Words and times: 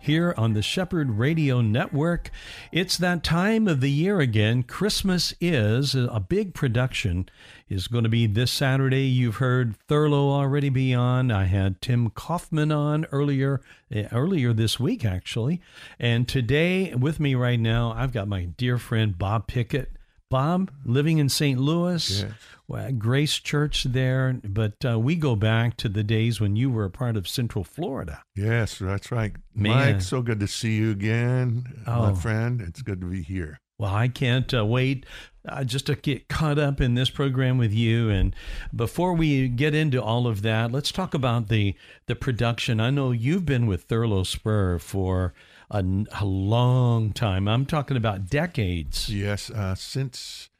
here 0.00 0.34
on 0.36 0.54
the 0.54 0.62
Shepherd 0.62 1.18
Radio 1.18 1.60
Network. 1.60 2.30
It's 2.72 2.96
that 2.98 3.22
time 3.22 3.66
of 3.66 3.80
the 3.80 3.90
year 3.90 4.20
again. 4.20 4.62
Christmas 4.62 5.34
is 5.40 5.94
a 5.94 6.24
big 6.26 6.54
production 6.54 7.28
is 7.68 7.88
going 7.88 8.04
to 8.04 8.10
be 8.10 8.26
this 8.26 8.50
Saturday. 8.50 9.06
You've 9.06 9.36
heard 9.36 9.74
Thurlow 9.88 10.30
already 10.30 10.68
be 10.68 10.94
on. 10.94 11.30
I 11.30 11.44
had 11.44 11.80
Tim 11.82 12.10
Kaufman 12.10 12.72
on 12.72 13.06
earlier 13.12 13.60
eh, 13.92 14.08
earlier 14.12 14.52
this 14.52 14.80
week 14.80 15.04
actually. 15.04 15.60
And 15.98 16.26
today 16.26 16.94
with 16.94 17.20
me 17.20 17.34
right 17.34 17.60
now, 17.60 17.92
I've 17.96 18.12
got 18.12 18.28
my 18.28 18.44
dear 18.44 18.78
friend 18.78 19.18
Bob 19.18 19.46
Pickett. 19.46 19.92
Bob, 20.30 20.70
living 20.84 21.18
in 21.18 21.28
St. 21.28 21.58
Louis, 21.58 22.24
yes. 22.68 22.92
Grace 22.98 23.38
Church 23.38 23.84
there, 23.84 24.40
but 24.44 24.74
uh, 24.84 24.98
we 24.98 25.16
go 25.16 25.34
back 25.36 25.76
to 25.78 25.88
the 25.88 26.04
days 26.04 26.40
when 26.40 26.54
you 26.54 26.70
were 26.70 26.84
a 26.84 26.90
part 26.90 27.16
of 27.16 27.26
Central 27.26 27.64
Florida. 27.64 28.22
Yes, 28.36 28.78
that's 28.78 29.10
right. 29.10 29.32
Man. 29.54 29.94
Mike, 29.94 30.02
so 30.02 30.20
good 30.20 30.40
to 30.40 30.46
see 30.46 30.76
you 30.76 30.90
again, 30.90 31.82
oh. 31.86 32.10
my 32.10 32.14
friend. 32.14 32.60
It's 32.60 32.82
good 32.82 33.00
to 33.00 33.06
be 33.06 33.22
here. 33.22 33.58
Well, 33.78 33.94
I 33.94 34.08
can't 34.08 34.52
uh, 34.52 34.66
wait 34.66 35.06
uh, 35.48 35.62
just 35.62 35.86
to 35.86 35.94
get 35.94 36.28
caught 36.28 36.58
up 36.58 36.80
in 36.80 36.94
this 36.94 37.10
program 37.10 37.58
with 37.58 37.72
you. 37.72 38.10
And 38.10 38.34
before 38.74 39.14
we 39.14 39.48
get 39.48 39.74
into 39.74 40.02
all 40.02 40.26
of 40.26 40.42
that, 40.42 40.72
let's 40.72 40.90
talk 40.90 41.14
about 41.14 41.48
the 41.48 41.76
the 42.06 42.16
production. 42.16 42.80
I 42.80 42.90
know 42.90 43.12
you've 43.12 43.46
been 43.46 43.66
with 43.66 43.84
Thurlow 43.84 44.24
Spurr 44.24 44.80
for 44.80 45.32
a, 45.70 45.84
a 46.20 46.24
long 46.24 47.12
time. 47.12 47.48
I'm 47.48 47.66
talking 47.66 47.96
about 47.96 48.26
decades. 48.26 49.08
Yes, 49.08 49.50
uh, 49.50 49.74
since 49.74 50.50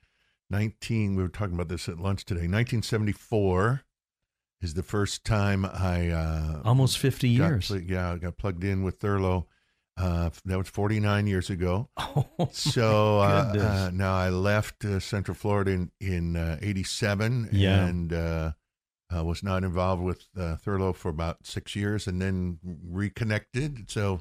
19. 0.51 1.17
We 1.17 1.23
were 1.23 1.29
talking 1.29 1.55
about 1.55 1.69
this 1.69 1.89
at 1.89 1.99
lunch 1.99 2.25
today. 2.25 2.41
1974 2.41 3.83
is 4.61 4.75
the 4.75 4.83
first 4.83 5.25
time 5.25 5.65
I 5.65 6.11
uh, 6.11 6.63
almost 6.65 6.99
50 6.99 7.29
years. 7.29 7.69
Pl- 7.69 7.81
yeah, 7.83 8.13
I 8.13 8.17
got 8.17 8.37
plugged 8.37 8.65
in 8.65 8.83
with 8.83 8.99
Thurlow. 9.01 9.47
Uh, 9.97 10.31
that 10.45 10.57
was 10.57 10.69
49 10.69 11.27
years 11.27 11.51
ago. 11.51 11.89
Oh, 12.41 12.49
so 12.53 13.19
uh, 13.19 13.53
uh, 13.59 13.91
now 13.93 14.15
I 14.15 14.29
left 14.29 14.85
uh, 14.85 15.01
Central 15.01 15.35
Florida 15.35 15.73
in, 15.73 15.91
in 16.01 16.59
87 16.63 17.49
yeah. 17.51 17.85
and 17.85 18.13
was 19.13 19.43
not 19.43 19.65
involved 19.65 20.03
with 20.03 20.27
Thurlow 20.37 20.93
for 20.93 21.09
about 21.09 21.45
six 21.45 21.75
years 21.75 22.07
and 22.07 22.23
then 22.23 22.59
reconnected. 22.89 23.91
So 23.91 24.21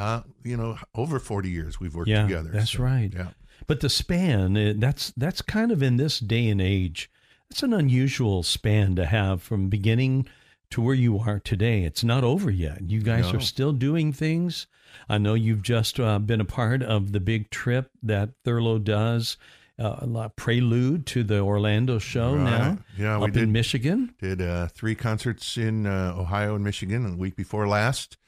uh, 0.00 0.22
you 0.42 0.56
know, 0.56 0.78
over 0.94 1.18
40 1.18 1.50
years 1.50 1.78
we've 1.78 1.94
worked 1.94 2.08
yeah, 2.08 2.22
together. 2.22 2.50
That's 2.50 2.72
so, 2.72 2.82
right. 2.82 3.10
Yeah. 3.14 3.28
But 3.66 3.80
the 3.80 3.90
span, 3.90 4.56
eh, 4.56 4.72
that's 4.76 5.12
that's 5.16 5.42
kind 5.42 5.70
of 5.70 5.82
in 5.82 5.96
this 5.96 6.18
day 6.18 6.48
and 6.48 6.60
age, 6.60 7.10
it's 7.50 7.62
an 7.62 7.74
unusual 7.74 8.42
span 8.42 8.96
to 8.96 9.04
have 9.04 9.42
from 9.42 9.68
beginning 9.68 10.26
to 10.70 10.80
where 10.80 10.94
you 10.94 11.18
are 11.18 11.38
today. 11.38 11.82
It's 11.82 12.02
not 12.02 12.24
over 12.24 12.50
yet. 12.50 12.88
You 12.88 13.02
guys 13.02 13.30
no. 13.30 13.38
are 13.38 13.42
still 13.42 13.72
doing 13.72 14.12
things. 14.12 14.66
I 15.08 15.18
know 15.18 15.34
you've 15.34 15.62
just 15.62 16.00
uh, 16.00 16.18
been 16.18 16.40
a 16.40 16.46
part 16.46 16.82
of 16.82 17.12
the 17.12 17.20
big 17.20 17.50
trip 17.50 17.90
that 18.02 18.30
Thurlow 18.44 18.78
does. 18.78 19.36
Uh, 19.78 20.28
prelude 20.36 21.06
to 21.06 21.24
the 21.24 21.38
Orlando 21.38 21.98
show 21.98 22.34
right. 22.34 22.44
now. 22.44 22.78
Yeah, 22.98 23.16
up 23.16 23.22
we 23.22 23.30
did, 23.30 23.44
in 23.44 23.52
Michigan. 23.52 24.14
Did 24.18 24.42
uh, 24.42 24.68
three 24.68 24.94
concerts 24.94 25.56
in 25.56 25.86
uh, 25.86 26.14
Ohio 26.18 26.54
and 26.54 26.62
Michigan 26.62 27.10
the 27.10 27.16
week 27.16 27.34
before 27.34 27.66
last 27.66 28.18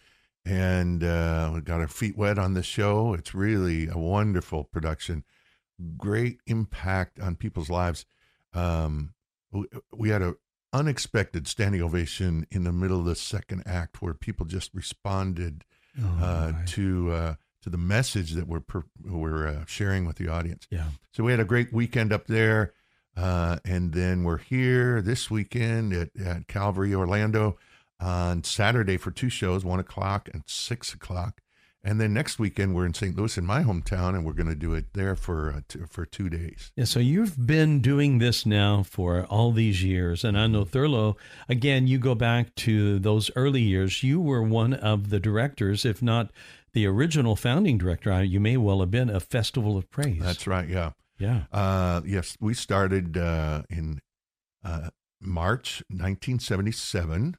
and 0.45 1.05
uh, 1.05 1.51
we 1.55 1.61
got 1.61 1.81
our 1.81 1.89
feet 1.89 2.17
wet 2.17 2.39
on 2.39 2.55
the 2.55 2.63
show. 2.63 3.15
It's 3.15 3.35
really 3.35 3.89
a 3.89 3.99
wonderful 3.99 4.65
production, 4.65 5.25
great 5.97 6.39
impact 6.47 7.21
on 7.21 7.37
people's 7.37 7.71
lives. 7.71 8.05
Um, 8.53 9.15
we, 9.53 9.67
we 9.93 10.09
had 10.09 10.23
an 10.23 10.35
unexpected 10.73 11.47
standing 11.47 11.83
ovation 11.83 12.47
in 12.51 12.65
the 12.65 12.73
middle 12.73 13.01
of 13.01 13.07
the 13.07 13.15
second 13.15 13.63
act, 13.67 14.03
where 14.03 14.15
people 14.15 14.47
just 14.47 14.75
responded 14.75 15.65
oh, 16.03 16.19
uh, 16.21 16.53
to 16.67 17.11
uh, 17.13 17.35
to 17.63 17.71
the 17.71 17.79
message 17.79 18.33
that 18.33 18.49
we're 18.49 18.61
per, 18.61 18.85
we're 19.05 19.47
uh, 19.47 19.65
sharing 19.67 20.07
with 20.07 20.17
the 20.17 20.29
audience. 20.29 20.67
Yeah. 20.71 20.87
So 21.13 21.25
we 21.25 21.31
had 21.31 21.41
a 21.41 21.45
great 21.45 21.73
weekend 21.73 22.13
up 22.13 22.27
there, 22.27 22.73
uh, 23.17 23.59
and 23.65 23.93
then 23.93 24.25
we're 24.25 24.39
here 24.39 25.01
this 25.01 25.31
weekend 25.31 25.93
at, 25.93 26.11
at 26.21 26.49
Calvary 26.49 26.95
Orlando 26.95 27.57
on 28.03 28.43
Saturday 28.45 28.97
for 28.97 29.11
two 29.11 29.29
shows, 29.29 29.65
one 29.65 29.79
o'clock 29.79 30.29
and 30.33 30.43
six 30.47 30.93
o'clock. 30.93 31.41
And 31.85 32.01
then 32.01 32.15
next 32.15 32.39
weekend 32.39 32.75
we're 32.75 32.87
in 32.87 32.95
St. 32.95 33.17
Louis 33.17 33.37
in 33.37 33.45
my 33.45 33.63
hometown, 33.65 34.11
and 34.11 34.25
we're 34.25 34.35
going 34.35 34.49
to 34.49 34.55
do 34.55 34.73
it 34.73 34.93
there 34.93 35.17
for 35.17 35.53
uh, 35.53 35.61
two, 35.67 35.87
for 35.91 36.07
two 36.07 36.29
days. 36.29 36.71
Yeah, 36.77 36.85
so 36.85 37.01
you've 37.01 37.45
been 37.45 37.81
doing 37.81 38.19
this 38.19 38.47
now 38.47 38.85
for 38.85 39.25
all 39.25 39.51
these 39.51 39.83
years, 39.83 40.23
and 40.23 40.39
I 40.39 40.47
know 40.47 40.65
Thurlow. 40.65 41.17
Again, 41.49 41.89
you 41.89 41.99
go 41.99 42.15
back 42.15 42.55
to 42.57 43.01
those 43.01 43.33
early 43.35 43.63
years. 43.63 44.05
You 44.05 44.21
were 44.21 44.43
one 44.43 44.75
of 44.75 45.11
the 45.11 45.19
directors, 45.19 45.85
if 45.85 46.01
not 46.01 46.31
the 46.73 46.87
original 46.87 47.35
founding 47.35 47.79
director. 47.79 48.23
You 48.23 48.39
may 48.39 48.57
well 48.57 48.79
have 48.79 48.93
been 48.93 49.11
a 49.11 49.19
Festival 49.19 49.77
of 49.77 49.91
Praise. 49.91 50.23
That's 50.23 50.47
right. 50.47 50.69
Yeah. 50.69 50.93
Yeah. 51.19 51.43
Uh, 51.53 52.01
yes, 52.07 52.37
we 52.41 52.55
started 52.55 53.17
uh, 53.17 53.63
in 53.69 54.01
uh, 54.65 54.91
March 55.21 55.83
1977 55.89 57.37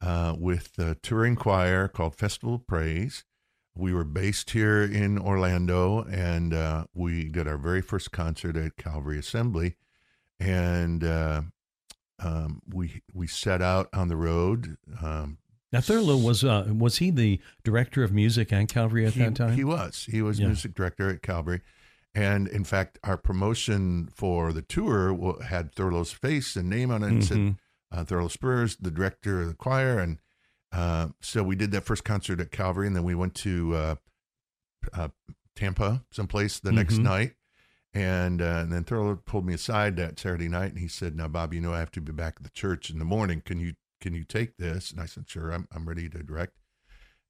uh, 0.00 0.34
with 0.38 0.78
a 0.78 0.94
touring 0.96 1.36
choir 1.36 1.88
called 1.88 2.16
Festival 2.16 2.54
of 2.54 2.66
Praise. 2.66 3.24
We 3.74 3.94
were 3.94 4.04
based 4.04 4.50
here 4.50 4.82
in 4.82 5.18
Orlando, 5.18 6.02
and 6.02 6.52
uh, 6.52 6.84
we 6.92 7.28
did 7.28 7.46
our 7.46 7.56
very 7.56 7.80
first 7.80 8.10
concert 8.10 8.56
at 8.56 8.76
Calvary 8.76 9.18
Assembly, 9.18 9.76
and 10.38 11.04
uh, 11.04 11.42
um, 12.18 12.62
we 12.68 13.02
we 13.14 13.26
set 13.26 13.62
out 13.62 13.88
on 13.92 14.08
the 14.08 14.16
road. 14.16 14.76
Um, 15.02 15.38
now 15.72 15.80
Thurlow 15.80 16.16
was 16.16 16.44
uh, 16.44 16.66
was 16.76 16.98
he 16.98 17.10
the 17.10 17.40
director 17.62 18.02
of 18.02 18.12
music 18.12 18.52
at 18.52 18.68
Calvary 18.68 19.06
at 19.06 19.14
he, 19.14 19.20
that 19.20 19.36
time? 19.36 19.54
He 19.54 19.64
was. 19.64 20.08
He 20.10 20.20
was 20.20 20.40
yeah. 20.40 20.46
music 20.46 20.74
director 20.74 21.08
at 21.08 21.22
Calvary, 21.22 21.60
and 22.14 22.48
in 22.48 22.64
fact, 22.64 22.98
our 23.04 23.16
promotion 23.16 24.08
for 24.12 24.52
the 24.52 24.62
tour 24.62 25.40
had 25.44 25.72
Thurlow's 25.74 26.12
face 26.12 26.56
and 26.56 26.68
name 26.68 26.90
on 26.90 27.04
it, 27.04 27.06
and 27.06 27.22
mm-hmm. 27.22 27.46
said 27.48 27.56
uh, 27.92 28.04
Thurlow 28.04 28.28
Spurr's, 28.28 28.76
the 28.76 28.90
director 28.90 29.42
of 29.42 29.48
the 29.48 29.54
choir, 29.54 29.98
and 29.98 30.18
uh, 30.72 31.08
so 31.20 31.42
we 31.42 31.56
did 31.56 31.72
that 31.72 31.84
first 31.84 32.04
concert 32.04 32.40
at 32.40 32.52
Calvary, 32.52 32.86
and 32.86 32.94
then 32.94 33.04
we 33.04 33.14
went 33.14 33.34
to 33.36 33.74
uh, 33.74 33.94
uh, 34.92 35.08
Tampa, 35.56 36.04
someplace 36.10 36.60
the 36.60 36.70
mm-hmm. 36.70 36.78
next 36.78 36.98
night, 36.98 37.34
and, 37.92 38.40
uh, 38.40 38.60
and 38.62 38.72
then 38.72 38.84
Thurlow 38.84 39.16
pulled 39.16 39.44
me 39.44 39.54
aside 39.54 39.96
that 39.96 40.18
Saturday 40.18 40.48
night, 40.48 40.70
and 40.70 40.78
he 40.78 40.88
said, 40.88 41.16
"Now, 41.16 41.28
Bob, 41.28 41.52
you 41.52 41.60
know 41.60 41.72
I 41.72 41.80
have 41.80 41.90
to 41.92 42.00
be 42.00 42.12
back 42.12 42.34
at 42.36 42.44
the 42.44 42.50
church 42.50 42.90
in 42.90 42.98
the 42.98 43.04
morning. 43.04 43.42
Can 43.44 43.58
you 43.58 43.74
can 44.00 44.14
you 44.14 44.24
take 44.24 44.56
this?" 44.58 44.92
And 44.92 45.00
I 45.00 45.06
said, 45.06 45.28
"Sure, 45.28 45.50
I'm 45.50 45.66
I'm 45.74 45.88
ready 45.88 46.08
to 46.08 46.22
direct." 46.22 46.54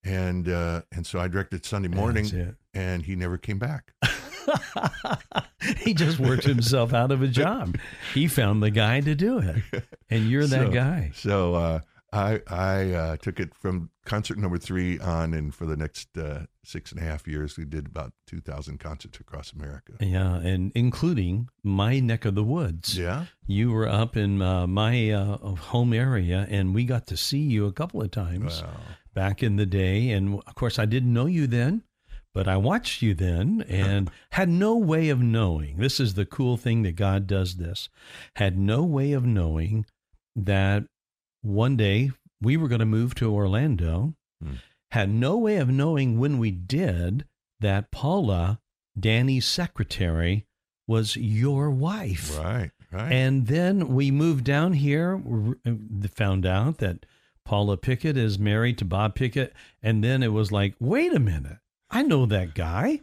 And 0.04 0.48
uh, 0.48 0.82
and 0.92 1.06
so 1.06 1.19
I 1.19 1.28
directed 1.28 1.65
Sunday 1.65 1.88
morning, 1.88 2.54
and 2.75 3.03
he 3.03 3.16
never 3.16 3.38
came 3.38 3.59
back. 3.59 3.92
he 5.78 5.95
just 5.95 6.19
worked 6.19 6.45
himself 6.45 6.93
out 6.93 7.12
of 7.12 7.23
a 7.23 7.28
job. 7.28 7.77
He 8.15 8.28
found 8.28 8.62
the 8.62 8.71
guy 8.71 9.01
to 9.01 9.15
do 9.15 9.39
it, 9.39 9.84
and 10.11 10.28
you're 10.28 10.47
that 10.47 10.67
so, 10.67 10.73
guy. 10.73 11.11
So 11.15 11.55
uh, 11.55 11.81
I 12.12 12.41
I 12.49 12.93
uh, 12.93 13.17
took 13.17 13.39
it 13.39 13.55
from 13.55 13.91
concert 14.05 14.39
number 14.39 14.59
three 14.59 14.99
on, 14.99 15.34
and 15.34 15.55
for 15.55 15.67
the 15.67 15.77
next 15.77 16.17
uh, 16.17 16.47
six 16.65 16.93
and 16.93 17.01
a 17.01 17.05
half 17.05 17.28
years, 17.28 17.56
we 17.56 17.65
did 17.65 17.87
about 17.87 18.12
two 18.27 18.41
thousand 18.41 18.81
concerts 18.81 19.21
across 19.21 19.53
America. 19.53 19.92
Yeah, 20.01 20.37
and 20.37 20.72
including 20.75 21.48
my 21.63 22.01
neck 22.01 22.25
of 22.25 22.34
the 22.34 22.45
woods. 22.45 22.98
Yeah, 22.98 23.27
you 23.47 23.71
were 23.71 23.89
up 23.89 24.16
in 24.16 24.43
uh, 24.43 24.66
my 24.66 25.10
uh, 25.10 25.36
home 25.57 25.93
area, 25.93 26.47
and 26.51 26.75
we 26.75 26.84
got 26.84 27.07
to 27.09 27.16
see 27.16 27.39
you 27.39 27.66
a 27.66 27.72
couple 27.72 28.03
of 28.03 28.10
times 28.10 28.63
wow. 28.63 28.71
back 29.15 29.43
in 29.43 29.57
the 29.57 29.66
day. 29.66 30.10
And 30.10 30.43
of 30.47 30.54
course, 30.54 30.78
I 30.78 30.86
didn't 30.86 31.13
know 31.13 31.27
you 31.27 31.47
then. 31.47 31.84
But 32.32 32.47
I 32.47 32.56
watched 32.56 33.03
you 33.03 33.15
then 33.15 33.65
and 33.68 34.10
had 34.32 34.48
no 34.48 34.77
way 34.77 35.09
of 35.09 35.21
knowing. 35.21 35.78
This 35.78 35.98
is 35.98 36.15
the 36.15 36.27
cool 36.27 36.56
thing 36.56 36.82
that 36.82 36.97
God 36.97 37.27
does 37.27 37.56
this. 37.56 37.88
Had 38.36 38.59
no 38.59 38.84
way 38.84 39.12
of 39.12 39.24
knowing 39.24 39.86
that 40.36 40.84
one 41.42 41.77
day 41.77 42.10
we 42.41 42.56
were 42.56 42.68
going 42.68 42.80
to 42.80 42.86
move 42.86 43.15
to 43.16 43.32
Orlando. 43.32 44.15
Hmm. 44.42 44.54
Had 44.92 45.10
no 45.10 45.36
way 45.36 45.56
of 45.56 45.68
knowing 45.68 46.18
when 46.18 46.38
we 46.38 46.50
did 46.50 47.24
that 47.60 47.91
Paula, 47.91 48.60
Danny's 48.98 49.47
secretary, 49.47 50.47
was 50.86 51.16
your 51.16 51.71
wife. 51.71 52.36
Right, 52.36 52.71
right. 52.91 53.12
And 53.12 53.47
then 53.47 53.94
we 53.94 54.10
moved 54.10 54.44
down 54.44 54.72
here, 54.72 55.22
found 56.15 56.44
out 56.44 56.78
that 56.78 57.06
Paula 57.44 57.76
Pickett 57.76 58.16
is 58.16 58.38
married 58.38 58.78
to 58.78 58.84
Bob 58.84 59.15
Pickett. 59.15 59.53
And 59.83 60.03
then 60.03 60.22
it 60.22 60.33
was 60.33 60.50
like, 60.50 60.74
wait 60.80 61.15
a 61.15 61.21
minute. 61.21 61.59
I 61.91 62.03
know 62.03 62.27
that 62.27 62.54
guy. 62.54 63.01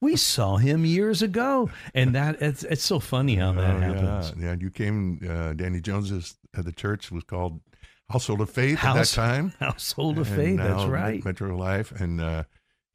We 0.00 0.16
saw 0.32 0.56
him 0.56 0.84
years 0.84 1.20
ago, 1.22 1.70
and 1.94 2.14
that 2.14 2.40
it's 2.40 2.62
it's 2.64 2.82
so 2.84 2.98
funny 3.00 3.36
how 3.36 3.52
that 3.52 3.76
Oh, 3.76 3.80
happens. 3.80 4.32
Yeah, 4.38 4.44
yeah. 4.50 4.56
You 4.58 4.70
came. 4.70 5.20
Uh, 5.28 5.52
Danny 5.52 5.80
Jones's 5.80 6.36
at 6.56 6.64
the 6.64 6.72
church 6.72 7.10
was 7.12 7.24
called 7.24 7.60
Household 8.08 8.40
of 8.40 8.50
Faith 8.50 8.78
House- 8.78 8.96
at 8.96 9.00
that 9.00 9.08
time. 9.32 9.52
Household 9.60 10.18
of 10.18 10.26
and 10.28 10.36
faith. 10.36 10.56
That's 10.58 10.84
right. 10.84 11.24
Metro 11.24 11.54
Life, 11.56 11.92
and 11.92 12.20
uh, 12.20 12.44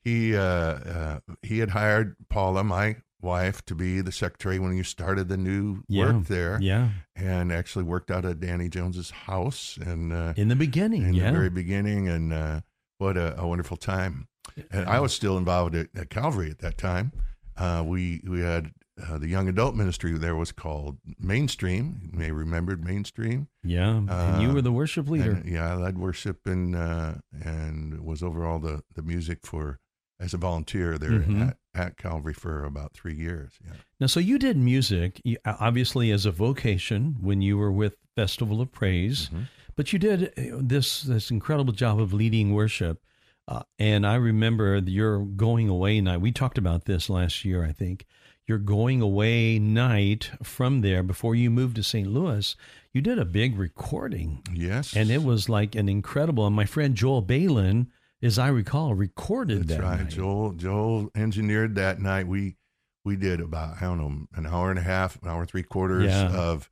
he 0.03 0.36
uh, 0.36 0.42
uh, 0.42 1.19
he 1.44 1.59
had 1.59 1.69
hired 1.69 2.15
Paula, 2.30 2.63
my 2.63 2.98
wife, 3.21 3.63
to 3.65 3.74
be 3.75 4.01
the 4.01 4.12
secretary 4.12 4.59
when 4.59 4.75
you 4.75 4.83
started 4.83 5.27
the 5.30 5.38
new 5.38 5.83
Yeah. 5.88 6.12
work 6.13 6.25
there, 6.25 6.59
Yeah, 6.62 6.89
and 7.15 7.51
actually 7.51 7.86
worked 7.86 8.12
out 8.12 8.24
at 8.25 8.39
Danny 8.39 8.69
Jones's 8.69 9.09
house 9.12 9.77
and 9.83 10.12
uh, 10.13 10.33
in 10.38 10.48
the 10.48 10.56
beginning. 10.56 11.03
in 11.03 11.13
yeah, 11.13 11.27
the 11.27 11.38
very 11.38 11.50
beginning, 11.50 12.07
and 12.07 12.33
uh, 12.33 12.62
what 12.98 13.15
a, 13.18 13.39
a 13.39 13.48
wonderful 13.48 13.77
time. 13.77 14.27
And 14.71 14.87
I 14.87 14.99
was 14.99 15.13
still 15.13 15.37
involved 15.37 15.75
at, 15.75 15.87
at 15.95 16.09
Calvary 16.09 16.49
at 16.51 16.59
that 16.59 16.77
time. 16.77 17.11
Uh, 17.57 17.83
we 17.85 18.21
we 18.27 18.41
had 18.41 18.71
uh, 19.01 19.17
the 19.17 19.27
young 19.27 19.47
adult 19.49 19.75
ministry 19.75 20.13
there 20.17 20.35
was 20.35 20.51
called 20.51 20.97
Mainstream. 21.19 22.09
You 22.11 22.17
may 22.19 22.31
remember 22.31 22.77
Mainstream. 22.77 23.47
yeah. 23.63 23.97
and 23.97 24.41
you 24.41 24.49
Uh, 24.49 24.53
were 24.53 24.61
the 24.61 24.71
worship 24.71 25.09
leader. 25.09 25.31
And, 25.33 25.45
yeah, 25.45 25.71
I 25.73 25.75
led 25.75 25.97
worship 25.97 26.45
and 26.47 26.75
uh, 26.75 27.15
and 27.43 28.01
was 28.01 28.21
over 28.23 28.45
all 28.45 28.59
the, 28.59 28.83
the 28.93 29.01
music 29.01 29.39
for 29.45 29.79
as 30.19 30.33
a 30.33 30.37
volunteer 30.37 30.97
there 30.97 31.19
Mhm. 31.19 31.49
at, 31.49 31.57
at 31.73 31.97
Calvary 31.97 32.33
for 32.33 32.63
about 32.63 32.93
three 32.93 33.15
years. 33.15 33.51
Yeah. 33.65 33.73
Now, 33.99 34.07
so 34.07 34.21
you 34.21 34.39
did 34.39 34.55
music, 34.55 35.21
obviously 35.45 36.11
as 36.11 36.25
a 36.25 36.31
vocation 36.31 37.17
when 37.19 37.41
you 37.41 37.57
were 37.57 37.71
with 37.71 37.97
Festival 38.15 38.61
of 38.61 38.71
Praise, 38.71 39.29
Mhm. 39.29 39.47
but 39.75 39.91
you 39.91 39.99
did 39.99 40.23
uh, 40.37 40.57
this 40.61 41.01
this 41.03 41.31
incredible 41.31 41.73
job 41.73 41.99
of 41.99 42.13
leading 42.13 42.53
worship. 42.53 43.01
Uh, 43.47 43.62
and 43.77 44.07
I 44.07 44.15
remember 44.15 44.77
your 44.80 45.19
going 45.19 45.69
away 45.69 46.01
night. 46.01 46.21
We 46.21 46.31
talked 46.31 46.57
about 46.57 46.86
this 46.86 47.09
last 47.09 47.45
year, 47.45 47.63
I 47.63 47.71
think. 47.71 48.06
Your 48.47 48.57
going 48.59 49.01
away 49.01 49.57
night 49.59 50.30
from 50.44 50.81
there 50.81 51.01
before 51.03 51.33
you 51.36 51.50
moved 51.50 51.75
to 51.77 51.83
St. 51.83 52.07
Louis. 52.07 52.56
You 52.94 53.01
did 53.01 53.18
a 53.19 53.25
big 53.25 53.57
recording, 53.57 54.42
Yes, 54.53 54.95
and 54.95 55.09
it 55.09 55.24
was 55.24 55.50
like 55.50 55.74
an 55.75 55.89
incredible. 55.89 56.45
And 56.45 56.56
my 56.56 56.65
friend 56.65 56.95
Joel 56.95 57.21
Balin, 57.24 57.88
as 58.21 58.38
I 58.39 58.47
recall, 58.50 58.94
recorded 58.94 59.68
That's 59.68 59.80
that 59.80 59.83
right. 59.83 60.00
night. 60.01 60.09
Joel 60.09 60.51
Joel 60.53 61.09
engineered 61.15 61.74
that 61.75 62.00
night. 62.00 62.27
We 62.27 62.56
we 63.03 63.15
did 63.15 63.41
about 63.41 63.77
I 63.81 63.86
don't 63.86 63.98
know 63.98 64.27
an 64.36 64.45
hour 64.45 64.69
and 64.69 64.80
a 64.80 64.83
half, 64.83 65.21
an 65.24 65.27
hour 65.27 65.41
and 65.41 65.50
three 65.50 65.63
quarters 65.63 66.06
Yeah. 66.06 66.31
of 66.31 66.69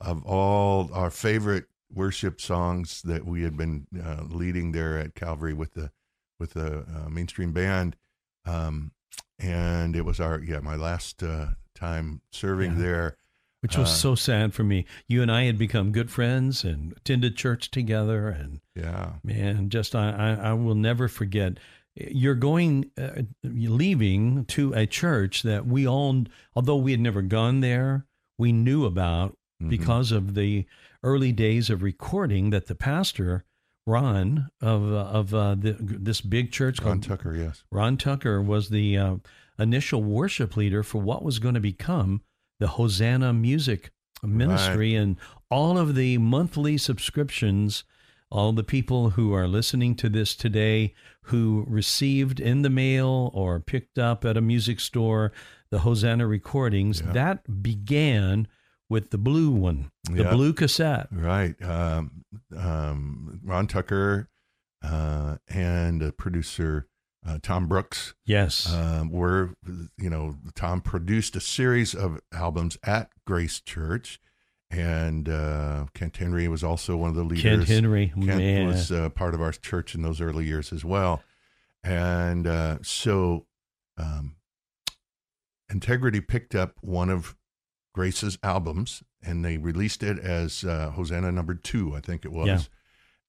of 0.00 0.24
all 0.24 0.90
our 0.92 1.10
favorite 1.10 1.66
worship 1.92 2.40
songs 2.40 3.00
that 3.02 3.24
we 3.24 3.42
had 3.42 3.56
been 3.56 3.86
uh, 4.04 4.24
leading 4.28 4.72
there 4.72 4.98
at 4.98 5.14
Calvary 5.14 5.54
with 5.54 5.74
the 5.74 5.90
with 6.42 6.56
a, 6.56 6.80
uh, 6.80 7.08
mainstream 7.08 7.52
band. 7.52 7.96
Um, 8.44 8.90
and 9.38 9.94
it 9.96 10.04
was 10.04 10.18
our 10.20 10.40
yeah 10.40 10.60
my 10.60 10.76
last 10.76 11.22
uh, 11.22 11.46
time 11.74 12.20
serving 12.30 12.72
Yeah. 12.72 12.78
there. 12.78 13.16
which 13.60 13.76
was 13.78 13.90
Uh, 13.90 13.94
so 13.94 14.14
sad 14.16 14.52
for 14.52 14.64
me. 14.64 14.84
You 15.06 15.22
and 15.22 15.30
I 15.30 15.44
had 15.44 15.56
become 15.56 15.92
good 15.92 16.10
friends 16.10 16.64
and 16.64 16.92
attended 16.96 17.36
church 17.36 17.70
together, 17.70 18.28
and 18.28 18.60
Yeah, 18.74 19.12
man, 19.22 19.70
just 19.70 19.94
I 19.94 20.10
I, 20.10 20.50
I 20.50 20.52
will 20.54 20.74
never 20.74 21.06
forget. 21.08 21.58
You're 21.94 22.34
going, 22.34 22.90
uh, 22.98 23.22
you're 23.42 23.70
leaving 23.70 24.46
to 24.46 24.72
a 24.74 24.86
church 24.86 25.42
that 25.42 25.64
we 25.66 25.86
all, 25.86 26.24
although 26.56 26.76
we 26.76 26.90
had 26.90 27.00
never 27.00 27.22
gone 27.22 27.60
there, 27.60 28.06
we 28.38 28.50
knew 28.50 28.84
about 28.84 29.36
Mhm. 29.62 29.68
because 29.68 30.10
of 30.10 30.34
the 30.34 30.66
early 31.04 31.30
days 31.32 31.70
of 31.70 31.82
recording 31.84 32.50
that 32.50 32.66
the 32.66 32.74
pastor 32.74 33.44
Ron 33.86 34.48
of 34.60 34.82
uh, 34.92 34.96
of 34.96 35.34
uh, 35.34 35.54
the, 35.56 35.76
this 35.80 36.20
big 36.20 36.52
church 36.52 36.80
Ron 36.80 37.00
called 37.00 37.02
Tucker. 37.04 37.36
Yes, 37.36 37.64
Ron 37.70 37.96
Tucker 37.96 38.40
was 38.40 38.68
the 38.68 38.96
uh, 38.96 39.16
initial 39.58 40.02
worship 40.02 40.56
leader 40.56 40.82
for 40.82 41.00
what 41.00 41.22
was 41.24 41.38
going 41.38 41.54
to 41.54 41.60
become 41.60 42.22
the 42.60 42.68
Hosanna 42.68 43.32
Music 43.32 43.90
Ministry, 44.22 44.94
and 44.94 45.16
all 45.50 45.76
of 45.78 45.94
the 45.96 46.18
monthly 46.18 46.78
subscriptions. 46.78 47.84
All 48.30 48.52
the 48.54 48.64
people 48.64 49.10
who 49.10 49.34
are 49.34 49.46
listening 49.46 49.94
to 49.96 50.08
this 50.08 50.34
today 50.34 50.94
who 51.24 51.66
received 51.68 52.40
in 52.40 52.62
the 52.62 52.70
mail 52.70 53.30
or 53.34 53.60
picked 53.60 53.98
up 53.98 54.24
at 54.24 54.38
a 54.38 54.40
music 54.40 54.80
store 54.80 55.32
the 55.68 55.80
Hosanna 55.80 56.26
recordings, 56.26 57.02
Yeah. 57.04 57.12
that 57.12 57.62
began 57.62 58.48
with 58.92 59.10
the 59.10 59.18
blue 59.18 59.50
one, 59.50 59.90
the 60.04 60.22
Yeah. 60.24 60.30
blue 60.30 60.52
cassette. 60.52 61.08
Right. 61.10 61.60
Um, 61.62 62.24
um, 62.56 63.40
Ron 63.42 63.66
Tucker 63.66 64.28
uh, 64.82 65.38
and 65.48 66.16
producer 66.18 66.86
uh, 67.26 67.38
Tom 67.40 67.68
Brooks 67.68 68.14
Yes. 68.26 68.70
um, 68.72 69.08
were, 69.10 69.54
you 69.96 70.10
know, 70.10 70.36
Tom 70.54 70.80
produced 70.80 71.36
a 71.36 71.40
series 71.40 71.94
of 71.94 72.20
albums 72.32 72.76
at 72.82 73.10
Grace 73.24 73.60
Church, 73.60 74.20
and 74.70 75.28
uh, 75.28 75.86
Kent 75.94 76.16
Henry 76.16 76.48
was 76.48 76.62
also 76.64 76.96
one 76.96 77.10
of 77.10 77.14
the 77.16 77.22
leaders. 77.22 77.42
Kent 77.44 77.68
Henry. 77.68 78.08
Kent 78.08 78.26
man. 78.26 78.66
was 78.66 78.90
uh, 78.90 79.08
part 79.10 79.34
of 79.34 79.40
our 79.40 79.52
church 79.52 79.94
in 79.94 80.02
those 80.02 80.20
early 80.20 80.44
years 80.46 80.72
as 80.72 80.84
well, 80.84 81.22
and 81.84 82.46
uh, 82.46 82.78
so 82.82 83.46
um, 83.96 84.34
Integrity 85.70 86.20
picked 86.20 86.54
up 86.56 86.76
one 86.80 87.08
of 87.08 87.36
Grace's 87.92 88.38
albums, 88.42 89.02
and 89.22 89.44
they 89.44 89.58
released 89.58 90.02
it 90.02 90.18
as 90.18 90.64
uh, 90.64 90.90
Hosanna 90.90 91.30
number 91.32 91.54
two, 91.54 91.94
I 91.94 92.00
think 92.00 92.24
it 92.24 92.32
was, 92.32 92.46
Yeah. 92.48 92.58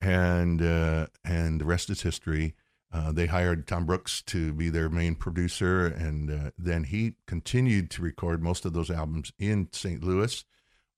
and 0.02 0.62
uh, 0.62 1.08
and 1.24 1.60
the 1.62 1.66
rest 1.66 1.90
is 1.90 2.02
history. 2.02 2.56
Uh, 2.92 3.12
they 3.12 3.26
hired 3.26 3.66
Tom 3.68 3.86
Brooks 3.86 4.22
to 4.22 4.54
be 4.54 4.70
their 4.70 4.88
main 4.90 5.16
producer, 5.16 5.88
and 5.88 6.30
uh, 6.30 6.52
then 6.58 6.84
he 6.84 7.14
continued 7.26 7.90
to 7.92 8.02
record 8.04 8.42
most 8.44 8.66
of 8.66 8.74
those 8.74 8.92
albums 8.92 9.34
in 9.40 9.68
St. 9.72 10.04
Louis 10.04 10.46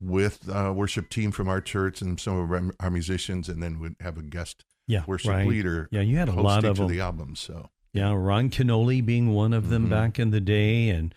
with 0.01 0.49
a 0.53 0.73
worship 0.73 1.09
team 1.09 1.31
from 1.31 1.47
our 1.47 1.61
church 1.61 2.01
and 2.01 2.19
some 2.19 2.37
of 2.37 2.51
our, 2.51 2.71
our 2.81 2.91
musicians, 2.91 3.47
and 3.47 3.63
then 3.63 3.79
would 3.79 3.95
have 4.01 4.17
a 4.17 4.21
guest 4.21 4.65
yeah, 4.87 5.03
worship 5.07 5.31
right. 5.31 5.47
leader 5.47 5.87
Yeah, 5.89 6.01
you 6.01 6.17
had 6.17 6.27
a 6.27 6.33
lot 6.33 6.65
of 6.65 6.79
of 6.81 6.89
the 6.89 6.99
albums. 6.99 7.39
So 7.39 7.69
Yeah, 7.93 8.13
Ron 8.13 8.49
Kenoly 8.49 9.03
being 9.03 9.29
one 9.29 9.53
of 9.53 9.69
them 9.69 9.87
Mhm. 9.87 9.89
back 9.89 10.19
in 10.19 10.31
the 10.31 10.41
day, 10.41 10.89
and 10.89 11.15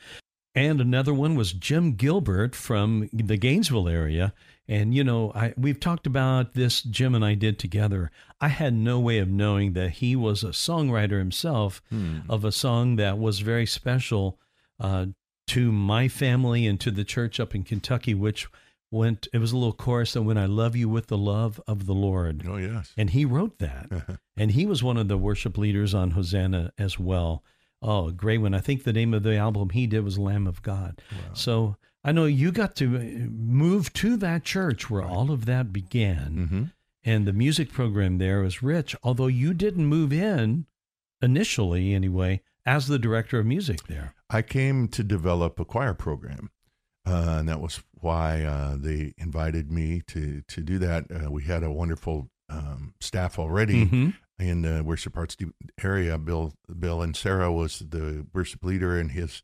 and 0.55 0.81
another 0.81 1.15
one 1.15 1.35
was 1.35 1.53
Jim 1.53 1.93
Gilbert 1.95 2.55
from 2.57 3.09
the 3.13 3.37
Gainesville 3.37 3.89
area. 3.89 4.33
And 4.67 4.95
you 4.95 5.03
know, 5.05 5.33
I 5.35 5.55
we've 5.57 5.81
talked 5.81 6.07
about 6.07 6.53
this. 6.55 6.83
Jim 6.83 7.15
and 7.15 7.25
I 7.25 7.35
did 7.35 7.59
together. 7.59 8.11
I 8.41 8.49
had 8.49 8.75
no 8.75 9.01
way 9.01 9.19
of 9.19 9.29
knowing 9.29 9.73
that 9.73 9.91
he 9.93 10.15
was 10.17 10.43
a 10.45 10.49
songwriter 10.49 11.19
himself 11.19 11.81
Hmm. 11.91 12.19
of 12.29 12.45
a 12.45 12.53
song 12.53 12.97
that 12.97 13.19
was 13.19 13.41
very 13.41 13.65
special 13.67 14.39
uh, 14.79 15.07
to 15.49 15.73
my 15.73 16.09
family 16.09 16.67
and 16.67 16.79
to 16.81 16.91
the 16.91 17.05
church 17.05 17.41
up 17.41 17.55
in 17.55 17.63
Kentucky, 17.65 18.13
which 18.15 18.47
went. 18.91 19.27
It 19.33 19.39
was 19.39 19.53
a 19.53 19.57
little 19.57 19.73
chorus 19.73 20.13
that 20.13 20.23
went, 20.23 20.39
I 20.39 20.45
love 20.47 20.77
you 20.77 20.89
with 20.89 21.07
the 21.07 21.17
love 21.19 21.61
of 21.67 21.87
the 21.87 21.95
Lord." 21.95 22.45
oh 22.47 22.57
yes, 22.59 22.93
And 22.97 23.11
he 23.11 23.25
wrote 23.25 23.59
that. 23.61 24.19
and 24.37 24.51
he 24.53 24.67
was 24.67 24.83
one 24.83 24.99
of 24.99 25.09
the 25.09 25.17
worship 25.19 25.57
leaders 25.57 25.95
on 25.95 26.11
Hosanna 26.11 26.73
as 26.79 26.99
well. 26.99 27.43
Oh, 27.81 28.11
great 28.11 28.39
one. 28.39 28.55
I 28.55 28.61
think 28.61 28.83
the 28.85 28.93
name 28.93 29.15
of 29.15 29.23
the 29.23 29.37
album 29.37 29.71
he 29.71 29.87
did 29.87 30.03
was 30.05 30.19
Lamb 30.19 30.47
of 30.47 30.63
God. 30.63 31.01
Wow. 31.13 31.19
So 31.35 31.77
I 32.05 32.13
know 32.13 32.25
you 32.27 32.51
got 32.53 32.75
to 32.77 32.97
uh, 32.97 33.29
move 33.31 33.93
to 33.95 34.17
that 34.17 34.45
church 34.45 34.91
where 34.91 35.03
all 35.03 35.31
of 35.31 35.45
that 35.47 35.73
began. 35.73 36.49
hmm 36.49 36.63
And 37.11 37.27
the 37.27 37.33
music 37.33 37.73
program 37.73 38.19
there 38.19 38.41
was 38.41 38.63
rich, 38.63 38.97
although 39.03 39.29
you 39.29 39.55
didn't 39.55 39.87
move 39.87 40.13
in 40.13 40.67
initially, 41.23 41.95
anyway, 41.95 42.41
as 42.67 42.87
the 42.87 42.99
director 42.99 43.39
of 43.39 43.47
music 43.47 43.87
there. 43.87 44.15
I 44.31 44.43
came 44.43 44.89
to 44.89 45.03
develop 45.03 45.59
a 45.59 45.65
choir 45.65 45.95
program, 45.95 46.51
uh, 47.07 47.37
and 47.39 47.49
that 47.49 47.61
was 47.61 47.81
why 47.93 48.43
uh, 48.43 48.77
they 48.77 49.15
invited 49.17 49.71
me 49.71 50.03
to 50.09 50.43
to 50.43 50.61
do 50.63 50.79
that. 50.79 51.07
Uh, 51.11 51.31
we 51.31 51.43
had 51.45 51.63
a 51.63 51.71
wonderful 51.71 52.29
um, 52.51 52.95
staff 53.01 53.39
already 53.39 53.87
Mhm. 53.87 54.15
In 54.39 54.63
the 54.63 54.85
worship 54.85 55.17
arts 55.17 55.37
area. 55.83 56.17
Bill, 56.17 56.55
Bill, 56.79 57.03
and 57.03 57.17
Sarah 57.17 57.53
was 57.53 57.81
the 57.81 58.25
worship 58.33 58.65
leader, 58.65 58.97
and 58.99 59.11
his 59.11 59.43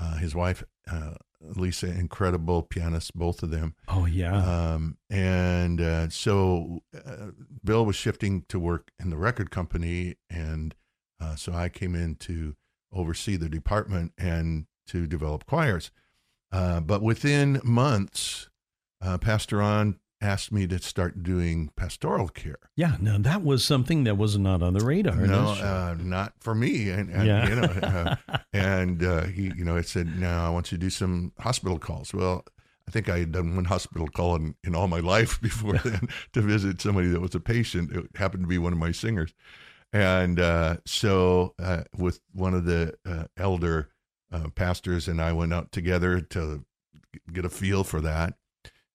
uh, 0.00 0.16
his 0.16 0.34
wife 0.34 0.64
uh, 0.90 1.14
Lisa, 1.40 1.86
incredible 1.86 2.62
pianist, 2.62 3.14
both 3.16 3.42
of 3.42 3.50
them. 3.50 3.74
Oh, 3.88 4.06
yeah. 4.06 4.36
Um, 4.74 4.98
and 5.10 5.80
uh, 5.80 6.08
so 6.08 6.80
uh, 6.94 7.28
Bill 7.64 7.84
was 7.84 7.96
shifting 7.96 8.44
to 8.48 8.58
work 8.58 8.90
in 9.00 9.10
the 9.10 9.16
record 9.16 9.50
company, 9.50 10.16
and 10.30 10.74
uh, 11.20 11.34
so 11.36 11.52
I 11.52 11.68
came 11.68 11.94
in 11.94 12.16
to 12.16 12.54
oversee 12.92 13.36
the 13.36 13.48
department 13.48 14.12
and 14.18 14.66
to 14.88 15.06
develop 15.06 15.46
choirs. 15.46 15.90
Uh, 16.50 16.80
but 16.80 17.02
within 17.02 17.60
months, 17.64 18.48
uh, 19.00 19.18
Pastor 19.18 19.58
Ron 19.58 19.98
asked 20.22 20.52
me 20.52 20.66
to 20.68 20.78
start 20.78 21.22
doing 21.22 21.70
pastoral 21.76 22.28
care. 22.28 22.58
yeah. 22.76 22.96
Now, 23.00 23.18
that 23.18 23.42
was 23.42 23.64
something 23.64 24.04
that 24.04 24.16
was 24.16 24.38
not 24.38 24.62
on 24.62 24.72
the 24.74 24.84
radar. 24.84 25.16
no, 25.16 25.48
uh, 25.48 25.96
not 25.98 26.34
for 26.40 26.54
me. 26.54 26.88
And, 26.90 27.10
and 27.10 27.26
Yeah. 27.26 27.48
you 27.48 27.54
know, 27.56 27.62
uh, 27.62 28.16
and 28.52 29.02
uh, 29.02 29.24
he, 29.24 29.52
you 29.56 29.64
know, 29.64 29.76
it 29.76 29.88
said, 29.88 30.18
"Now 30.18 30.46
I 30.46 30.50
want 30.50 30.70
you 30.72 30.78
to 30.78 30.80
do 30.80 30.90
some 30.90 31.32
hospital 31.40 31.78
calls." 31.78 32.14
Well, 32.14 32.44
I 32.88 32.90
think 32.90 33.08
I 33.08 33.18
had 33.18 33.32
done 33.32 33.54
one 33.56 33.64
hospital 33.66 34.08
call 34.08 34.36
in, 34.36 34.54
in 34.64 34.74
all 34.74 34.88
my 34.88 35.00
life 35.14 35.40
before 35.40 35.78
then 35.84 36.08
to 36.32 36.40
visit 36.40 36.80
somebody 36.80 37.08
that 37.08 37.20
was 37.20 37.34
a 37.34 37.40
patient. 37.40 37.92
It 37.92 38.06
happened 38.16 38.44
to 38.44 38.48
be 38.48 38.58
one 38.58 38.72
of 38.72 38.78
my 38.78 38.92
singers, 38.92 39.34
and 39.92 40.38
uh, 40.40 40.76
so 40.86 41.54
uh, 41.58 41.82
with 41.96 42.20
one 42.32 42.54
of 42.54 42.64
the 42.64 42.94
uh, 43.04 43.24
elder 43.36 43.88
uh, 44.32 44.48
pastors 44.54 45.08
and 45.08 45.20
I 45.20 45.32
went 45.32 45.52
out 45.52 45.72
together 45.72 46.20
to 46.20 46.64
get 47.32 47.44
a 47.44 47.50
feel 47.50 47.84
for 47.84 48.00
that, 48.00 48.34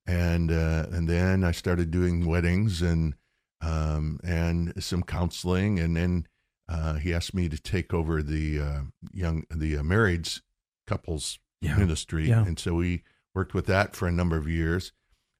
and 0.07 0.51
uh, 0.51 0.85
and 0.91 1.07
then 1.07 1.43
I 1.43 1.51
started 1.51 1.91
doing 1.91 2.25
weddings 2.25 2.81
and 2.81 3.13
um, 3.61 4.19
and 4.23 4.73
some 4.83 5.03
counseling, 5.03 5.79
and 5.79 5.95
then 5.95 6.27
uh, 6.69 6.93
he 6.95 7.13
asked 7.13 7.33
me 7.33 7.49
to 7.49 7.57
take 7.59 7.93
over 7.93 8.23
the 8.23 8.59
uh, 8.59 8.81
young 9.11 9.43
the 9.49 9.77
uh, 9.77 9.81
marrieds 9.81 10.41
couples 10.87 11.39
Yeah. 11.61 11.75
ministry, 11.77 12.29
Yeah. 12.29 12.45
and 12.45 12.57
so 12.57 12.75
we 12.75 13.03
worked 13.35 13.53
with 13.53 13.65
that 13.67 13.95
for 13.95 14.07
a 14.07 14.11
number 14.11 14.37
of 14.37 14.47
years, 14.47 14.93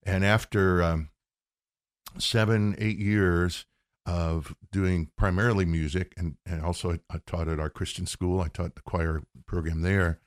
and 0.04 0.26
after 0.26 0.84
um, 0.84 1.10
seven 2.18 2.76
eight 2.80 2.98
years 3.00 3.66
of 4.06 4.56
doing 4.72 5.10
primarily 5.18 5.66
music 5.66 6.14
and, 6.18 6.38
and 6.46 6.62
also 6.64 6.98
I 7.10 7.18
taught 7.26 7.50
at 7.50 7.60
our 7.60 7.70
Christian 7.70 8.06
school. 8.06 8.40
I 8.40 8.48
taught 8.48 8.76
the 8.76 8.82
choir 8.82 9.24
program 9.46 9.82
there. 9.82 10.22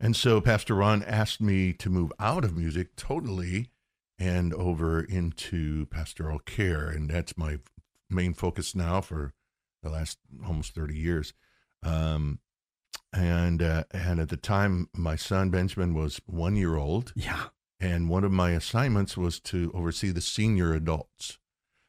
And 0.00 0.14
so 0.14 0.40
Pastor 0.40 0.74
Ron 0.74 1.02
asked 1.02 1.40
me 1.40 1.72
to 1.74 1.90
move 1.90 2.12
out 2.20 2.44
of 2.44 2.56
music 2.56 2.94
totally 2.96 3.70
and 4.18 4.54
over 4.54 5.00
into 5.00 5.86
pastoral 5.86 6.38
care. 6.38 6.88
And 6.88 7.10
that's 7.10 7.36
my 7.36 7.58
main 8.08 8.32
focus 8.34 8.74
now 8.74 9.00
for 9.00 9.32
the 9.82 9.90
last 9.90 10.18
almost 10.46 10.74
30 10.74 10.96
years. 10.96 11.32
Um, 11.82 12.38
and 13.12 13.62
uh, 13.62 13.84
and 13.90 14.20
at 14.20 14.28
the 14.28 14.36
time, 14.36 14.88
my 14.94 15.16
son 15.16 15.50
Benjamin 15.50 15.94
was 15.94 16.20
one 16.26 16.56
year 16.56 16.76
old, 16.76 17.12
Yeah. 17.16 17.44
and 17.80 18.08
one 18.08 18.22
of 18.24 18.32
my 18.32 18.50
assignments 18.50 19.16
was 19.16 19.40
to 19.40 19.70
oversee 19.74 20.10
the 20.10 20.20
senior 20.20 20.74
adults. 20.74 21.38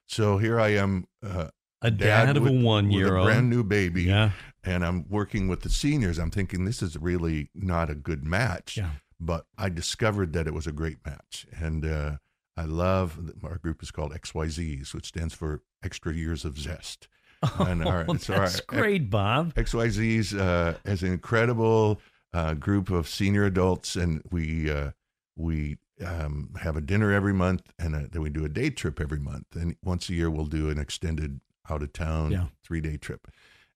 So 0.08 0.38
here 0.38 0.60
I 0.60 0.70
am, 0.70 1.08
uh, 1.22 1.50
A 1.82 1.92
dad, 1.92 2.38
of 2.38 2.44
with- 2.44 2.54
a 2.54 2.56
one 2.64 2.90
year 2.92 3.18
old. 3.18 3.26
brand 3.26 3.50
new 3.50 3.64
baby, 3.66 4.04
Yeah. 4.04 4.32
And 4.64 4.84
I'm 4.86 5.06
working 5.10 5.48
with 5.48 5.62
the 5.62 5.70
seniors. 5.70 6.18
I'm 6.20 6.32
thinking 6.32 6.66
this 6.66 6.82
is 6.82 6.98
really 6.98 7.50
not 7.54 7.90
a 7.90 7.96
good 7.96 8.24
match, 8.26 8.78
Yeah. 8.78 8.92
but 9.20 9.46
I 9.58 9.70
discovered 9.70 10.34
that 10.34 10.48
it 10.48 10.54
was 10.54 10.68
a 10.68 10.72
great 10.72 10.98
match, 11.06 11.46
and 11.60 11.86
uh, 11.86 12.18
I 12.58 12.66
love 12.66 13.32
our 13.44 13.58
group 13.58 13.82
is 13.84 13.92
called 13.92 14.12
XYZs, 14.14 14.94
which 14.94 15.08
stands 15.08 15.34
for 15.34 15.62
Extra 15.84 16.14
Years 16.14 16.46
of 16.46 16.58
Zest. 16.60 17.08
And 17.60 17.86
our- 17.86 18.06
oh, 18.10 18.18
so 18.18 18.34
our- 18.34 18.40
that's 18.42 18.60
great, 18.60 19.10
Bob. 19.10 19.54
XYZs 19.56 20.38
uh, 20.38 20.74
is 20.84 21.04
an 21.04 21.14
incredible 21.14 22.02
uh, 22.34 22.54
group 22.54 22.90
of 22.92 23.08
senior 23.08 23.46
adults, 23.46 23.96
and 23.96 24.22
we 24.30 24.70
uh, 24.70 24.92
we 25.38 25.78
um, 26.06 26.50
have 26.62 26.76
a 26.76 26.82
dinner 26.82 27.14
every 27.14 27.34
month, 27.34 27.72
and 27.80 27.96
a, 27.96 28.08
then 28.10 28.22
we 28.22 28.30
do 28.30 28.44
a 28.44 28.50
day 28.50 28.70
trip 28.70 29.00
every 29.00 29.20
month. 29.20 29.46
And 29.56 29.78
once 29.84 30.10
a 30.10 30.14
year, 30.14 30.30
we'll 30.30 30.46
do 30.48 30.70
an 30.70 30.78
extended 30.78 31.40
out 31.70 31.82
of 31.82 31.94
town 31.94 32.32
Yeah. 32.32 32.46
three 32.64 32.82
day 32.82 32.98
trip. 32.98 33.28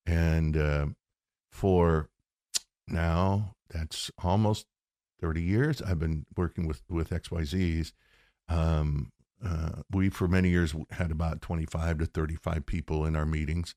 And 0.05 0.57
uh, 0.57 0.87
for 1.51 2.09
now, 2.87 3.55
that's 3.69 4.11
almost 4.23 4.65
thirty 5.19 5.41
years. 5.41 5.81
I've 5.81 5.99
been 5.99 6.25
working 6.35 6.67
with 6.67 6.81
with 6.89 7.09
XYZs. 7.09 7.93
Um, 8.49 9.11
uh, 9.45 9.81
we 9.91 10.09
for 10.09 10.27
many 10.27 10.49
years 10.49 10.75
had 10.91 11.11
about 11.11 11.41
25 11.41 11.99
to 11.99 12.05
35 12.05 12.65
people 12.65 13.05
in 13.05 13.15
our 13.15 13.25
meetings 13.25 13.75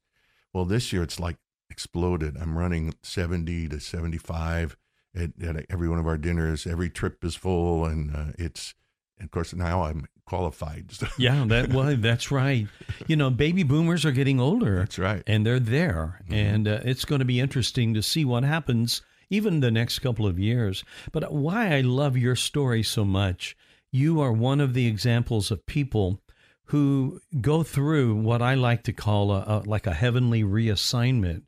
well 0.52 0.64
this 0.64 0.92
year 0.92 1.02
it's 1.02 1.18
like 1.18 1.36
exploded 1.70 2.36
i'm 2.40 2.56
running 2.56 2.94
70 3.02 3.68
to 3.68 3.80
75 3.80 4.76
at, 5.14 5.30
at 5.42 5.66
every 5.68 5.88
one 5.88 5.98
of 5.98 6.06
our 6.06 6.18
dinners 6.18 6.66
every 6.66 6.88
trip 6.88 7.24
is 7.24 7.34
full 7.34 7.84
and 7.84 8.14
uh, 8.14 8.32
it's 8.38 8.74
of 9.20 9.30
course 9.30 9.54
now 9.54 9.82
i'm 9.84 10.06
qualified 10.26 10.90
so 10.90 11.06
Yeah, 11.18 11.44
that 11.46 11.68
well, 11.72 11.94
that's 11.96 12.32
right. 12.32 12.66
You 13.06 13.14
know, 13.14 13.30
baby 13.30 13.62
boomers 13.62 14.04
are 14.04 14.10
getting 14.10 14.40
older. 14.40 14.76
that's 14.80 14.98
right 14.98 15.22
and 15.26 15.46
they're 15.46 15.60
there 15.60 16.20
Mhm. 16.28 16.34
and 16.34 16.68
uh, 16.68 16.80
it's 16.84 17.04
going 17.04 17.20
to 17.20 17.24
be 17.24 17.38
interesting 17.40 17.94
to 17.94 18.02
see 18.02 18.24
what 18.24 18.42
happens 18.42 19.02
even 19.30 19.60
the 19.60 19.70
next 19.70 20.00
couple 20.00 20.26
of 20.26 20.38
years 20.38 20.82
but 21.12 21.32
why 21.32 21.74
i 21.76 21.80
love 21.80 22.16
your 22.16 22.34
story 22.36 22.82
so 22.82 23.04
much 23.04 23.56
you 23.92 24.20
are 24.20 24.32
one 24.32 24.60
of 24.60 24.74
the 24.74 24.86
examples 24.86 25.50
of 25.52 25.64
people 25.66 26.20
who 26.70 27.20
go 27.40 27.62
through 27.62 28.14
what 28.16 28.42
i 28.42 28.54
like 28.54 28.82
to 28.82 28.92
call 28.92 29.30
a, 29.30 29.44
a 29.46 29.56
like 29.64 29.86
a 29.86 29.94
heavenly 29.94 30.42
reassignment 30.42 31.42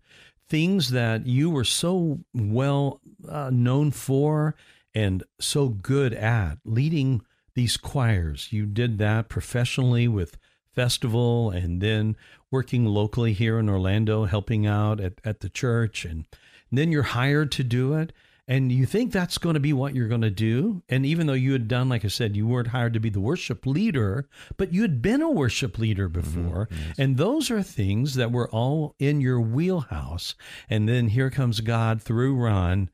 things 0.48 0.90
that 0.90 1.26
you 1.26 1.50
were 1.50 1.64
so 1.64 2.20
well 2.32 3.00
uh, 3.28 3.50
known 3.52 3.90
for 3.90 4.54
and 4.94 5.22
so 5.40 5.68
good 5.68 6.14
at 6.14 6.58
leading 6.64 7.20
these 7.58 7.76
choirs 7.76 8.52
you 8.52 8.64
did 8.66 8.98
that 8.98 9.28
professionally 9.28 10.06
with 10.06 10.38
festival 10.76 11.50
and 11.50 11.80
then 11.80 12.16
working 12.52 12.84
locally 12.84 13.32
here 13.32 13.58
in 13.58 13.68
Orlando, 13.68 14.26
helping 14.26 14.64
out 14.64 15.00
at, 15.00 15.14
at 15.24 15.40
the 15.40 15.48
church. 15.48 16.04
And 16.04 16.24
then 16.70 16.92
you're 16.92 17.02
hired 17.02 17.50
to 17.50 17.64
do 17.64 17.94
it. 17.94 18.12
And 18.46 18.70
you 18.70 18.86
think 18.86 19.10
that's 19.10 19.38
going 19.38 19.54
to 19.54 19.60
be 19.60 19.72
what 19.72 19.92
you're 19.92 20.06
going 20.06 20.20
to 20.20 20.30
do. 20.30 20.84
And 20.88 21.04
even 21.04 21.26
though 21.26 21.32
you 21.32 21.50
had 21.50 21.66
done, 21.66 21.88
like 21.88 22.04
I 22.04 22.08
said, 22.08 22.36
you 22.36 22.46
weren't 22.46 22.68
hired 22.68 22.94
to 22.94 23.00
be 23.00 23.10
the 23.10 23.18
worship 23.18 23.66
leader, 23.66 24.28
but 24.56 24.72
you 24.72 24.82
had 24.82 25.02
been 25.02 25.20
a 25.20 25.28
worship 25.28 25.80
leader 25.80 26.08
mm-hmm. 26.08 26.20
before. 26.20 26.68
And 26.96 27.16
those 27.16 27.50
are 27.50 27.60
things 27.60 28.14
that 28.14 28.30
were 28.30 28.48
all 28.50 28.94
in 29.00 29.20
your 29.20 29.40
wheelhouse. 29.40 30.36
And 30.70 30.88
then 30.88 31.08
here 31.08 31.28
comes 31.28 31.60
God 31.60 32.00
through 32.00 32.36
Ron 32.36 32.88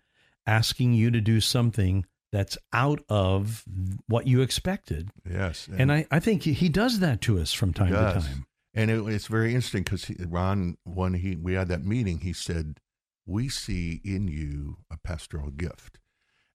asking 0.47 0.95
you 0.95 1.11
to 1.11 1.21
do 1.21 1.43
something 1.43 2.07
that's 2.35 2.59
out 2.73 3.01
of 3.09 3.63
what 4.09 4.27
you 4.27 4.43
expected. 4.43 5.09
yes 5.29 5.69
And 5.73 5.93
I, 5.93 6.05
I 6.11 6.19
think 6.19 6.43
he 6.43 6.69
does 6.69 6.99
that 6.99 7.21
to 7.23 7.39
us 7.39 7.53
from 7.53 7.73
time 7.73 7.91
to 7.91 8.21
time. 8.21 8.47
and 8.75 8.91
it, 8.91 9.01
it's 9.07 9.29
very 9.29 9.55
interesting 9.55 9.85
because 9.85 10.11
ron 10.27 10.77
when 10.83 11.15
he 11.15 11.37
we 11.37 11.53
had 11.55 11.69
that 11.69 11.85
meeting 11.85 12.19
he 12.21 12.33
said 12.33 12.81
we 13.25 13.49
see 13.49 14.01
in 14.05 14.27
you 14.27 14.79
a 14.91 14.99
pastoral 14.99 15.51
gift 15.51 16.01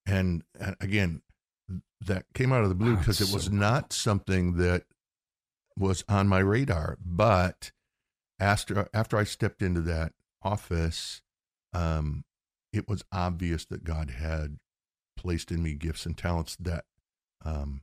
and, 0.05 0.43
and 0.59 0.75
again 0.81 1.21
that 2.01 2.25
came 2.33 2.51
out 2.51 2.63
of 2.63 2.69
the 2.69 2.75
blue 2.75 2.97
because 2.97 3.21
it's 3.21 3.31
it 3.31 3.33
was 3.33 3.45
so 3.45 3.51
not 3.51 3.93
something 3.93 4.57
that 4.57 4.83
was 5.77 6.03
on 6.09 6.27
my 6.27 6.39
radar 6.39 6.97
but 7.05 7.71
after 8.37 8.89
after 8.93 9.15
i 9.17 9.23
stepped 9.23 9.61
into 9.61 9.79
that 9.81 10.11
office 10.43 11.21
um 11.73 12.25
it 12.73 12.87
was 12.89 13.01
obvious 13.13 13.63
that 13.65 13.85
god 13.85 14.09
had 14.11 14.57
placed 15.21 15.51
in 15.51 15.61
me 15.61 15.73
gifts 15.73 16.05
and 16.05 16.17
talents 16.17 16.55
that 16.59 16.85
um 17.45 17.81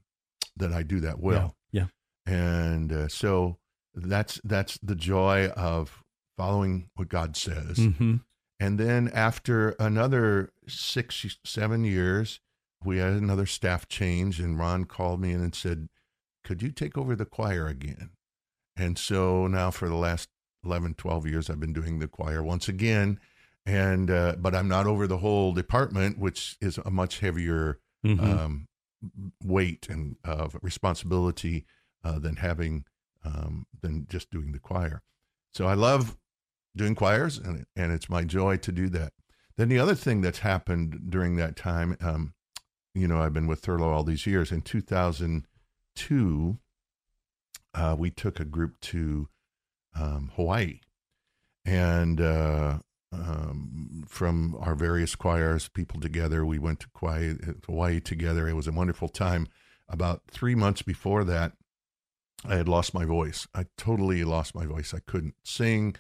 that 0.57 0.73
i 0.73 0.83
do 0.83 1.01
that 1.01 1.19
well 1.21 1.57
Yeah. 1.73 1.87
and 2.27 2.93
uh, 2.93 3.09
so 3.09 3.59
that's 3.95 4.41
that's 4.45 4.79
the 4.83 4.95
joy 4.97 5.49
of 5.49 6.03
following 6.37 6.91
what 6.97 7.09
God 7.09 7.35
says. 7.37 7.79
yeah. 7.79 7.91
hmm 7.93 8.17
And 8.61 8.79
then 8.79 9.09
after 9.15 9.71
another 9.79 10.51
six 10.69 11.39
seven 11.45 11.85
years, 11.85 12.41
we 12.85 12.99
had 12.99 13.13
another 13.15 13.47
staff 13.47 13.89
change, 13.89 14.39
and 14.41 14.59
Ron 14.59 14.85
called 14.85 15.21
me 15.21 15.33
in 15.33 15.41
and 15.43 15.55
said, 15.55 15.89
"Could 16.45 16.63
you 16.63 16.71
take 16.71 16.99
over 16.99 17.17
the 17.17 17.25
choir 17.25 17.67
again?" 17.69 18.11
And 18.77 18.99
so 18.99 19.47
now 19.47 19.71
for 19.71 19.89
the 19.89 19.95
last 19.97 20.29
11, 20.65 20.95
12 20.95 21.27
years, 21.27 21.49
I've 21.49 21.61
been 21.61 21.73
doing 21.73 21.99
the 22.01 22.09
choir 22.09 22.43
once 22.43 22.69
again. 22.69 23.19
And 23.67 24.11
uh, 24.11 24.37
but 24.39 24.55
I'm 24.55 24.69
not 24.69 24.87
over 24.87 25.07
the 25.09 25.19
whole 25.19 25.53
department, 25.53 26.19
which 26.19 26.57
is 26.61 26.79
a 26.79 26.91
much 26.91 27.19
heavier 27.21 27.81
hmm 28.03 28.21
um, 28.21 28.69
weight 29.45 29.89
and 29.91 30.17
of 30.25 30.57
responsibility 30.63 31.67
uh, 32.05 32.19
than 32.21 32.37
having 32.37 32.85
um, 33.25 33.67
than 33.81 34.07
just 34.09 34.31
doing 34.31 34.53
the 34.53 34.61
choir. 34.61 35.03
So 35.53 35.67
I 35.67 35.75
love 35.75 36.17
doing 36.77 36.95
choirs, 36.95 37.39
and 37.39 37.67
and 37.75 37.93
it's 37.93 38.09
my 38.09 38.23
joy 38.23 38.59
to 38.59 38.71
do 38.73 38.89
that. 38.91 39.13
Then 39.57 39.69
the 39.69 39.79
other 39.79 39.95
thing 39.95 40.21
that's 40.21 40.41
happened 40.41 41.11
during 41.11 41.37
that 41.37 41.57
time, 41.57 41.97
um, 42.01 42.35
you 42.95 43.09
know, 43.09 43.21
I've 43.21 43.33
been 43.33 43.47
with 43.47 43.63
Thurlow 43.63 43.91
all 43.91 44.05
these 44.05 44.27
years. 44.27 44.53
In 44.53 44.61
2002, 44.61 46.59
uh, 47.75 47.97
we 47.99 48.11
took 48.11 48.39
a 48.39 48.45
group 48.45 48.79
to 48.81 49.29
um, 49.99 50.31
Hawaii, 50.37 50.81
and 51.65 52.21
uh, 52.21 52.79
um, 53.17 54.05
from 54.09 54.57
our 54.61 54.75
various 54.75 55.15
choirs, 55.15 55.69
people 55.69 56.01
together, 56.01 56.45
we 56.45 56.59
went 56.59 56.81
to 56.81 56.87
Hawaii, 56.97 57.35
Hawaii 57.67 58.01
together. 58.01 58.49
It 58.49 58.55
was 58.55 58.67
a 58.67 58.73
wonderful 58.73 59.09
time. 59.09 59.49
About 59.89 60.23
three 60.31 60.55
months 60.55 60.83
before 60.83 61.25
that, 61.25 61.53
I 62.45 62.57
had 62.57 62.69
lost 62.69 62.95
my 62.95 63.05
voice. 63.05 63.47
I 63.55 63.67
totally 63.77 64.25
lost 64.25 64.55
my 64.55 64.67
voice. 64.67 64.93
I 64.95 65.01
couldn't 65.01 65.35
sing. 65.43 65.97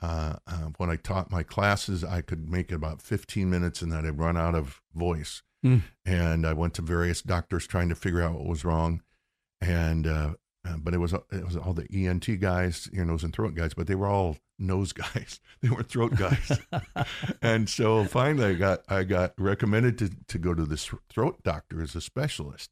Uh, 0.00 0.36
uh, 0.46 0.68
when 0.76 0.90
I 0.90 0.96
taught 0.96 1.30
my 1.30 1.42
classes, 1.42 2.04
I 2.04 2.20
could 2.20 2.48
make 2.48 2.70
it 2.70 2.74
about 2.74 3.02
15 3.02 3.50
minutes 3.50 3.82
and 3.82 3.90
then 3.90 4.06
I'd 4.06 4.18
run 4.18 4.36
out 4.36 4.54
of 4.54 4.80
voice. 4.94 5.42
Mm. 5.64 5.82
And 6.06 6.46
I 6.46 6.52
went 6.52 6.74
to 6.74 6.82
various 6.82 7.20
doctors 7.20 7.66
trying 7.66 7.88
to 7.88 7.96
figure 7.96 8.22
out 8.22 8.34
what 8.34 8.46
was 8.46 8.64
wrong. 8.64 9.02
And, 9.60 10.06
uh, 10.06 10.34
uh, 10.68 10.76
but 10.76 10.94
it 10.94 10.98
was, 10.98 11.12
it 11.12 11.44
was 11.44 11.56
all 11.56 11.72
the 11.72 11.86
ENT 11.92 12.40
guys, 12.40 12.88
ear, 12.92 13.04
nose, 13.04 13.24
and 13.24 13.32
throat 13.32 13.54
guys, 13.54 13.74
but 13.74 13.86
they 13.86 13.94
were 13.94 14.08
all 14.08 14.36
nose 14.58 14.92
guys. 15.14 15.40
They 15.62 15.70
weren't 15.70 15.88
throat 15.88 16.14
guys. 16.14 16.58
and 17.42 17.68
so 17.68 18.04
finally 18.04 18.46
I 18.46 18.54
got, 18.54 18.80
I 18.88 19.04
got 19.04 19.32
recommended 19.38 19.98
to, 19.98 20.10
to 20.28 20.38
go 20.38 20.54
to 20.54 20.64
this 20.64 20.90
throat 21.08 21.42
doctor 21.42 21.82
as 21.82 21.94
a 21.94 22.00
specialist. 22.00 22.70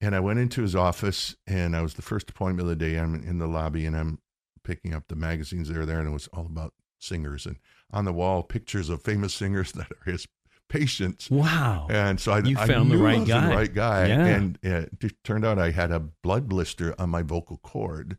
And 0.00 0.16
I 0.16 0.20
went 0.20 0.40
into 0.40 0.62
his 0.62 0.74
office, 0.74 1.36
and 1.46 1.76
I 1.76 1.82
was 1.82 1.94
the 1.94 2.02
first 2.02 2.28
appointment 2.28 2.68
of 2.68 2.76
the 2.76 2.84
day. 2.84 2.98
I'm 2.98 3.14
in 3.14 3.38
the 3.38 3.46
lobby, 3.46 3.86
and 3.86 3.96
I'm 3.96 4.18
picking 4.64 4.94
up 4.94 5.04
the 5.06 5.14
magazines 5.14 5.68
that 5.68 5.76
are 5.76 5.86
there, 5.86 6.00
and 6.00 6.08
it 6.08 6.12
was 6.12 6.28
all 6.32 6.46
about 6.46 6.74
singers 6.98 7.46
and 7.46 7.56
on 7.92 8.04
the 8.04 8.12
wall 8.12 8.42
pictures 8.42 8.88
of 8.88 9.02
famous 9.02 9.34
singers 9.34 9.72
that 9.72 9.90
are 9.90 10.10
his 10.10 10.26
patients. 10.68 11.30
Wow! 11.30 11.86
And 11.90 12.18
so 12.20 12.32
I, 12.32 12.38
you 12.40 12.56
I 12.58 12.66
found 12.66 12.88
knew 12.88 12.98
the 12.98 13.04
I 13.04 13.06
right 13.16 13.26
guy. 13.26 13.46
the 13.48 13.54
right 13.56 13.74
guy, 13.74 14.06
Yeah. 14.08 14.26
and 14.26 14.58
it 14.62 14.90
turned 15.24 15.44
out 15.44 15.58
I 15.58 15.70
had 15.70 15.90
a 15.90 16.00
blood 16.00 16.48
blister 16.48 16.94
on 16.98 17.10
my 17.10 17.22
vocal 17.22 17.58
cord 17.58 18.18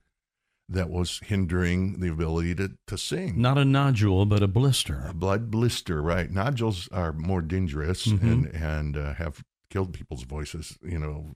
that 0.70 0.90
was 0.90 1.20
hindering 1.26 2.00
the 2.00 2.10
ability 2.10 2.56
to 2.56 2.72
to 2.88 2.98
sing. 2.98 3.42
Not 3.42 3.58
a 3.58 3.66
nodule, 3.66 4.26
but 4.26 4.42
a 4.44 4.48
blister. 4.48 5.06
a 5.08 5.14
blood 5.14 5.52
blister, 5.52 6.02
right? 6.02 6.30
Nodules 6.32 6.88
are 6.92 7.12
more 7.14 7.42
dangerous 7.42 8.06
Mhm. 8.08 8.22
and 8.24 8.46
and 8.48 8.98
uh, 8.98 9.14
have 9.16 9.44
killed 9.70 9.94
people's 9.94 10.24
voices. 10.24 10.78
You 10.84 11.00
know, 11.00 11.34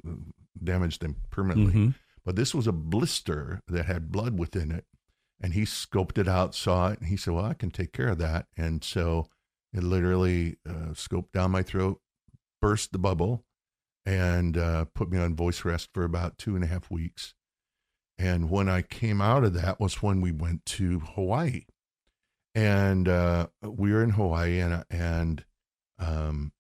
damaged 0.64 1.02
them 1.02 1.18
permanently. 1.30 1.74
Mhm. 1.74 1.96
But 2.24 2.36
this 2.36 2.54
was 2.54 2.68
a 2.68 2.72
blister 2.74 3.62
that 3.68 3.86
had 3.86 4.12
blood 4.12 4.38
within 4.38 4.72
it. 4.72 4.86
And 5.40 5.54
he 5.54 5.62
scoped 5.62 6.18
it 6.18 6.28
out, 6.28 6.56
saw 6.56 6.90
it, 6.90 7.00
and 7.00 7.08
he 7.10 7.16
said, 7.16 7.34
Well, 7.34 7.46
I 7.46 7.54
can 7.54 7.70
take 7.70 7.94
care 7.94 8.08
of 8.10 8.18
that. 8.18 8.48
And 8.58 8.84
so 8.84 9.28
it 9.78 9.84
literally 9.84 10.58
uh, 10.68 10.92
scoped 10.94 11.32
down 11.32 11.52
my 11.52 11.62
throat, 11.62 12.02
burst 12.62 12.92
the 12.92 12.98
bubble, 12.98 13.46
and 14.06 14.58
uh, 14.58 14.86
put 14.86 15.12
me 15.12 15.20
on 15.20 15.36
voice 15.36 15.64
rest 15.64 15.90
for 15.94 16.04
about 16.04 16.38
two 16.38 16.56
and 16.56 16.64
a 16.64 16.68
half 16.68 16.90
weeks. 16.90 17.36
And 18.18 18.50
when 18.50 18.68
I 18.68 18.82
came 18.82 19.22
out 19.22 19.44
of 19.44 19.54
that 19.54 19.80
was 19.80 20.02
when 20.02 20.22
we 20.22 20.32
went 20.32 20.66
to 20.66 21.00
Hawaii. 21.00 21.66
And 22.56 23.08
uh, 23.08 23.48
we 23.62 23.94
were 23.94 24.02
in 24.02 24.12
Hawaii, 24.12 24.60
and, 24.60 24.84
and 24.90 25.46
um, 26.00 26.54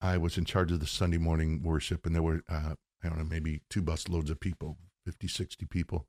I 0.00 0.16
was 0.16 0.36
in 0.36 0.44
charge 0.44 0.72
of 0.72 0.80
the 0.80 0.86
Sunday 0.86 1.18
morning 1.18 1.62
worship, 1.62 2.04
and 2.04 2.16
there 2.16 2.22
were, 2.22 2.42
uh, 2.48 2.74
I 3.04 3.08
don't 3.08 3.18
know, 3.18 3.24
maybe 3.24 3.62
two 3.70 3.80
bus 3.80 4.08
loads 4.08 4.30
of 4.30 4.40
people, 4.40 4.76
50, 5.06 5.28
60 5.28 5.66
people. 5.66 6.08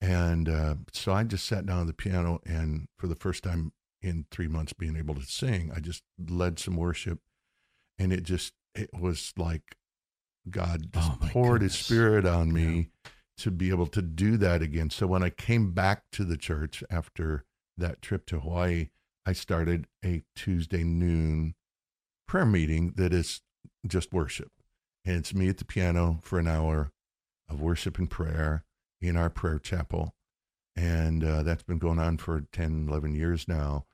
And 0.00 0.48
uh, 0.48 0.74
so 0.92 1.12
I 1.12 1.24
just 1.24 1.46
sat 1.46 1.66
down 1.66 1.80
at 1.80 1.86
the 1.88 1.92
piano, 1.94 2.40
and 2.46 2.86
for 2.96 3.08
the 3.08 3.16
first 3.16 3.42
time 3.42 3.72
in 4.02 4.26
three 4.30 4.48
months 4.48 4.72
being 4.72 4.96
able 4.96 5.14
to 5.14 5.22
sing, 5.24 5.70
I 5.74 5.80
just 5.80 6.02
led 6.18 6.58
some 6.58 6.76
worship. 6.76 7.20
And 7.98 8.12
it 8.12 8.24
just, 8.24 8.52
it 8.74 8.90
was 8.92 9.32
like 9.36 9.76
God 10.50 10.92
just 10.92 11.10
Oh, 11.12 11.18
poured 11.28 11.62
his 11.62 11.74
spirit 11.74 12.26
on 12.26 12.52
me 12.52 12.88
to 13.38 13.50
be 13.50 13.70
able 13.70 13.86
to 13.88 14.02
do 14.02 14.36
that 14.38 14.62
again. 14.62 14.90
So 14.90 15.06
when 15.06 15.22
I 15.22 15.30
came 15.30 15.72
back 15.72 16.02
to 16.12 16.24
the 16.24 16.36
church 16.36 16.82
after 16.90 17.44
that 17.78 18.02
trip 18.02 18.26
to 18.26 18.40
Hawaii, 18.40 18.88
I 19.24 19.32
started 19.32 19.86
a 20.04 20.22
Tuesday 20.34 20.82
noon 20.82 21.54
prayer 22.26 22.46
meeting 22.46 22.94
that 22.96 23.12
is 23.12 23.40
just 23.86 24.12
worship. 24.12 24.50
And 25.04 25.16
it's 25.16 25.34
me 25.34 25.48
at 25.48 25.58
the 25.58 25.64
piano 25.64 26.18
for 26.22 26.38
an 26.38 26.48
hour 26.48 26.92
of 27.48 27.60
worship 27.60 27.98
and 27.98 28.08
prayer 28.10 28.64
in 29.00 29.16
our 29.16 29.30
prayer 29.30 29.58
chapel. 29.58 30.14
And 30.74 31.22
uh, 31.22 31.42
that's 31.42 31.62
been 31.62 31.78
going 31.78 31.98
on 31.98 32.18
for 32.18 32.44
10, 32.52 32.86
11 32.88 33.14
years 33.14 33.46
now. 33.46 33.84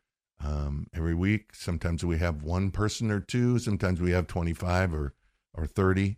Um, 0.44 0.86
every 0.94 1.14
week, 1.14 1.54
sometimes 1.54 2.04
we 2.04 2.18
have 2.18 2.42
one 2.42 2.70
person 2.70 3.10
or 3.10 3.20
two, 3.20 3.58
sometimes 3.58 4.00
we 4.00 4.12
have 4.12 4.26
25 4.26 4.94
or, 4.94 5.14
or 5.54 5.66
30. 5.66 6.16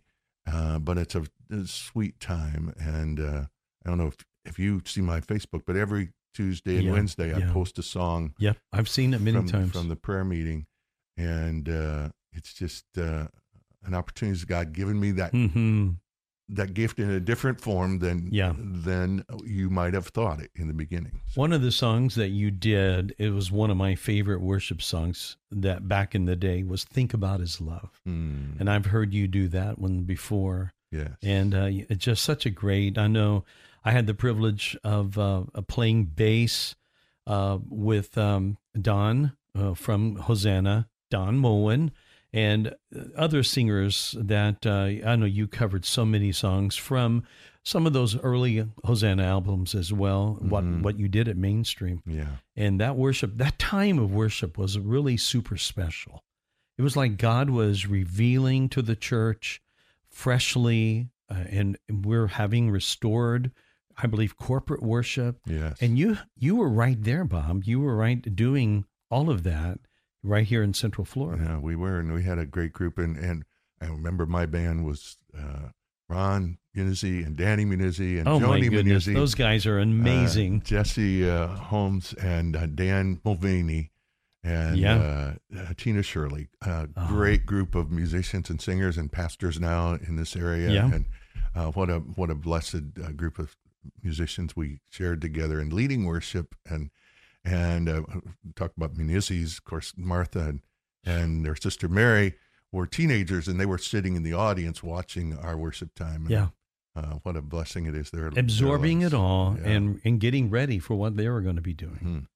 Uh, 0.51 0.79
but 0.79 0.97
it's 0.97 1.15
a, 1.15 1.23
a 1.51 1.65
sweet 1.65 2.19
time. 2.19 2.73
And 2.79 3.19
uh, 3.19 3.45
I 3.85 3.89
don't 3.89 3.97
know 3.97 4.07
if, 4.07 4.17
if 4.45 4.59
you 4.59 4.81
see 4.85 5.01
my 5.01 5.21
Facebook, 5.21 5.63
but 5.65 5.75
every 5.75 6.09
Tuesday 6.33 6.77
and 6.77 6.85
Yeah, 6.85 6.91
Wednesday, 6.91 7.33
I 7.35 7.41
post 7.51 7.77
a 7.79 7.83
song 7.83 8.33
Yep, 8.39 8.57
I've 8.71 8.89
seen 8.89 9.13
it 9.13 9.21
many 9.21 9.37
from, 9.37 9.47
times. 9.47 9.71
from 9.71 9.89
the 9.89 9.95
prayer 9.95 10.23
meeting, 10.23 10.65
and 11.17 11.67
uh, 11.67 12.09
it's 12.31 12.53
just 12.53 12.85
uh, 12.97 13.27
an 13.83 13.93
opportunity 13.93 14.43
God 14.45 14.73
given 14.73 14.99
me 14.99 15.11
that 15.11 15.31
hmm 15.31 15.89
that 16.53 16.73
gift 16.73 16.99
in 16.99 17.09
a 17.09 17.19
different 17.19 17.61
form 17.61 17.99
than 17.99 18.27
Yeah. 18.31 18.53
than 18.57 19.23
you 19.45 19.69
might 19.69 19.93
have 19.93 20.07
thought 20.07 20.41
it 20.41 20.51
in 20.55 20.67
the 20.67 20.73
beginning. 20.73 21.21
So, 21.27 21.39
One 21.41 21.53
of 21.53 21.61
the 21.61 21.71
songs 21.71 22.15
that 22.15 22.29
you 22.29 22.51
did, 22.51 23.15
it 23.17 23.29
was 23.29 23.51
one 23.51 23.71
of 23.71 23.77
my 23.77 23.95
favorite 23.95 24.41
worship 24.41 24.81
songs 24.81 25.37
that 25.49 25.87
back 25.87 26.13
in 26.13 26.25
the 26.25 26.35
day 26.35 26.63
was 26.63 26.83
"Think 26.83 27.13
About 27.13 27.39
His 27.39 27.61
Love," 27.61 28.01
mm, 28.07 28.59
and 28.59 28.69
I've 28.69 28.87
heard 28.87 29.13
you 29.13 29.27
do 29.27 29.47
that 29.49 29.79
one 29.79 30.03
before. 30.03 30.73
yes, 30.91 31.11
and 31.23 31.53
uh, 31.55 31.67
it's 31.71 32.03
just 32.05 32.23
such 32.23 32.45
a 32.45 32.49
great. 32.49 32.97
I 32.97 33.07
know 33.07 33.45
I 33.85 33.91
had 33.91 34.05
the 34.07 34.13
privilege 34.13 34.77
of 34.83 35.17
uh, 35.17 35.43
playing 35.67 36.05
bass 36.05 36.75
uh, 37.27 37.59
with 37.69 38.17
um, 38.17 38.57
Don 38.79 39.31
uh, 39.57 39.73
from 39.73 40.17
Hosanna, 40.17 40.89
Don 41.09 41.37
Moen, 41.37 41.91
and 42.33 42.73
other 43.15 43.43
singers 43.43 44.15
that 44.19 44.65
uh, 44.65 45.07
I 45.07 45.15
know 45.15 45.25
you 45.25 45.47
covered 45.47 45.83
so 45.85 46.05
many 46.05 46.31
songs 46.31 46.75
from 46.75 47.23
some 47.63 47.85
of 47.85 47.93
those 47.93 48.17
early 48.19 48.67
Hosanna 48.85 49.23
albums 49.23 49.75
as 49.75 49.91
well. 49.93 50.37
What 50.41 50.63
Mhm. 50.63 50.81
what 50.81 50.97
you 50.97 51.07
did 51.07 51.27
at 51.27 51.37
Mainstream 51.37 52.01
yeah, 52.05 52.37
and 52.55 52.79
that 52.79 52.95
worship, 52.95 53.37
that 53.37 53.59
time 53.59 53.99
of 53.99 54.11
worship 54.13 54.57
was 54.57 54.79
really 54.79 55.17
super 55.17 55.57
special. 55.57 56.23
It 56.77 56.81
was 56.81 56.95
like 56.97 57.17
God 57.17 57.49
was 57.51 57.85
revealing 57.85 58.69
to 58.69 58.81
the 58.81 58.95
church 58.95 59.61
freshly, 60.09 61.09
uh, 61.29 61.43
and 61.49 61.77
we're 61.89 62.27
having 62.27 62.69
restored, 62.71 63.51
I 63.97 64.07
believe, 64.07 64.37
corporate 64.37 64.83
worship. 64.83 65.39
yes, 65.45 65.77
And 65.81 65.97
you 65.97 66.17
you 66.37 66.55
were 66.55 66.69
right 66.69 67.01
there, 67.03 67.25
Bob. 67.25 67.63
You 67.65 67.79
were 67.79 67.95
right 67.95 68.35
doing 68.35 68.85
all 69.09 69.29
of 69.29 69.43
that 69.43 69.79
right 70.23 70.45
here 70.45 70.63
in 70.63 70.73
Central 70.73 71.05
Florida. 71.05 71.43
yeah, 71.43 71.57
we 71.59 71.75
were, 71.75 71.99
and 71.99 72.13
we 72.13 72.23
had 72.23 72.37
a 72.37 72.45
great 72.45 72.73
group, 72.73 72.97
and 72.97 73.17
and 73.17 73.43
I 73.81 73.87
remember 73.87 74.25
my 74.25 74.45
band 74.45 74.85
was 74.85 75.17
uh, 75.37 75.69
Ron 76.09 76.57
Munizzi 76.75 77.25
and 77.25 77.35
Danny 77.35 77.65
Munizzi 77.65 78.19
and 78.19 78.27
oh 78.27 78.39
Joni 78.39 78.69
Munizzi. 78.69 79.13
those 79.13 79.35
guys 79.35 79.65
are 79.65 79.79
uh, 79.79 79.83
amazing. 79.83 80.61
Jesse 80.61 81.27
uh, 81.29 81.47
Holmes 81.47 82.13
and 82.13 82.55
uh, 82.55 82.65
Dan 82.67 83.19
Mulvaney 83.25 83.91
and 84.43 84.77
Yeah. 84.77 84.95
uh, 84.95 85.33
uh, 85.59 85.73
Tina 85.77 86.01
Shirley. 86.03 86.49
A 86.61 86.87
Oh. 86.95 87.07
great 87.07 87.45
group 87.45 87.75
of 87.75 87.91
musicians 87.91 88.49
and 88.49 88.61
singers 88.61 88.97
and 88.97 89.11
pastors 89.11 89.59
now 89.59 89.93
in 89.95 90.15
this 90.15 90.35
area. 90.35 90.69
Yeah. 90.71 90.91
And 90.93 91.05
uh, 91.55 91.71
what 91.71 91.89
a 91.89 91.99
what 91.99 92.29
a 92.29 92.35
blessed 92.35 92.83
uh, 93.03 93.11
group 93.11 93.37
of 93.39 93.55
musicians 94.03 94.55
we 94.55 94.79
shared 94.89 95.21
together 95.21 95.59
in 95.59 95.69
leading 95.69 96.05
worship 96.05 96.55
and 96.69 96.91
and 97.43 97.89
uh, 97.89 98.01
talk 98.55 98.71
about 98.77 98.95
Munizzi's, 98.95 99.57
of 99.57 99.63
course, 99.63 99.93
Martha 99.97 100.39
and, 100.47 100.61
and 101.03 101.45
their 101.45 101.55
sister 101.55 101.87
Mary 101.87 102.35
were 102.71 102.85
teenagers 102.87 103.47
and 103.47 103.59
they 103.59 103.65
were 103.65 103.77
sitting 103.77 104.15
in 104.15 104.23
the 104.23 104.33
audience 104.33 104.81
watching 104.83 105.35
our 105.37 105.57
worship 105.57 105.93
time. 105.95 106.21
And, 106.27 106.29
yeah, 106.29 106.47
Uh, 106.95 107.15
what 107.23 107.35
a 107.37 107.41
blessing 107.41 107.85
it 107.85 107.95
is. 107.95 108.11
Their, 108.11 108.27
absorbing 108.27 108.99
their 108.99 109.07
it 109.07 109.13
all 109.13 109.57
Yeah. 109.59 109.69
and 109.69 110.01
and 110.03 110.19
getting 110.19 110.49
ready 110.49 110.77
for 110.79 110.95
what 110.95 111.15
they 111.17 111.27
were 111.29 111.41
going 111.41 111.55
to 111.55 111.61
be 111.61 111.73
doing. 111.73 111.99
Mhm. 112.03 112.27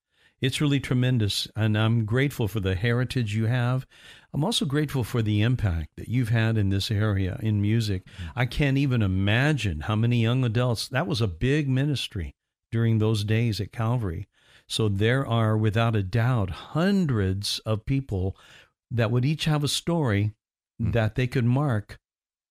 It's 0.42 0.60
really 0.62 0.80
tremendous, 0.82 1.48
and 1.56 1.78
I'm 1.78 2.04
grateful 2.06 2.48
for 2.50 2.60
the 2.60 2.76
heritage 2.76 3.34
you 3.36 3.46
have. 3.46 3.88
I'm 4.34 4.44
also 4.44 4.66
grateful 4.66 5.04
for 5.06 5.22
the 5.22 5.42
impact 5.42 5.92
that 5.96 6.10
you've 6.10 6.30
had 6.30 6.58
in 6.58 6.70
this 6.70 6.92
area 6.92 7.40
in 7.42 7.62
music. 7.62 8.06
I 8.36 8.46
can't 8.46 8.78
even 8.78 9.02
imagine 9.02 9.82
how 9.82 9.96
many 9.96 10.22
young 10.22 10.44
adults. 10.44 10.90
That 10.90 11.08
was 11.08 11.22
a 11.22 11.28
big 11.28 11.70
ministry 11.70 12.36
during 12.72 13.00
those 13.00 13.24
days 13.24 13.62
at 13.62 13.72
Calvary. 13.72 14.28
So 14.68 14.90
there 14.90 15.26
are, 15.26 15.56
without 15.58 15.96
a 15.96 16.04
doubt, 16.04 16.50
hundreds 16.50 17.60
of 17.66 17.86
people 17.86 18.36
that 18.92 19.12
would 19.12 19.26
each 19.26 19.46
have 19.46 19.64
a 19.64 19.68
story 19.68 20.34
Hmm. 20.80 20.92
that 20.92 21.16
they 21.16 21.28
could 21.28 21.46
mark 21.46 22.00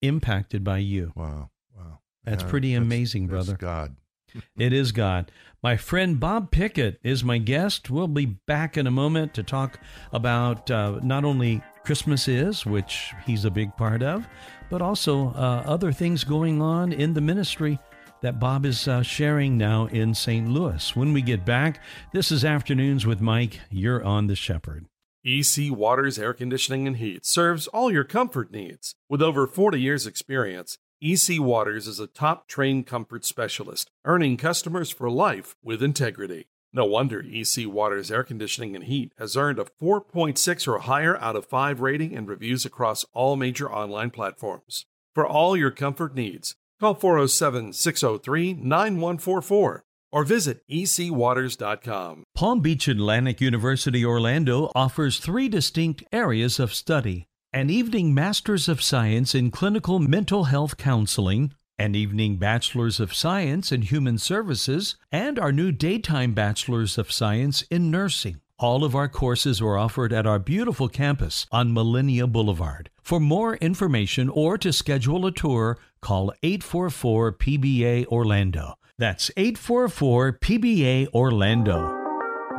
impacted 0.00 0.64
by 0.64 0.78
you. 0.78 1.12
Wow. 1.14 1.50
Wow. 1.76 1.98
That's 2.24 2.42
Yeah, 2.42 2.48
pretty 2.48 2.72
that's- 2.72 2.86
amazing, 2.86 3.26
that's 3.26 3.46
brother. 3.46 3.56
God. 3.58 3.96
It 4.58 4.72
is 4.72 4.90
God. 4.92 5.30
My 5.62 5.76
friend 5.76 6.18
Bob 6.18 6.50
Pickett 6.50 6.98
is 7.02 7.22
my 7.22 7.38
guest. 7.38 7.88
We'll 7.90 8.08
be 8.08 8.26
back 8.26 8.76
in 8.76 8.86
a 8.86 8.90
moment 8.90 9.32
to 9.34 9.42
talk 9.42 9.78
about 10.12 10.70
uh, 10.70 11.00
not 11.02 11.24
only 11.24 11.62
Christmas 11.84 12.26
is, 12.28 12.66
which 12.66 13.12
he's 13.26 13.44
a 13.44 13.50
big 13.50 13.76
part 13.76 14.02
of, 14.02 14.26
but 14.70 14.82
also 14.82 15.28
uh, 15.34 15.62
other 15.66 15.92
things 15.92 16.24
going 16.24 16.60
on 16.60 16.92
in 16.92 17.14
the 17.14 17.20
ministry 17.20 17.78
that 18.24 18.40
Bob 18.40 18.64
is 18.64 18.88
uh, 18.88 19.02
sharing 19.02 19.58
now 19.58 19.84
in 19.84 20.14
St. 20.14 20.48
Louis. 20.48 20.96
When 20.96 21.12
we 21.12 21.20
get 21.20 21.44
back, 21.44 21.82
this 22.14 22.32
is 22.32 22.42
Afternoons 22.42 23.04
with 23.04 23.20
Mike. 23.20 23.60
You're 23.70 24.02
on 24.02 24.28
The 24.28 24.34
Shepherd. 24.34 24.86
EC 25.26 25.70
Waters 25.70 26.18
Air 26.18 26.32
Conditioning 26.32 26.86
and 26.86 26.96
Heat 26.96 27.26
serves 27.26 27.66
all 27.66 27.92
your 27.92 28.02
comfort 28.02 28.50
needs. 28.50 28.94
With 29.10 29.20
over 29.20 29.46
40 29.46 29.78
years' 29.78 30.06
experience, 30.06 30.78
EC 31.02 31.38
Waters 31.38 31.86
is 31.86 32.00
a 32.00 32.06
top 32.06 32.48
trained 32.48 32.86
comfort 32.86 33.26
specialist, 33.26 33.90
earning 34.06 34.38
customers 34.38 34.88
for 34.88 35.10
life 35.10 35.54
with 35.62 35.82
integrity. 35.82 36.46
No 36.72 36.86
wonder 36.86 37.22
EC 37.30 37.66
Waters 37.66 38.10
Air 38.10 38.24
Conditioning 38.24 38.74
and 38.74 38.84
Heat 38.84 39.12
has 39.18 39.36
earned 39.36 39.58
a 39.58 39.66
4.6 39.82 40.66
or 40.66 40.78
higher 40.78 41.18
out 41.18 41.36
of 41.36 41.44
5 41.44 41.82
rating 41.82 42.16
and 42.16 42.26
reviews 42.26 42.64
across 42.64 43.04
all 43.12 43.36
major 43.36 43.70
online 43.70 44.10
platforms. 44.10 44.86
For 45.14 45.26
all 45.26 45.58
your 45.58 45.70
comfort 45.70 46.14
needs, 46.14 46.56
call 46.84 46.94
407 46.94 47.72
603 47.72 48.54
9144 48.54 49.84
or 50.12 50.24
visit 50.24 50.62
ecwaters.com. 50.68 52.24
Palm 52.34 52.60
Beach 52.60 52.86
Atlantic 52.86 53.40
University 53.40 54.04
Orlando 54.04 54.70
offers 54.74 55.18
three 55.18 55.48
distinct 55.48 56.04
areas 56.12 56.60
of 56.60 56.74
study 56.74 57.26
an 57.52 57.70
evening 57.70 58.12
Master's 58.12 58.68
of 58.68 58.82
Science 58.82 59.32
in 59.32 59.52
Clinical 59.52 60.00
Mental 60.00 60.44
Health 60.44 60.76
Counseling, 60.76 61.54
an 61.78 61.94
evening 61.94 62.36
Bachelor's 62.36 62.98
of 62.98 63.14
Science 63.14 63.70
in 63.70 63.82
Human 63.82 64.18
Services, 64.18 64.96
and 65.12 65.38
our 65.38 65.52
new 65.52 65.70
daytime 65.70 66.34
Bachelor's 66.34 66.98
of 66.98 67.12
Science 67.12 67.62
in 67.70 67.92
Nursing. 67.92 68.40
All 68.60 68.84
of 68.84 68.94
our 68.94 69.08
courses 69.08 69.60
are 69.60 69.76
offered 69.76 70.12
at 70.12 70.28
our 70.28 70.38
beautiful 70.38 70.88
campus 70.88 71.44
on 71.50 71.74
Millennia 71.74 72.28
Boulevard. 72.28 72.88
For 73.02 73.18
more 73.18 73.56
information 73.56 74.28
or 74.28 74.56
to 74.58 74.72
schedule 74.72 75.26
a 75.26 75.32
tour, 75.32 75.76
call 76.00 76.32
844 76.44 77.32
PBA 77.32 78.06
Orlando. 78.06 78.74
That's 78.96 79.28
844 79.36 80.38
PBA 80.38 81.08
Orlando. 81.12 82.00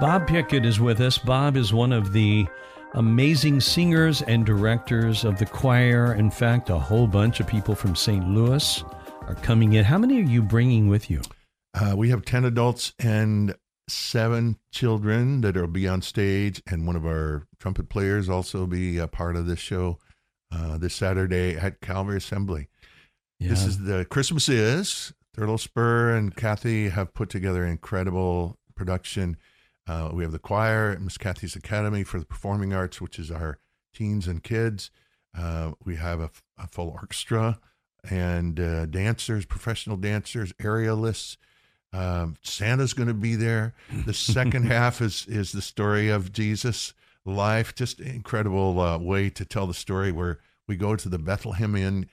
Bob 0.01 0.27
Pickett 0.27 0.65
is 0.65 0.81
with 0.81 0.99
us. 0.99 1.17
Bob 1.17 1.55
is 1.55 1.73
one 1.73 1.93
of 1.93 2.11
the 2.11 2.45
amazing 2.95 3.61
singers 3.61 4.21
and 4.21 4.45
directors 4.45 5.23
of 5.23 5.39
the 5.39 5.45
choir. 5.45 6.15
In 6.15 6.29
fact, 6.29 6.69
a 6.69 6.77
whole 6.77 7.07
bunch 7.07 7.39
of 7.39 7.47
people 7.47 7.73
from 7.73 7.95
St. 7.95 8.27
Louis 8.27 8.83
are 9.21 9.35
coming 9.35 9.73
in. 9.73 9.85
How 9.85 9.97
many 9.97 10.19
are 10.19 10.25
you 10.25 10.41
bringing 10.41 10.89
with 10.89 11.09
you? 11.09 11.21
Uh, 11.73 11.93
we 11.95 12.09
have 12.09 12.25
10 12.25 12.43
adults 12.43 12.93
and 12.99 13.55
seven 13.87 14.57
children 14.71 15.41
that 15.41 15.55
will 15.55 15.67
be 15.67 15.87
on 15.87 16.01
stage, 16.01 16.61
and 16.67 16.87
one 16.87 16.95
of 16.95 17.05
our 17.05 17.47
trumpet 17.59 17.89
players 17.89 18.29
also 18.29 18.65
be 18.65 18.97
a 18.97 19.07
part 19.07 19.35
of 19.35 19.45
this 19.45 19.59
show 19.59 19.99
uh, 20.51 20.77
this 20.77 20.95
Saturday 20.95 21.55
at 21.55 21.81
Calvary 21.81 22.17
Assembly. 22.17 22.69
Yeah. 23.39 23.49
This 23.49 23.65
is 23.65 23.79
the 23.79 24.05
Christmas 24.05 24.49
is. 24.49 25.13
Thurlow 25.35 25.57
Spurr 25.57 26.15
and 26.15 26.35
Kathy 26.35 26.89
have 26.89 27.13
put 27.13 27.29
together 27.29 27.65
an 27.65 27.71
incredible 27.71 28.57
production. 28.75 29.37
Uh, 29.85 30.09
we 30.13 30.23
have 30.23 30.31
the 30.31 30.39
choir 30.39 30.91
at 30.91 31.01
Miss 31.01 31.17
Kathy's 31.17 31.55
Academy 31.55 32.03
for 32.03 32.19
the 32.19 32.25
Performing 32.25 32.73
Arts, 32.73 33.01
which 33.01 33.19
is 33.19 33.29
our 33.29 33.57
teens 33.93 34.27
and 34.27 34.41
kids. 34.43 34.91
Uh, 35.37 35.71
we 35.83 35.97
have 35.97 36.21
a, 36.21 36.31
a, 36.57 36.67
full 36.67 36.89
orchestra 36.89 37.59
and 38.09 38.59
uh, 38.59 38.85
dancers, 38.85 39.45
professional 39.45 39.97
dancers, 39.97 40.53
aerialists. 40.53 41.35
Um, 41.93 42.35
Santa's 42.41 42.93
going 42.93 43.07
to 43.07 43.13
be 43.13 43.35
there. 43.35 43.73
The 44.05 44.13
second 44.13 44.63
half 44.71 45.01
is 45.01 45.25
is 45.27 45.51
the 45.51 45.61
story 45.61 46.09
of 46.09 46.31
Jesus' 46.31 46.93
life. 47.25 47.73
Just 47.73 47.99
incredible 47.99 48.79
uh, 48.79 48.97
way 48.97 49.29
to 49.29 49.45
tell 49.45 49.67
the 49.67 49.73
story 49.73 50.11
where 50.11 50.39
we 50.67 50.75
go 50.75 50.95
to 50.95 51.09
the 51.09 51.19
Bethlehem 51.19 51.75
Inn 51.75 52.07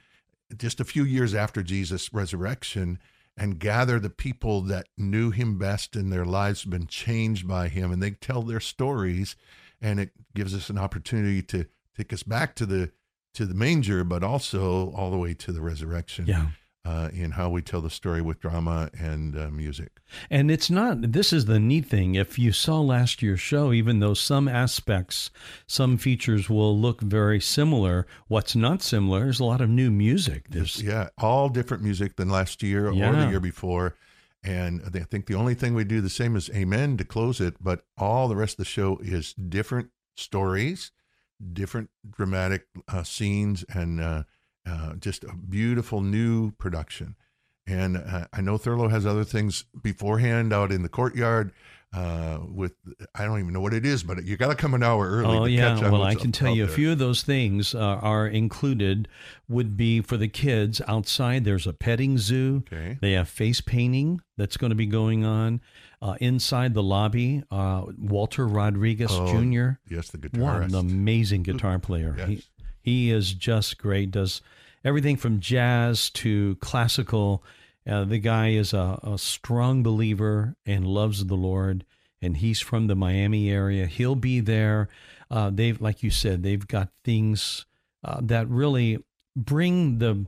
just 0.56 0.80
a 0.80 0.84
few 0.84 1.04
years 1.04 1.34
after 1.34 1.62
Jesus' 1.62 2.12
resurrection 2.12 2.98
and 3.36 3.58
gather 3.58 3.98
the 3.98 4.10
people 4.10 4.60
that 4.60 4.86
knew 4.98 5.30
him 5.30 5.56
best 5.58 5.96
and 5.96 6.12
their 6.12 6.26
lives 6.26 6.62
have 6.62 6.70
been 6.70 6.86
changed 6.86 7.48
by 7.48 7.68
him 7.68 7.90
and 7.90 8.02
they 8.02 8.10
tell 8.10 8.42
their 8.42 8.60
stories 8.60 9.34
and 9.80 9.98
it 9.98 10.10
gives 10.34 10.54
us 10.54 10.68
an 10.68 10.76
opportunity 10.76 11.40
to 11.40 11.64
take 11.96 12.12
us 12.12 12.22
back 12.22 12.54
to 12.54 12.66
the 12.66 12.92
to 13.32 13.46
the 13.46 13.54
manger 13.54 14.04
but 14.04 14.22
also 14.22 14.92
all 14.94 15.10
the 15.10 15.16
way 15.16 15.32
to 15.32 15.50
the 15.52 15.62
resurrection 15.62 16.26
Yeah. 16.26 16.48
Uh, 16.84 17.08
in 17.12 17.32
how 17.32 17.48
we 17.48 17.62
tell 17.62 17.80
the 17.80 17.90
story 17.90 18.20
with 18.20 18.40
drama 18.40 18.90
and 18.98 19.36
uh, 19.36 19.50
music 19.50 20.00
And 20.30 20.50
it's 20.50 20.70
not, 20.70 21.12
this 21.12 21.32
is 21.32 21.44
the 21.44 21.60
neat 21.60 21.86
thing. 21.86 22.16
If 22.16 22.38
you 22.38 22.52
saw 22.52 22.80
last 22.80 23.22
year's 23.22 23.40
show, 23.40 23.72
even 23.72 24.00
though 24.00 24.14
some 24.14 24.48
aspects, 24.48 25.30
some 25.66 25.96
features 25.96 26.50
will 26.50 26.76
look 26.76 27.00
very 27.00 27.40
similar, 27.40 28.06
what's 28.28 28.56
not 28.56 28.82
similar 28.82 29.28
is 29.28 29.40
a 29.40 29.44
lot 29.44 29.60
of 29.60 29.68
new 29.68 29.90
music. 29.90 30.46
There's, 30.50 30.82
yeah 30.82 31.08
all 31.18 31.48
different 31.48 31.82
music 31.82 32.16
than 32.16 32.28
last 32.28 32.62
year 32.62 32.88
or 32.88 32.92
the 32.92 33.30
year 33.30 33.40
before 33.40 33.94
and 34.44 34.82
i 34.94 34.98
think 35.00 35.26
the 35.26 35.34
only 35.34 35.54
thing 35.54 35.74
we 35.74 35.84
do 35.84 36.00
the 36.00 36.10
same 36.10 36.36
is 36.36 36.50
amen 36.50 36.96
to 36.96 37.04
close 37.04 37.40
it 37.40 37.54
but 37.60 37.84
all 37.96 38.28
the 38.28 38.36
rest 38.36 38.54
of 38.54 38.58
the 38.58 38.64
show 38.64 38.98
is 39.02 39.32
different 39.34 39.90
stories 40.16 40.90
different 41.52 41.90
dramatic 42.10 42.66
uh, 42.88 43.02
scenes 43.02 43.64
and 43.72 44.00
uh, 44.66 44.94
just 44.94 45.24
a 45.24 45.34
beautiful 45.34 46.00
new 46.00 46.50
production 46.52 47.16
and 47.66 47.96
uh, 47.96 48.26
i 48.32 48.40
know 48.40 48.58
thurlow 48.58 48.88
has 48.88 49.06
other 49.06 49.24
things 49.24 49.64
beforehand 49.82 50.52
out 50.52 50.72
in 50.72 50.82
the 50.82 50.88
courtyard 50.88 51.52
uh, 51.94 52.38
with 52.48 52.72
i 53.14 53.24
don't 53.24 53.38
even 53.38 53.52
know 53.52 53.60
what 53.60 53.74
it 53.74 53.84
is 53.84 54.02
but 54.02 54.24
you 54.24 54.36
got 54.36 54.48
to 54.48 54.54
come 54.54 54.72
an 54.74 54.82
hour 54.82 55.08
early 55.10 55.36
Oh 55.38 55.44
to 55.44 55.50
yeah, 55.50 55.90
well 55.90 56.02
I 56.02 56.14
can 56.14 56.32
tell 56.32 56.54
you 56.54 56.64
a 56.64 56.68
few 56.68 56.90
of 56.90 56.98
those 56.98 57.22
things 57.22 57.74
uh, 57.74 57.78
are 57.78 58.26
included. 58.26 59.08
Would 59.48 59.76
be 59.76 60.00
for 60.00 60.16
the 60.16 60.28
kids 60.28 60.80
outside. 60.88 61.44
There's 61.44 61.66
a 61.66 61.74
petting 61.74 62.16
zoo. 62.16 62.64
okay 62.72 62.96
They 63.02 63.12
have 63.12 63.28
face 63.28 63.60
painting 63.60 64.22
that's 64.38 64.56
going 64.56 64.70
to 64.70 64.74
be 64.74 64.86
going 64.86 65.24
on 65.26 65.60
uh, 66.00 66.14
inside 66.20 66.72
the 66.72 66.82
lobby. 66.82 67.42
Uh, 67.50 67.84
Walter 67.98 68.46
Rodriguez 68.48 69.10
Oh, 69.12 69.26
Jr. 69.26 69.72
yes 69.94 70.08
the 70.08 70.16
What 70.18 70.32
guitarist 70.32 70.68
an 70.68 70.74
amazing 70.74 71.42
guitar 71.42 71.78
player. 71.78 72.14
Yes. 72.18 72.28
He, 72.28 72.42
he 72.82 73.10
is 73.10 73.32
just 73.32 73.78
great. 73.78 74.10
Does 74.10 74.42
everything 74.84 75.16
from 75.16 75.40
jazz 75.40 76.10
to 76.10 76.56
classical. 76.56 77.42
Uh, 77.86 78.04
the 78.04 78.18
guy 78.18 78.50
is 78.50 78.72
a, 78.72 78.98
a 79.02 79.18
strong 79.18 79.82
believer 79.82 80.56
and 80.64 80.86
loves 80.86 81.26
the 81.26 81.34
Lord, 81.34 81.84
and 82.20 82.36
he's 82.36 82.60
from 82.60 82.86
the 82.86 82.94
Miami 82.94 83.50
area. 83.50 83.86
He'll 83.86 84.14
be 84.14 84.40
there. 84.40 84.88
Uh, 85.30 85.50
they've, 85.52 85.80
like 85.80 86.02
you 86.02 86.10
said, 86.10 86.42
they've 86.42 86.66
got 86.66 86.90
things 87.04 87.66
uh, 88.04 88.20
that 88.22 88.48
really 88.48 89.02
bring 89.34 89.98
the 89.98 90.26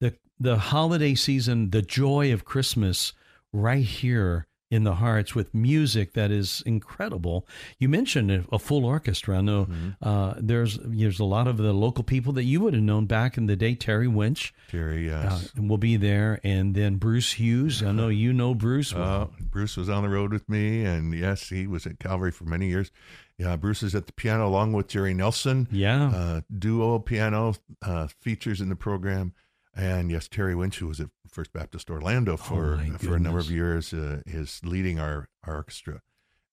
the 0.00 0.14
the 0.38 0.58
holiday 0.58 1.14
season, 1.14 1.70
the 1.70 1.82
joy 1.82 2.32
of 2.32 2.44
Christmas, 2.44 3.12
right 3.52 3.84
here 3.84 4.46
in 4.72 4.84
the 4.84 4.94
hearts 4.94 5.34
with 5.34 5.52
music 5.52 6.14
that 6.14 6.30
is 6.30 6.62
incredible. 6.64 7.46
You 7.78 7.90
mentioned 7.90 8.30
a, 8.30 8.44
a 8.50 8.58
full 8.58 8.86
orchestra. 8.86 9.36
I 9.36 9.40
know 9.42 9.68
uh, 10.00 10.32
there's 10.38 10.78
there's 10.82 11.20
a 11.20 11.24
lot 11.24 11.46
of 11.46 11.58
the 11.58 11.74
local 11.74 12.02
people 12.02 12.32
that 12.32 12.44
you 12.44 12.60
would 12.62 12.72
have 12.72 12.82
known 12.82 13.04
back 13.04 13.36
in 13.36 13.44
the 13.46 13.54
day. 13.54 13.74
Terry 13.74 14.08
Winch 14.08 14.54
Jerry, 14.70 15.12
uh, 15.12 15.24
yes. 15.24 15.52
will 15.56 15.76
be 15.76 15.96
there, 15.96 16.40
and 16.42 16.74
then 16.74 16.96
Bruce 16.96 17.32
Hughes. 17.32 17.82
I 17.82 17.92
know 17.92 18.08
you 18.08 18.32
know 18.32 18.54
Bruce. 18.54 18.92
Uh, 19.02 19.26
well. 19.28 19.30
Bruce 19.50 19.76
was 19.76 19.88
on 19.88 20.04
the 20.04 20.08
road 20.08 20.32
with 20.32 20.48
me, 20.48 20.84
and 20.84 21.12
yes, 21.12 21.48
he 21.48 21.66
was 21.66 21.86
at 21.86 21.98
Calvary 21.98 22.30
for 22.30 22.44
many 22.44 22.68
years. 22.68 22.90
Yeah, 23.36 23.56
Bruce 23.56 23.82
is 23.82 23.94
at 23.94 24.06
the 24.06 24.12
piano 24.12 24.46
along 24.46 24.72
with 24.74 24.86
Jerry 24.86 25.12
Nelson. 25.12 25.66
yeah, 25.72 26.08
Uh, 26.08 26.40
duo 26.56 26.98
piano 27.00 27.54
uh, 27.82 28.06
features 28.20 28.60
in 28.60 28.68
the 28.68 28.76
program, 28.76 29.32
and 29.74 30.10
yes, 30.10 30.28
Terry 30.28 30.54
Winch, 30.54 30.78
who 30.78 30.88
was 30.88 31.00
at 31.00 31.08
First 31.28 31.52
Baptist 31.52 31.90
Orlando 31.90 32.36
for 32.36 32.80
Oh, 32.82 32.98
for 32.98 33.16
a 33.16 33.20
number 33.20 33.38
of 33.38 33.50
years, 33.50 33.92
uh, 33.92 34.20
is 34.26 34.60
leading 34.64 34.98
our, 34.98 35.28
our 35.44 35.56
orchestra, 35.56 36.00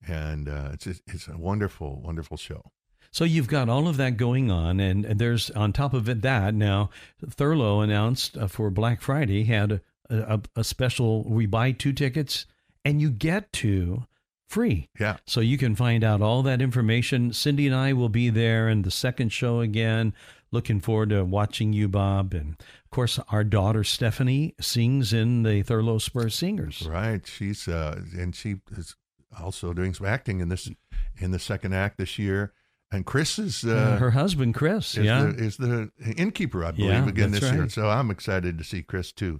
and 0.07 0.47
uh, 0.47 0.69
it's 0.73 0.87
it's 0.87 1.27
a 1.27 1.37
wonderful, 1.37 2.01
wonderful 2.01 2.37
show. 2.37 2.71
So 3.11 3.23
you've 3.23 3.47
got 3.47 3.69
all 3.69 3.87
of 3.87 3.97
that 3.97 4.17
going 4.17 4.51
on, 4.51 4.79
and 4.79 5.03
there's 5.03 5.49
on 5.51 5.73
top 5.73 5.93
of 5.93 6.07
it 6.07 6.21
that 6.21 6.53
now 6.53 6.91
Thurlow 7.25 7.81
announced 7.81 8.37
uh, 8.37 8.47
for 8.47 8.69
Black 8.69 9.01
Friday 9.01 9.45
had 9.45 9.71
a, 9.73 9.81
a, 10.09 10.41
a 10.57 10.63
special. 10.63 11.23
We 11.23 11.45
buy 11.47 11.71
two 11.71 11.91
tickets 11.93 12.45
and 12.85 13.01
you 13.01 13.09
get 13.09 13.51
two 13.51 14.05
free. 14.47 14.89
Yeah, 14.99 15.17
So 15.27 15.41
you 15.41 15.57
can 15.57 15.75
find 15.75 16.03
out 16.03 16.21
all 16.21 16.41
that 16.43 16.61
information. 16.61 17.33
Cindy 17.33 17.67
and 17.67 17.75
I 17.75 17.93
will 17.93 18.09
be 18.09 18.29
there 18.29 18.69
in 18.69 18.81
the 18.83 18.91
second 18.91 19.29
show 19.31 19.59
again. 19.59 20.13
Looking 20.51 20.79
forward 20.79 21.09
to 21.09 21.23
watching 21.23 21.73
you, 21.73 21.87
Bob, 21.87 22.33
and 22.33 22.55
of 22.89 22.95
course 22.95 23.19
our 23.29 23.43
daughter 23.43 23.83
Stephanie 23.83 24.55
sings 24.59 25.13
in 25.13 25.43
the 25.43 25.61
Thurlow 25.61 25.99
Spurr 25.99 26.31
Singers. 26.31 26.81
right. 26.89 27.21
She's 27.27 27.67
uh, 27.67 28.01
and 28.17 28.35
she 28.35 28.61
is 28.75 28.95
also 29.39 29.73
doing 29.73 29.93
some 29.93 30.07
acting 30.07 30.39
in 30.39 30.49
this 30.49 30.71
in 31.19 31.29
the 31.29 31.37
second 31.37 31.73
act 31.73 31.99
this 31.99 32.17
year. 32.17 32.51
And 32.91 33.05
Chris 33.05 33.37
is 33.37 33.63
uh, 33.63 33.69
Uh, 33.69 33.97
her 33.99 34.09
husband 34.09 34.55
Chris, 34.55 34.97
is, 34.97 35.05
yeah, 35.05 35.21
the, 35.21 35.29
is 35.43 35.57
the 35.57 35.91
innkeeper, 36.17 36.65
I 36.65 36.71
believe, 36.71 36.89
Yeah, 36.89 37.07
again 37.07 37.29
this 37.29 37.43
year. 37.51 37.69
So 37.69 37.87
I'm 37.87 38.09
excited 38.09 38.57
to 38.57 38.63
see 38.63 38.81
Chris 38.81 39.11
too. 39.11 39.39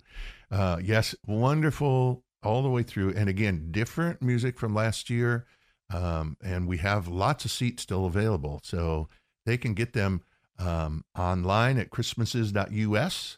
Uh, 0.52 0.78
yes, 0.84 1.16
wonderful 1.26 2.24
all 2.44 2.62
the 2.62 2.70
way 2.70 2.84
through. 2.84 3.16
And 3.16 3.28
again, 3.28 3.70
different 3.72 4.22
music 4.22 4.60
from 4.60 4.76
last 4.76 5.10
year. 5.10 5.48
Um, 5.92 6.38
and 6.44 6.68
we 6.68 6.78
have 6.78 7.08
lots 7.08 7.46
of 7.46 7.50
seats 7.50 7.82
still 7.82 8.06
available. 8.06 8.62
So 8.64 9.10
they 9.48 9.58
can 9.58 9.74
get 9.74 9.94
them 9.94 10.22
um, 10.60 11.04
online 11.18 11.80
at 11.80 11.90
christmasis.us. 11.90 13.38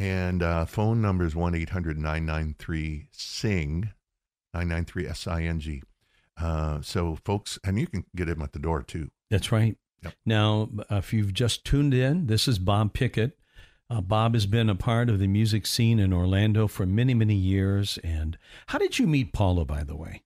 And 0.00 0.42
uh, 0.42 0.64
phone 0.64 1.02
number 1.02 1.26
is 1.26 1.36
1 1.36 1.54
800 1.54 1.98
993 1.98 3.08
SING, 3.12 3.92
993 4.54 5.06
S 5.06 5.26
I 5.26 5.42
N 5.42 5.60
G. 5.60 5.82
Uh, 6.40 6.80
so, 6.80 7.18
folks, 7.22 7.58
and 7.62 7.78
you 7.78 7.86
can 7.86 8.06
get 8.16 8.26
him 8.26 8.40
at 8.40 8.52
the 8.52 8.58
door 8.58 8.82
too. 8.82 9.10
That's 9.30 9.52
right. 9.52 9.76
Yep. 10.02 10.14
Now, 10.24 10.70
if 10.90 11.12
you've 11.12 11.34
just 11.34 11.66
tuned 11.66 11.92
in, 11.92 12.28
this 12.28 12.48
is 12.48 12.58
Bob 12.58 12.94
Pickett. 12.94 13.36
Uh, 13.90 14.00
Bob 14.00 14.32
has 14.32 14.46
been 14.46 14.70
a 14.70 14.74
part 14.74 15.10
of 15.10 15.18
the 15.18 15.26
music 15.26 15.66
scene 15.66 15.98
in 15.98 16.14
Orlando 16.14 16.66
for 16.66 16.86
many, 16.86 17.12
many 17.12 17.34
years. 17.34 17.98
And 18.02 18.38
how 18.68 18.78
did 18.78 18.98
you 18.98 19.06
meet 19.06 19.34
Paula, 19.34 19.66
by 19.66 19.84
the 19.84 19.96
way? 19.96 20.22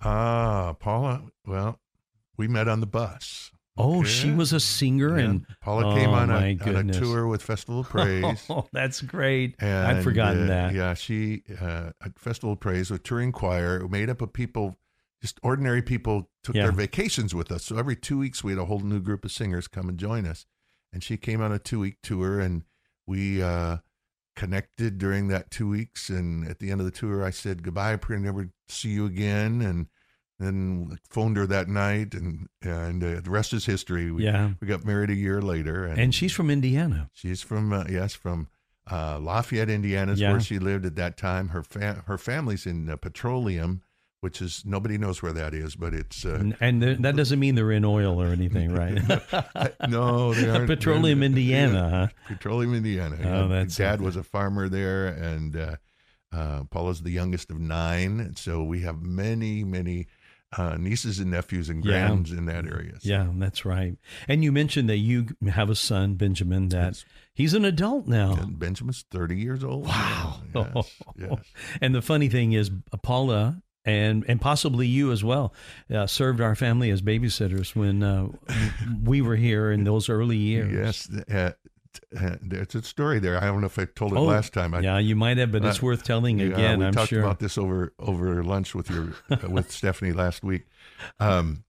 Ah, 0.00 0.74
Paula. 0.78 1.24
Well, 1.46 1.80
we 2.38 2.48
met 2.48 2.68
on 2.68 2.80
the 2.80 2.86
bus. 2.86 3.50
Oh, 3.76 4.00
Okay. 4.00 4.08
she 4.08 4.30
was 4.30 4.52
a 4.52 4.60
singer, 4.60 5.18
Yeah. 5.18 5.24
and 5.24 5.46
Paula 5.62 5.94
came 5.94 6.10
Oh, 6.10 6.14
on 6.14 6.30
a, 6.30 6.58
on 6.76 6.90
a 6.90 6.92
tour 6.92 7.26
with 7.26 7.42
Festival 7.42 7.80
of 7.80 7.88
Praise. 7.90 8.44
oh, 8.50 8.66
that's 8.72 9.00
great. 9.00 9.54
And, 9.60 9.86
I'd 9.98 10.04
forgotten 10.04 10.42
uh, 10.44 10.46
that. 10.46 10.74
Yeah, 10.74 10.92
she 10.94 11.42
uh, 11.60 11.92
at 12.04 12.18
Festival 12.18 12.52
of 12.52 12.60
Praise 12.60 12.90
with 12.90 13.02
touring 13.02 13.32
choir 13.32 13.86
made 13.88 14.10
up 14.10 14.20
of 14.20 14.32
people, 14.34 14.76
just 15.22 15.38
ordinary 15.42 15.80
people, 15.80 16.28
took 16.44 16.54
Yeah. 16.54 16.64
their 16.64 16.72
vacations 16.72 17.34
with 17.34 17.50
us. 17.50 17.64
So 17.64 17.78
every 17.78 17.96
two 17.96 18.18
weeks 18.18 18.44
we 18.44 18.52
had 18.52 18.58
a 18.58 18.66
whole 18.66 18.80
new 18.80 19.00
group 19.00 19.24
of 19.24 19.32
singers 19.32 19.68
come 19.68 19.88
and 19.88 19.96
join 19.98 20.26
us. 20.26 20.44
And 20.92 21.02
she 21.02 21.16
came 21.16 21.40
on 21.40 21.50
a 21.52 21.58
two 21.58 21.80
week 21.80 21.96
tour, 22.02 22.40
and 22.40 22.64
we 23.06 23.42
uh, 23.42 23.78
connected 24.36 24.98
during 24.98 25.28
that 25.28 25.50
two 25.50 25.68
weeks. 25.68 26.10
And 26.10 26.46
at 26.46 26.58
the 26.58 26.70
end 26.70 26.80
of 26.80 26.84
the 26.84 26.90
tour, 26.92 27.24
I 27.24 27.30
said 27.30 27.62
goodbye. 27.62 27.94
I 27.94 28.14
never 28.16 28.50
see 28.68 28.90
you 28.90 29.06
again. 29.06 29.62
And 29.62 29.86
then 30.42 30.98
phoned 31.08 31.36
her 31.36 31.46
that 31.46 31.68
night, 31.68 32.14
and 32.14 32.48
and 32.62 33.02
uh, 33.02 33.20
the 33.20 33.30
rest 33.30 33.52
is 33.52 33.64
history. 33.66 34.10
We, 34.10 34.24
Yeah. 34.24 34.52
we 34.60 34.66
got 34.66 34.84
married 34.84 35.10
a 35.10 35.14
year 35.14 35.40
later, 35.40 35.84
and, 35.86 35.98
And 36.00 36.14
she's 36.14 36.32
from 36.32 36.50
Indiana. 36.50 37.08
she's 37.12 37.42
from 37.42 37.72
uh, 37.72 37.84
yes 37.88 38.14
from 38.14 38.48
uh, 38.90 39.18
Lafayette, 39.20 39.70
Indiana, 39.70 40.12
is 40.12 40.20
Yeah. 40.20 40.32
where 40.32 40.40
she 40.40 40.58
lived 40.58 40.84
at 40.86 40.96
that 40.96 41.16
time. 41.16 41.48
Her 41.50 41.62
fa- 41.62 42.02
her 42.06 42.18
family's 42.18 42.66
in 42.66 42.90
uh, 42.90 42.96
Petroleum, 42.96 43.82
which 44.20 44.42
is 44.42 44.64
nobody 44.66 44.98
knows 44.98 45.22
where 45.22 45.32
that 45.32 45.54
is, 45.54 45.76
but 45.76 45.94
it's 45.94 46.24
uh, 46.24 46.34
And- 46.40 46.56
And 46.60 46.80
th- 46.82 46.98
that 46.98 47.14
doesn't 47.16 47.38
mean 47.38 47.54
they're 47.54 47.70
in 47.72 47.84
oil 47.84 48.20
or 48.20 48.28
anything, 48.28 48.72
right? 48.82 49.00
no, 49.88 50.34
they 50.34 50.48
aren't. 50.48 50.66
Petroleum, 50.74 51.22
Indiana, 51.22 51.88
huh? 51.90 52.08
Petroleum, 52.28 52.74
Indiana. 52.74 53.16
Oh, 53.24 53.48
that's 53.48 53.76
Dad 53.76 53.90
something. 53.92 54.06
was 54.06 54.16
a 54.16 54.22
farmer 54.22 54.68
there, 54.68 55.06
and 55.08 55.56
uh, 55.56 55.76
uh, 56.32 56.64
Paula's 56.64 57.02
the 57.02 57.10
youngest 57.10 57.50
of 57.50 57.60
nine, 57.60 58.34
so 58.36 58.62
we 58.64 58.80
have 58.80 59.02
many, 59.02 59.64
many 59.64 60.06
uh, 60.58 60.76
nieces 60.78 61.18
and 61.18 61.30
nephews 61.30 61.68
and 61.68 61.84
Yeah. 61.84 62.06
grands 62.08 62.30
in 62.32 62.46
that 62.46 62.66
area. 62.66 62.92
So, 63.00 63.08
Yeah, 63.08 63.28
that's 63.36 63.64
right. 63.64 63.96
And 64.28 64.44
you 64.44 64.52
mentioned 64.52 64.88
that 64.88 64.98
you 64.98 65.28
have 65.50 65.70
a 65.70 65.74
son, 65.74 66.14
Benjamin, 66.14 66.68
that 66.68 66.88
Yes. 66.88 67.04
he's 67.34 67.54
an 67.54 67.64
adult 67.64 68.06
now. 68.06 68.34
and 68.34 68.58
Benjamin's 68.58 69.04
thirty 69.10 69.38
years 69.38 69.64
old. 69.64 69.86
Wow. 69.86 70.40
Yes, 70.54 71.00
yes. 71.16 71.38
And 71.80 71.94
the 71.94 72.02
funny 72.02 72.28
thing 72.28 72.52
is, 72.52 72.70
Paula 73.02 73.62
and 73.84 74.24
and 74.28 74.40
possibly 74.40 74.86
you 74.86 75.10
as 75.10 75.24
well 75.24 75.52
uh, 75.92 76.06
served 76.06 76.40
our 76.40 76.54
family 76.54 76.90
as 76.90 77.02
babysitters 77.02 77.74
when 77.74 78.02
uh, 78.02 78.28
we 79.02 79.20
were 79.20 79.34
here 79.36 79.72
in 79.72 79.82
those 79.84 80.08
early 80.08 80.36
years. 80.36 81.08
Yes, 81.10 81.56
uh, 82.18 82.36
there's 82.42 82.74
a 82.74 82.82
story 82.82 83.18
there. 83.18 83.36
I 83.42 83.46
don't 83.46 83.60
know 83.60 83.66
if 83.66 83.78
I 83.78 83.84
told 83.86 84.12
it 84.12 84.18
Oh, 84.18 84.24
last 84.24 84.52
time. 84.52 84.74
I, 84.74 84.80
yeah, 84.80 84.98
you 84.98 85.16
might 85.16 85.36
have, 85.38 85.52
but 85.52 85.64
it's 85.64 85.82
Uh, 85.82 85.86
worth 85.86 86.04
telling 86.04 86.38
Yeah, 86.38 86.46
again. 86.46 86.78
we 86.78 86.86
I'm 86.86 86.92
talked 86.92 87.08
sure. 87.10 87.20
about 87.22 87.38
this 87.38 87.56
over 87.58 87.92
over 87.98 88.42
lunch 88.42 88.74
with 88.74 88.90
your 88.90 89.14
uh, 89.30 89.48
with 89.48 89.70
Stephanie 89.70 90.12
last 90.12 90.42
week. 90.42 90.66
Um, 91.20 91.64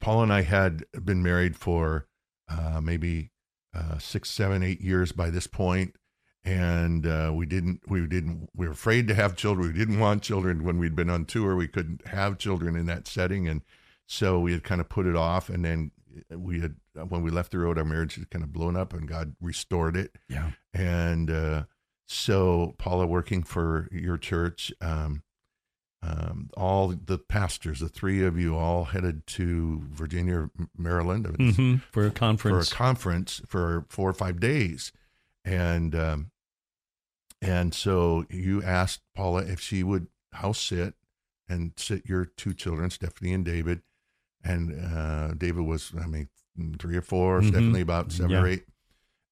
Paul 0.00 0.22
and 0.22 0.32
I 0.32 0.42
had 0.42 0.84
been 1.04 1.22
married 1.22 1.56
for 1.56 2.06
uh, 2.48 2.80
maybe 2.82 3.30
uh, 3.74 3.98
six, 3.98 4.30
seven, 4.30 4.62
eight 4.62 4.80
years 4.80 5.12
by 5.12 5.28
this 5.28 5.46
point, 5.46 5.96
and 6.44 7.06
uh, 7.06 7.30
we 7.34 7.44
didn't 7.46 7.80
we 7.88 8.06
didn't 8.06 8.48
we 8.54 8.66
were 8.66 8.72
afraid 8.72 9.06
to 9.08 9.14
have 9.14 9.36
children. 9.36 9.72
We 9.72 9.78
didn't 9.78 9.98
want 9.98 10.22
children 10.22 10.64
when 10.64 10.78
we'd 10.78 10.96
been 10.96 11.10
on 11.10 11.24
tour. 11.26 11.56
We 11.56 11.68
couldn't 11.68 12.06
have 12.08 12.38
children 12.38 12.74
in 12.76 12.86
that 12.86 13.06
setting, 13.06 13.48
and 13.48 13.62
so 14.06 14.38
we 14.40 14.52
had 14.52 14.64
kind 14.64 14.80
of 14.80 14.88
put 14.88 15.06
it 15.06 15.16
off. 15.16 15.50
And 15.50 15.64
then 15.64 15.90
we 16.30 16.60
had 16.60 16.76
when 17.08 17.22
we 17.22 17.30
left 17.30 17.52
the 17.52 17.58
road, 17.58 17.78
our 17.78 17.84
marriage 17.84 18.14
had 18.16 18.30
kind 18.30 18.42
of 18.44 18.52
blown 18.52 18.76
up, 18.76 18.92
and 18.92 19.06
God 19.08 19.36
restored 19.40 19.96
it 19.96 20.16
yeah. 20.28 20.50
and 20.74 21.30
uh, 21.30 21.64
so 22.06 22.74
Paula 22.78 23.06
working 23.06 23.42
for 23.42 23.88
your 23.90 24.16
church 24.18 24.72
um, 24.80 25.22
um, 26.02 26.50
all 26.56 26.88
the 26.88 27.18
pastors 27.18 27.80
the 27.80 27.88
three 27.88 28.24
of 28.24 28.38
you 28.38 28.56
all 28.56 28.84
headed 28.84 29.26
to 29.26 29.82
Virginia 29.90 30.50
Maryland 30.76 31.26
hmm 31.56 31.76
For 31.90 32.06
a 32.06 32.10
conference. 32.10 32.68
for 32.68 32.74
a 32.74 32.76
conference. 32.76 33.40
conference 33.40 33.42
for 33.48 33.86
four 33.88 34.08
or 34.10 34.12
five 34.14 34.38
days 34.38 34.92
and 35.44 35.94
um, 35.94 36.30
and 37.42 37.74
so 37.74 38.24
you 38.30 38.62
asked 38.62 39.00
Paula 39.14 39.42
if 39.42 39.60
she 39.60 39.82
would 39.82 40.06
house 40.32 40.60
sit 40.60 40.94
and 41.48 41.72
sit 41.76 42.06
your 42.06 42.24
two 42.24 42.54
children 42.54 42.90
Stephanie 42.90 43.32
and 43.32 43.44
David 43.44 43.82
and 44.44 44.72
uh, 44.94 45.34
David 45.34 45.64
was 45.64 45.92
I 46.00 46.06
mean 46.06 46.28
three 46.78 46.96
or 46.96 47.02
4 47.02 47.40
Mhm. 47.40 47.48
Stephanie 47.48 47.80
about 47.80 48.12
seven 48.12 48.32
or 48.42 48.48
eight 48.48 48.64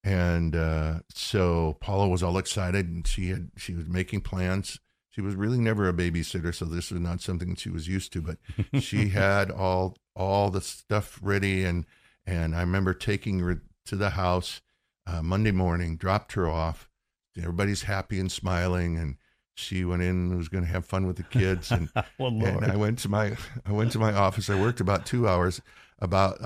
and 0.03 0.55
uh, 0.55 0.99
so 1.09 1.77
Paula 1.81 2.07
was 2.07 2.21
all 2.21 2.37
excited, 2.37 2.87
and 2.87 3.07
she 3.07 3.29
had 3.29 3.49
she 3.57 3.73
was 3.73 3.87
making 3.87 4.21
plans. 4.21 4.79
She 5.09 5.21
was 5.21 5.33
really 5.35 5.57
never 5.57 5.87
a 5.89 5.93
babysitter, 5.93 6.53
so 6.53 6.65
this 6.65 6.91
was 6.91 7.01
not 7.01 7.21
something 7.21 7.55
she 7.55 7.69
was 7.71 7.87
used 7.87 8.13
to. 8.13 8.21
But 8.21 8.37
she 8.83 9.07
had 9.23 9.49
all 9.49 9.97
all 10.15 10.51
the 10.51 10.61
stuff 10.61 11.19
ready, 11.23 11.63
and 11.65 11.85
and 12.25 12.55
I 12.55 12.59
remember 12.61 12.93
taking 12.93 13.39
her 13.39 13.63
to 13.87 13.95
the 13.95 14.11
house 14.11 14.61
uh, 15.07 15.23
Monday 15.23 15.51
morning, 15.51 15.97
dropped 15.97 16.33
her 16.33 16.47
off. 16.47 16.87
Everybody's 17.35 17.83
happy 17.83 18.19
and 18.19 18.31
smiling, 18.31 18.97
and 18.99 19.15
she 19.55 19.83
went 19.85 20.01
in 20.03 20.09
and 20.09 20.37
was 20.37 20.49
going 20.49 20.63
to 20.63 20.69
have 20.69 20.85
fun 20.85 21.07
with 21.07 21.15
the 21.17 21.23
kids. 21.23 21.71
And 21.71 21.89
well, 22.19 22.31
Lord. 22.31 22.63
and 22.63 22.71
I 22.71 22.75
went 22.75 22.99
to 22.99 23.09
my 23.09 23.35
I 23.65 23.71
went 23.71 23.91
to 23.93 23.99
my 23.99 24.13
office. 24.13 24.49
I 24.49 24.59
worked 24.59 24.79
about 24.81 25.05
two 25.05 25.27
hours. 25.27 25.61
About 25.99 26.39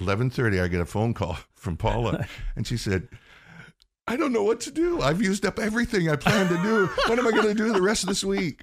eleven 0.00 0.30
thirty, 0.30 0.58
I 0.60 0.66
get 0.66 0.80
a 0.80 0.84
phone 0.84 1.14
call 1.14 1.38
from 1.54 1.76
Paula, 1.76 2.26
and 2.56 2.66
she 2.66 2.76
said, 2.76 3.06
"I 4.08 4.16
don't 4.16 4.32
know 4.32 4.42
what 4.42 4.58
to 4.62 4.72
do. 4.72 5.00
I've 5.00 5.22
used 5.22 5.46
up 5.46 5.60
everything 5.60 6.10
I 6.10 6.16
planned 6.16 6.48
to 6.48 6.60
do. 6.60 6.86
What 7.06 7.16
am 7.16 7.24
I 7.28 7.30
going 7.30 7.46
to 7.46 7.54
do 7.54 7.72
the 7.72 7.80
rest 7.80 8.02
of 8.02 8.08
this 8.08 8.24
week?" 8.24 8.62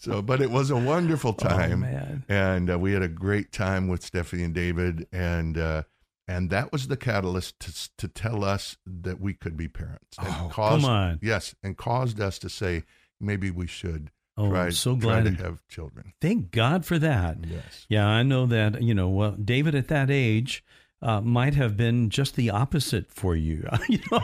So, 0.00 0.22
but 0.22 0.40
it 0.40 0.50
was 0.50 0.70
a 0.70 0.76
wonderful 0.76 1.36
oh, 1.38 1.46
time, 1.48 1.80
man. 1.80 2.24
and 2.26 2.70
uh, 2.70 2.78
we 2.78 2.94
had 2.94 3.02
a 3.02 3.08
great 3.08 3.52
time 3.52 3.86
with 3.88 4.02
Stephanie 4.02 4.44
and 4.44 4.54
David, 4.54 5.06
and 5.12 5.58
uh, 5.58 5.82
and 6.26 6.48
that 6.48 6.72
was 6.72 6.88
the 6.88 6.96
catalyst 6.96 7.60
to 7.60 7.90
to 7.98 8.08
tell 8.08 8.44
us 8.44 8.78
that 8.86 9.20
we 9.20 9.34
could 9.34 9.58
be 9.58 9.68
parents. 9.68 10.16
And 10.18 10.28
Oh, 10.28 10.48
caused, 10.50 10.84
come 10.84 10.90
on. 10.90 11.18
yes, 11.20 11.54
and 11.62 11.76
caused 11.76 12.18
us 12.18 12.38
to 12.38 12.48
say 12.48 12.84
maybe 13.22 13.50
we 13.50 13.66
should 13.66 14.10
Oh, 14.36 14.48
try, 14.48 14.64
I'm 14.66 14.72
so 14.72 14.96
try 14.96 15.20
glad. 15.20 15.36
to 15.36 15.44
have 15.44 15.66
children. 15.68 16.14
Thank 16.20 16.50
God 16.52 16.86
for 16.86 16.98
that. 16.98 17.38
Yes. 17.46 17.84
Yeah, 17.90 18.06
I 18.06 18.22
know 18.22 18.46
that, 18.46 18.82
you 18.82 18.94
know, 18.94 19.10
well, 19.10 19.32
David 19.32 19.74
at 19.74 19.88
that 19.88 20.10
age 20.10 20.64
uh, 21.02 21.20
might 21.20 21.54
have 21.54 21.76
been 21.76 22.08
just 22.08 22.34
the 22.34 22.48
opposite 22.48 23.10
for 23.12 23.36
you. 23.36 23.68
you 23.90 23.98
know, 24.10 24.20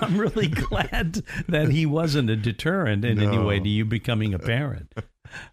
I'm 0.00 0.16
really 0.16 0.46
glad 0.48 1.22
that 1.48 1.70
he 1.70 1.86
wasn't 1.86 2.30
a 2.30 2.36
deterrent 2.36 3.04
in 3.04 3.20
any 3.20 3.38
way 3.38 3.58
to 3.58 3.68
you 3.68 3.84
becoming 3.84 4.32
a 4.32 4.38
parent. 4.38 4.94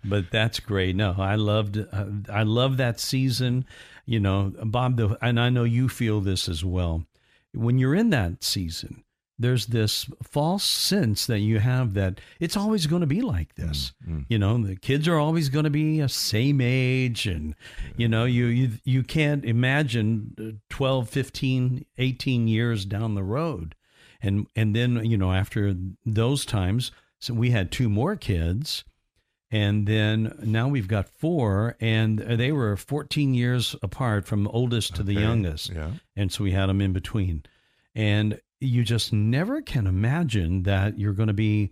But 0.04 0.30
that's 0.30 0.60
great. 0.60 0.96
No, 0.96 1.16
I 1.18 1.34
loved, 1.36 1.78
uh, 1.78 2.06
I 2.32 2.44
love 2.44 2.78
that 2.78 3.00
season. 3.00 3.66
You 4.06 4.20
know, 4.20 4.54
Bob, 4.66 4.98
the, 4.98 5.18
and 5.22 5.40
I 5.40 5.50
know 5.50 5.64
you 5.64 5.90
feel 5.90 6.20
this 6.22 6.48
as 6.48 6.64
well. 6.64 7.06
When 7.54 7.80
you're 7.80 7.96
in 7.96 8.12
that 8.12 8.44
season, 8.44 9.04
there's 9.40 9.68
this 9.68 10.06
false 10.22 10.66
sense 10.66 11.26
that 11.28 11.40
you 11.40 11.60
have 11.60 11.94
that 11.94 12.20
it's 12.40 12.58
always 12.58 12.86
going 12.88 13.00
to 13.02 13.08
be 13.08 13.22
like 13.22 13.56
this. 13.56 13.94
Mm. 14.08 14.26
You 14.28 14.38
know, 14.38 14.58
the 14.58 14.76
kids 14.76 15.08
are 15.08 15.18
always 15.18 15.48
going 15.50 15.64
to 15.64 15.70
be 15.70 16.02
a 16.02 16.10
same 16.10 16.60
age 16.62 17.26
and 17.26 17.56
you 17.96 18.08
know, 18.10 18.26
you 18.26 18.46
you 18.48 18.72
you 18.84 19.02
can't 19.04 19.46
imagine 19.46 20.36
uh, 20.40 20.52
12, 20.70 21.10
15, 21.10 21.86
18 21.98 22.48
years 22.48 22.86
down 22.86 23.16
the 23.16 23.24
road. 23.24 23.76
And 24.22 24.48
and 24.56 24.76
then, 24.76 25.06
you 25.06 25.18
know, 25.18 25.32
after 25.32 25.74
those 26.06 26.46
times, 26.46 26.92
so 27.20 27.34
we 27.34 27.52
had 27.52 27.72
two 27.72 27.88
more 27.90 28.16
kids 28.18 28.84
and 29.52 29.88
then 29.88 30.38
now 30.44 30.68
we've 30.68 30.88
got 30.88 31.10
four 31.10 31.76
and 31.80 32.20
they 32.20 32.52
were 32.52 32.78
14 32.78 33.34
years 33.34 33.76
apart 33.82 34.26
from 34.28 34.48
oldest 34.50 34.96
to 34.96 35.04
the 35.04 35.14
youngest 35.14 35.72
Yeah. 35.72 35.92
and 36.16 36.32
so 36.32 36.44
we 36.44 36.52
had 36.52 36.68
them 36.68 36.82
in 36.82 36.94
between 36.94 37.44
and 37.96 38.40
you 38.62 38.84
just 38.84 39.14
never 39.14 39.62
can 39.62 39.88
imagine 39.88 40.64
that 40.64 40.98
you're 41.00 41.14
going 41.14 41.28
to 41.28 41.34
be 41.34 41.72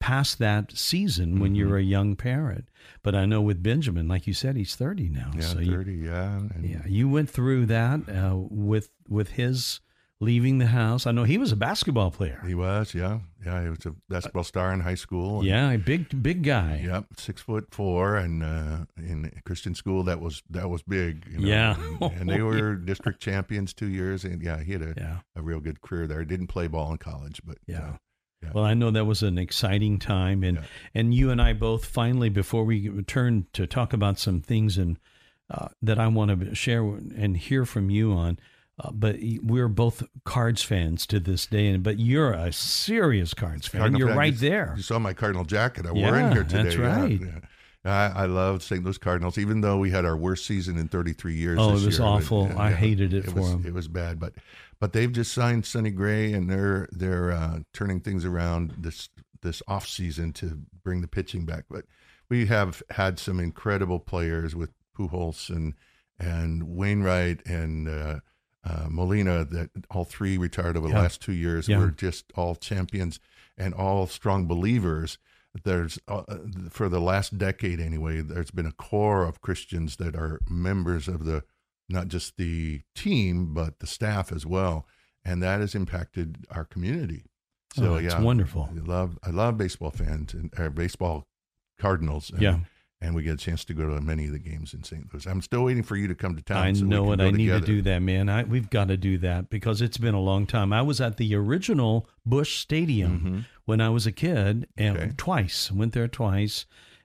past 0.00 0.38
that 0.38 0.70
season 0.76 1.38
when 1.40 1.54
Mhm. 1.54 1.56
you're 1.56 1.78
a 1.78 1.82
young 1.82 2.14
parent 2.14 2.68
but 3.02 3.14
i 3.14 3.24
know 3.24 3.40
with 3.40 3.62
benjamin 3.62 4.06
like 4.06 4.26
you 4.26 4.34
said 4.34 4.54
he's 4.56 4.74
30 4.76 5.08
now 5.08 5.30
Yeah, 5.34 5.40
so 5.40 5.60
you, 5.60 5.70
30, 5.72 5.94
yeah. 5.94 6.36
And 6.54 6.64
yeah 6.68 6.82
you 6.86 7.08
went 7.08 7.30
through 7.30 7.66
that 7.66 8.00
uh, 8.08 8.36
with 8.36 8.90
with 9.08 9.30
his 9.30 9.80
leaving 10.20 10.58
the 10.58 10.66
house 10.68 11.06
i 11.06 11.12
know 11.12 11.24
he 11.24 11.36
was 11.38 11.52
a 11.52 11.56
basketball 11.56 12.10
player 12.10 12.40
He 12.46 12.54
was, 12.54 12.94
yeah. 12.94 13.18
Yeah, 13.44 13.62
he 13.62 13.68
was 13.68 13.84
a 13.84 13.94
basketball 14.08 14.44
star 14.44 14.72
in 14.72 14.80
high 14.80 14.94
school. 14.94 15.40
and- 15.40 15.48
yeah 15.48 15.70
a 15.72 15.78
big 15.78 16.22
big 16.22 16.42
guy 16.42 16.80
Yep, 16.84 17.06
six 17.18 17.42
foot 17.42 17.66
four, 17.74 18.16
and 18.16 18.42
uh, 18.42 18.84
in 18.96 19.30
Christian 19.44 19.74
school 19.74 20.02
that 20.04 20.20
was 20.20 20.42
that 20.48 20.70
was 20.70 20.82
big. 20.82 21.26
you 21.30 21.38
know, 21.40 21.48
Yeah. 21.48 21.76
and, 22.00 22.12
and 22.20 22.30
they 22.30 22.40
were 22.42 22.74
district 22.76 23.20
champions 23.20 23.74
two 23.74 23.88
years, 23.88 24.24
and 24.24 24.40
yeah, 24.42 24.60
he 24.62 24.72
had 24.72 24.82
a, 24.82 24.94
yeah 24.96 25.18
a 25.36 25.42
real 25.42 25.60
good 25.60 25.80
career 25.82 26.06
there. 26.06 26.24
Didn't 26.24 26.46
play 26.46 26.68
ball 26.68 26.92
in 26.92 26.98
college, 26.98 27.40
but 27.44 27.58
Yeah. 27.66 27.78
uh, 27.88 27.96
Yeah. 28.42 28.50
Well, 28.54 28.64
I 28.64 28.74
know 28.74 28.90
that 28.92 29.04
was 29.06 29.22
an 29.22 29.36
exciting 29.38 29.98
time, 29.98 30.42
and 30.44 30.58
Yeah. 30.58 30.64
and 30.94 31.12
you 31.14 31.30
and 31.30 31.42
I 31.42 31.52
both 31.54 31.84
finally, 31.84 32.30
before 32.30 32.64
we 32.64 32.88
return 32.88 33.46
to 33.52 33.66
talk 33.66 33.92
about 33.92 34.18
some 34.18 34.40
things 34.40 34.78
and 34.78 34.98
uh, 35.50 35.68
that 35.82 35.98
I 35.98 36.06
want 36.06 36.30
to 36.40 36.54
share 36.54 36.82
and 36.82 37.36
hear 37.36 37.66
from 37.66 37.90
you 37.90 38.12
on, 38.12 38.38
uh, 38.78 38.90
but 38.92 39.16
we're 39.42 39.68
both 39.68 40.02
Cards 40.24 40.62
fans 40.62 41.06
to 41.08 41.20
this 41.20 41.46
day, 41.46 41.68
and 41.68 41.82
but 41.82 41.98
you're 41.98 42.32
a 42.32 42.52
serious 42.52 43.32
Cards 43.34 43.66
fan. 43.66 43.80
Cardinal 43.80 43.98
you're 44.00 44.08
fan. 44.08 44.18
right 44.18 44.32
You- 44.32 44.38
there. 44.38 44.74
You 44.76 44.82
saw 44.82 44.98
my 44.98 45.12
Cardinal 45.14 45.44
jacket 45.44 45.86
I 45.86 45.92
wore 45.92 46.16
in 46.18 46.32
here 46.32 46.44
today. 46.44 46.62
that's 46.64 46.76
right. 46.76 47.20
yeah. 47.20 47.38
I, 47.86 48.22
I 48.22 48.26
love 48.26 48.62
St. 48.62 48.82
Louis 48.82 48.96
Cardinals, 48.96 49.36
even 49.36 49.60
though 49.60 49.76
we 49.76 49.90
had 49.90 50.06
our 50.06 50.16
worst 50.16 50.46
season 50.46 50.78
in 50.78 50.88
33 50.88 51.34
years. 51.34 51.58
Oh, 51.60 51.68
it 51.70 51.84
was 51.84 51.98
year. 51.98 52.06
awful. 52.06 52.50
I 52.56 52.72
hated 52.72 53.12
it 53.12 53.26
for 53.26 53.40
was, 53.40 53.52
'em. 53.52 53.66
It 53.66 53.74
was 53.74 53.88
bad, 53.88 54.18
but 54.18 54.32
but 54.80 54.92
they've 54.94 55.12
just 55.12 55.32
signed 55.34 55.66
Sonny 55.66 55.90
Gray, 55.90 56.32
and 56.32 56.48
they're 56.48 56.88
they're 56.92 57.30
uh, 57.32 57.58
turning 57.74 58.00
things 58.00 58.24
around 58.24 58.74
this 58.78 59.10
this 59.42 59.62
off 59.68 59.86
season 59.86 60.32
to 60.32 60.58
bring 60.82 61.02
the 61.02 61.06
pitching 61.08 61.44
back. 61.44 61.64
But 61.70 61.84
we 62.30 62.46
have 62.46 62.82
had 62.90 63.18
some 63.18 63.38
incredible 63.38 64.00
players 64.00 64.56
with 64.56 64.70
Pujols 64.98 65.50
and 65.50 65.74
and 66.18 66.62
Wainwright 66.62 67.44
and 67.46 67.86
uh, 67.88 68.20
uh, 68.64 68.86
Molina, 68.88 69.44
that 69.44 69.70
all 69.90 70.04
three 70.04 70.36
retired 70.38 70.76
over 70.76 70.88
the 70.88 70.94
last 70.94 71.20
two 71.20 71.32
years. 71.32 71.68
Yeah. 71.68 71.78
We're 71.78 71.90
just 71.90 72.32
all 72.34 72.54
champions 72.54 73.20
and 73.58 73.74
all 73.74 74.06
strong 74.06 74.46
believers. 74.46 75.18
There's 75.64 75.98
uh, 76.08 76.22
for 76.70 76.88
the 76.88 77.00
last 77.00 77.38
decade 77.38 77.78
anyway. 77.80 78.20
There's 78.22 78.50
been 78.50 78.66
a 78.66 78.72
core 78.72 79.24
of 79.24 79.40
Christians 79.40 79.96
that 79.96 80.16
are 80.16 80.40
members 80.48 81.06
of 81.06 81.24
the 81.24 81.44
not 81.88 82.08
just 82.08 82.36
the 82.38 82.80
team 82.94 83.54
but 83.54 83.78
the 83.78 83.86
staff 83.86 84.32
as 84.32 84.44
well, 84.46 84.86
and 85.24 85.42
that 85.42 85.60
has 85.60 85.74
impacted 85.74 86.46
our 86.50 86.64
community. 86.64 87.24
So 87.74 87.92
Oh, 87.92 87.96
it's 87.96 88.14
yeah, 88.14 88.20
wonderful. 88.20 88.68
I 88.74 88.80
love 88.80 89.18
I 89.22 89.30
love 89.30 89.56
baseball 89.58 89.90
fans 89.90 90.32
and 90.34 90.52
uh, 90.58 90.70
baseball 90.70 91.26
Cardinals. 91.78 92.30
And, 92.30 92.42
Yeah. 92.42 92.58
And 93.04 93.14
we 93.14 93.22
get 93.22 93.34
a 93.34 93.36
chance 93.36 93.64
to 93.66 93.74
go 93.74 93.94
to 93.94 94.00
many 94.00 94.24
of 94.26 94.32
the 94.32 94.38
games 94.38 94.72
in 94.72 94.82
St. 94.82 95.12
Louis. 95.12 95.26
I'm 95.26 95.42
still 95.42 95.64
waiting 95.64 95.82
for 95.82 95.94
you 95.96 96.08
to 96.08 96.14
come 96.14 96.34
to 96.36 96.42
town. 96.42 96.56
I 96.56 96.72
so 96.72 96.84
know 96.86 97.12
it. 97.12 97.20
I 97.20 97.30
need 97.30 97.48
to 97.48 97.60
do 97.60 97.82
that, 97.82 97.98
man. 98.00 98.28
I, 98.30 98.44
we've 98.44 98.70
got 98.70 98.88
to 98.88 98.96
do 98.96 99.18
that 99.18 99.50
because 99.50 99.82
it's 99.82 99.98
been 99.98 100.14
a 100.14 100.20
long 100.20 100.46
time. 100.46 100.72
I 100.72 100.80
was 100.82 101.00
at 101.02 101.18
the 101.18 101.34
original 101.34 102.08
Busch 102.24 102.56
Stadium 102.58 103.20
Mhm. 103.20 103.44
when 103.66 103.80
I 103.82 103.90
was 103.90 104.06
a 104.06 104.12
kid, 104.12 104.66
and 104.78 104.96
Okay. 104.96 105.12
twice 105.18 105.70
went 105.70 105.92
there 105.92 106.08
twice. 106.08 106.64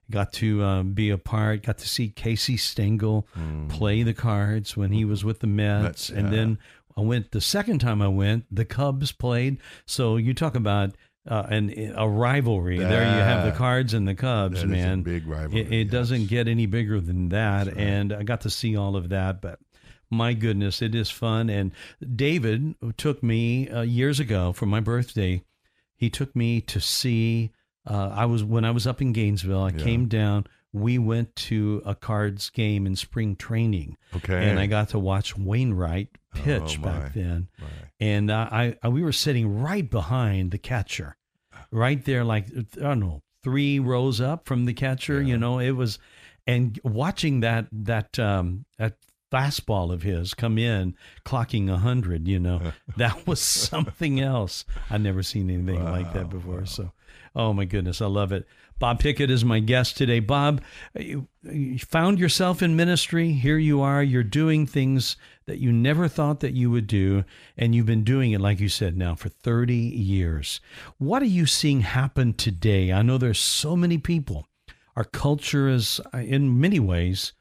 Got 0.10 0.32
to 0.34 0.64
um, 0.64 0.94
be 0.94 1.10
a 1.10 1.18
part. 1.18 1.64
Got 1.64 1.78
to 1.80 1.88
see 1.90 2.10
Casey 2.10 2.56
Stengel 2.58 3.28
play 3.68 4.02
the 4.02 4.14
cards 4.14 4.76
when 4.78 4.92
he 4.92 5.04
was 5.06 5.24
with 5.26 5.40
the 5.42 5.48
Mets, 5.48 5.80
Mm. 5.80 5.84
Mets, 5.84 6.10
and 6.10 6.24
yeah. 6.30 6.36
then 6.36 6.58
I 6.98 7.02
went 7.02 7.32
the 7.32 7.42
second 7.42 7.80
time 7.80 8.02
I 8.02 8.08
went. 8.08 8.46
The 8.50 8.66
Cubs 8.66 9.12
played. 9.12 9.58
So 9.86 10.16
you 10.18 10.34
talk 10.34 10.56
about. 10.56 10.96
Uh, 11.28 11.46
an, 11.50 11.94
a 11.96 12.08
rivalry. 12.08 12.80
there 12.80 13.04
you 13.04 13.22
have 13.22 13.46
the 13.46 13.52
Cards 13.52 13.94
and 13.94 14.08
the 14.08 14.16
Cubs, 14.16 14.56
that 14.56 14.60
is 14.60 14.64
a 14.64 14.68
man. 14.68 15.02
big 15.04 15.28
rivalry, 15.28 15.62
It, 15.62 15.72
it 15.74 15.92
doesn't 15.92 16.28
get 16.28 16.48
any 16.48 16.66
bigger 16.66 17.00
than 17.00 17.30
that. 17.30 17.68
Right. 17.68 17.78
And 17.78 18.14
I 18.14 18.24
got 18.24 18.42
to 18.42 18.50
see 18.50 18.76
all 18.78 18.96
of 18.96 19.10
that. 19.10 19.42
But 19.42 19.60
my 20.10 20.34
goodness, 20.34 20.82
it 20.82 20.96
is 20.96 21.10
fun. 21.12 21.50
And 21.50 21.72
David 22.16 22.74
took 22.98 23.22
me 23.22 23.70
uh, 23.70 23.82
years 23.82 24.20
ago 24.20 24.54
for 24.54 24.66
my 24.66 24.80
birthday. 24.80 25.44
He 25.96 26.10
took 26.10 26.36
me 26.36 26.62
to 26.62 26.80
see. 26.80 27.52
Uh, 27.86 28.10
I 28.14 28.26
was 28.26 28.44
when 28.44 28.66
I 28.66 28.72
was 28.72 28.88
up 28.88 29.02
in 29.02 29.12
Gainesville. 29.14 29.62
I 29.64 29.70
Yeah. 29.72 29.84
came 29.84 30.08
down. 30.08 30.48
We 30.72 31.00
went 31.00 31.36
to 31.38 31.82
a 31.86 31.96
cards 31.96 32.50
game 32.52 32.86
in 32.86 32.96
spring 32.96 33.36
training, 33.36 33.98
Okay. 34.16 34.50
and 34.50 34.60
I 34.60 34.68
got 34.68 34.90
to 34.90 35.00
watch 35.00 35.36
Wainwright 35.38 36.10
pitch 36.36 36.78
Oh, 36.80 36.84
back 36.84 37.14
then. 37.14 37.48
Right. 37.60 37.70
And 38.00 38.30
uh, 38.30 38.48
I, 38.52 38.78
I 38.84 38.90
we 38.90 39.02
were 39.02 39.12
sitting 39.12 39.60
right 39.62 39.90
behind 39.90 40.52
the 40.52 40.60
catcher, 40.60 41.18
right 41.72 42.04
there, 42.06 42.24
like 42.24 42.48
I 42.56 42.82
don't 42.82 43.00
know, 43.00 43.24
three 43.44 43.80
rows 43.80 44.22
up 44.22 44.46
from 44.48 44.66
the 44.66 44.74
catcher. 44.74 45.22
You 45.22 45.38
know, 45.38 45.58
it 45.60 45.72
was, 45.72 45.98
and 46.46 46.80
watching 46.84 47.40
that 47.40 47.66
that 47.72 48.20
um, 48.20 48.66
that 48.78 48.98
fastball 49.32 49.92
of 49.92 50.02
his 50.04 50.34
come 50.34 50.58
in, 50.58 50.96
clocking 51.26 51.70
a 51.72 51.78
hundred. 51.78 52.28
You 52.28 52.40
know, 52.40 52.74
that 52.98 53.26
was 53.26 53.42
something 53.42 54.20
else. 54.20 54.66
I'd 54.90 55.02
never 55.02 55.24
seen 55.24 55.50
anything 55.50 55.84
like 55.84 56.14
that 56.14 56.30
before. 56.30 56.66
So, 56.68 56.92
oh 57.36 57.54
my 57.54 57.66
goodness, 57.66 58.02
I 58.02 58.06
love 58.08 58.32
it. 58.32 58.46
Bob 58.80 59.00
Pickett 59.00 59.30
is 59.30 59.44
my 59.44 59.60
guest 59.60 59.98
today. 59.98 60.22
Bob, 60.22 60.62
you, 60.98 61.28
found 61.80 62.18
yourself 62.18 62.62
in 62.62 62.78
ministry. 62.78 63.34
Here 63.34 63.58
you 63.58 63.82
are. 63.82 64.02
You're 64.02 64.24
doing 64.24 64.66
things 64.66 65.18
that 65.48 65.60
you 65.60 65.74
never 65.74 66.08
thought 66.08 66.40
that 66.40 66.54
you 66.54 66.72
would 66.72 66.88
do, 66.88 67.26
and 67.58 67.76
you've 67.76 67.86
been 67.86 68.06
doing 68.06 68.32
it, 68.32 68.40
like 68.40 68.62
you 68.62 68.70
said, 68.70 68.98
now 68.98 69.16
for 69.16 69.28
30 69.28 69.76
years. 69.76 70.62
What 70.98 71.22
are 71.22 71.26
you 71.26 71.46
seeing 71.46 71.82
happen 71.82 72.34
today? 72.34 72.94
I 72.94 73.02
know 73.02 73.18
there's 73.18 73.40
so 73.40 73.76
many 73.76 73.98
people. 73.98 74.48
Our 74.96 75.04
culture 75.04 75.68
is, 75.68 76.00
uh, 76.14 76.20
in 76.20 76.60
many 76.60 76.80
ways, 76.80 77.34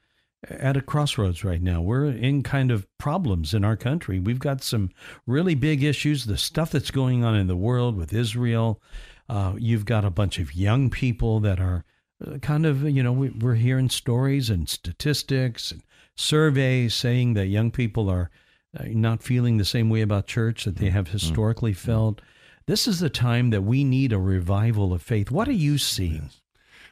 at 0.48 0.76
a 0.76 0.80
crossroads 0.80 1.44
right 1.44 1.62
now. 1.62 1.80
We're 1.80 2.06
in 2.06 2.42
kind 2.42 2.70
of 2.70 2.86
problems 2.98 3.54
in 3.54 3.64
our 3.64 3.76
country. 3.76 4.20
We've 4.20 4.38
got 4.38 4.62
some 4.62 4.90
really 5.26 5.54
big 5.54 5.82
issues, 5.82 6.24
the 6.24 6.36
stuff 6.36 6.70
that's 6.70 6.90
going 6.90 7.24
on 7.24 7.34
in 7.34 7.46
the 7.46 7.56
world 7.56 7.96
with 7.96 8.12
Israel. 8.12 8.80
Uh, 9.28 9.54
you've 9.58 9.84
got 9.84 10.04
a 10.04 10.10
bunch 10.10 10.38
of 10.38 10.54
young 10.54 10.88
people 10.90 11.40
that 11.40 11.60
are 11.60 11.84
uh, 12.26 12.38
kind 12.38 12.64
of, 12.66 12.82
you 12.82 13.02
know, 13.02 13.12
we, 13.12 13.28
we're 13.30 13.54
hearing 13.54 13.88
stories 13.88 14.50
and 14.50 14.68
statistics 14.68 15.70
and 15.70 15.82
surveys 16.16 16.94
saying 16.94 17.34
that 17.34 17.46
young 17.46 17.70
people 17.70 18.08
are 18.08 18.30
uh, 18.78 18.84
not 18.86 19.22
feeling 19.22 19.56
the 19.56 19.64
same 19.64 19.90
way 19.90 20.00
about 20.00 20.26
church 20.26 20.64
that 20.64 20.76
they 20.76 20.90
have 20.90 21.08
historically 21.08 21.72
felt. 21.72 22.20
This 22.66 22.86
is 22.86 23.00
the 23.00 23.10
time 23.10 23.50
that 23.50 23.62
we 23.62 23.84
need 23.84 24.12
a 24.12 24.18
revival 24.18 24.92
of 24.92 25.02
faith. 25.02 25.30
What 25.30 25.48
are 25.48 25.52
you 25.52 25.78
seeing? 25.78 26.30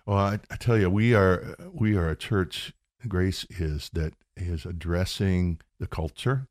Well, 0.07 0.18
I, 0.18 0.38
I 0.51 0.57
tell 0.57 0.79
you, 0.79 0.88
we 0.88 1.14
are 1.14 1.57
we 1.72 1.96
are 1.96 2.09
a 2.09 2.16
church. 2.16 2.72
Grace 3.09 3.44
is 3.51 3.90
that 3.92 4.14
is 4.37 4.64
addressing 4.64 5.61
the 5.79 5.87
culture. 5.87 6.46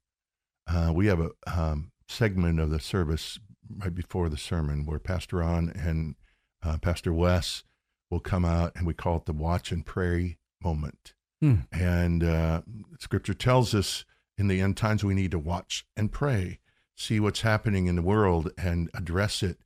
Uh, 0.67 0.91
we 0.93 1.07
have 1.07 1.19
a 1.19 1.31
um, 1.47 1.91
segment 2.07 2.59
of 2.59 2.69
the 2.69 2.79
service 2.79 3.39
right 3.77 3.93
before 3.93 4.29
the 4.29 4.37
sermon 4.37 4.85
where 4.85 4.99
Pastor 4.99 5.37
Ron 5.37 5.71
and 5.75 6.15
uh, 6.63 6.77
Pastor 6.77 7.13
Wes 7.13 7.63
will 8.09 8.19
come 8.19 8.45
out, 8.45 8.73
and 8.75 8.85
we 8.85 8.93
call 8.93 9.17
it 9.17 9.25
the 9.25 9.33
watch 9.33 9.71
and 9.71 9.85
pray 9.85 10.37
moment. 10.63 11.13
Hmm. 11.41 11.55
And 11.71 12.23
uh, 12.23 12.61
Scripture 12.99 13.33
tells 13.33 13.73
us 13.73 14.05
in 14.37 14.47
the 14.47 14.61
end 14.61 14.77
times 14.77 15.03
we 15.03 15.13
need 15.13 15.31
to 15.31 15.39
watch 15.39 15.85
and 15.95 16.11
pray, 16.11 16.59
see 16.95 17.19
what's 17.19 17.41
happening 17.41 17.87
in 17.87 17.95
the 17.95 18.01
world, 18.01 18.51
and 18.57 18.89
address 18.93 19.43
it. 19.43 19.59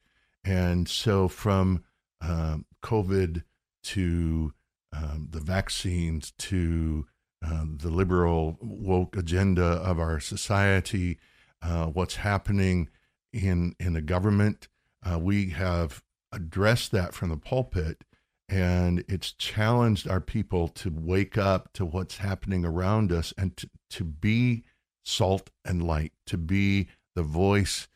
And 0.44 0.88
so, 0.88 1.28
from 1.28 1.84
um, 2.22 2.66
COVID 2.84 3.44
to 3.84 4.54
um, 4.94 5.28
the 5.30 5.40
vaccines 5.40 6.34
to 6.38 7.06
uh, 7.46 7.66
the 7.78 7.90
liberal 7.90 8.58
woke 8.62 9.16
agenda 9.16 9.64
of 9.64 10.00
our 10.00 10.20
society, 10.20 11.20
uh, 11.62 11.86
what's 11.88 12.18
happening 12.18 12.90
in 13.34 13.76
in 13.80 13.94
the 13.94 14.02
government, 14.02 14.68
uh, 15.04 15.20
we 15.20 15.50
have 15.50 16.04
addressed 16.32 16.92
that 16.92 17.13
from 17.13 17.30
the 17.30 17.38
pulpit, 17.38 18.04
and 18.48 19.04
it's 19.08 19.32
challenged 19.32 20.08
our 20.08 20.22
people 20.22 20.68
to 20.68 20.92
wake 20.94 21.38
up 21.38 21.72
to 21.74 21.86
what's 21.86 22.18
happening 22.18 22.65
around 22.65 23.12
us 23.12 23.34
and 23.38 23.56
to, 23.58 23.70
to 23.89 24.04
be 24.04 24.63
salt 25.04 25.50
and 25.65 25.82
light, 25.84 26.13
to 26.28 26.38
be 26.38 26.88
the 27.15 27.24
voice 27.24 27.88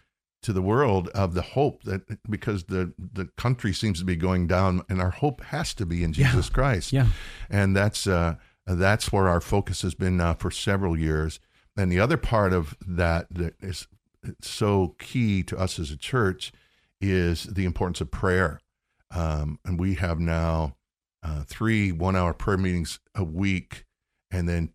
to 0.41 0.51
the 0.51 0.61
world 0.61 1.07
of 1.09 1.33
the 1.33 1.41
hope 1.41 1.83
that 1.83 2.01
because 2.29 2.65
the 2.65 2.93
the 2.97 3.25
country 3.37 3.71
seems 3.73 3.99
to 3.99 4.05
be 4.05 4.15
going 4.15 4.45
down 4.45 4.81
and 4.89 4.99
our 5.01 5.11
hope 5.11 5.41
has 5.45 5.73
to 5.73 5.85
be 5.85 6.03
in 6.03 6.13
Yeah. 6.13 6.27
Jesus 6.31 6.49
Christ. 6.49 6.91
Yeah. 6.91 7.07
And 7.49 7.75
that's 7.75 8.05
uh 8.07 8.35
that's 8.67 9.11
where 9.11 9.27
our 9.29 9.41
focus 9.41 9.81
has 9.83 9.93
been 9.95 10.17
now 10.17 10.33
for 10.33 10.51
several 10.51 10.97
years. 10.97 11.39
And 11.77 11.91
the 11.91 11.99
other 11.99 12.17
part 12.17 12.51
of 12.53 12.75
that 12.85 13.27
that 13.31 13.55
is 13.61 13.87
so 14.41 14.95
key 14.99 15.43
to 15.43 15.57
us 15.57 15.79
as 15.79 15.91
a 15.91 15.97
church 15.97 16.51
is 17.01 17.43
the 17.43 17.65
importance 17.65 18.01
of 18.01 18.11
prayer. 18.11 18.59
Um, 19.11 19.59
and 19.65 19.79
we 19.79 19.95
have 19.95 20.19
now 20.19 20.75
uh, 21.21 21.43
three 21.43 21.91
one-hour 21.91 22.33
prayer 22.33 22.57
meetings 22.57 22.99
a 23.15 23.23
week, 23.23 23.85
and 24.31 24.49
then 24.49 24.73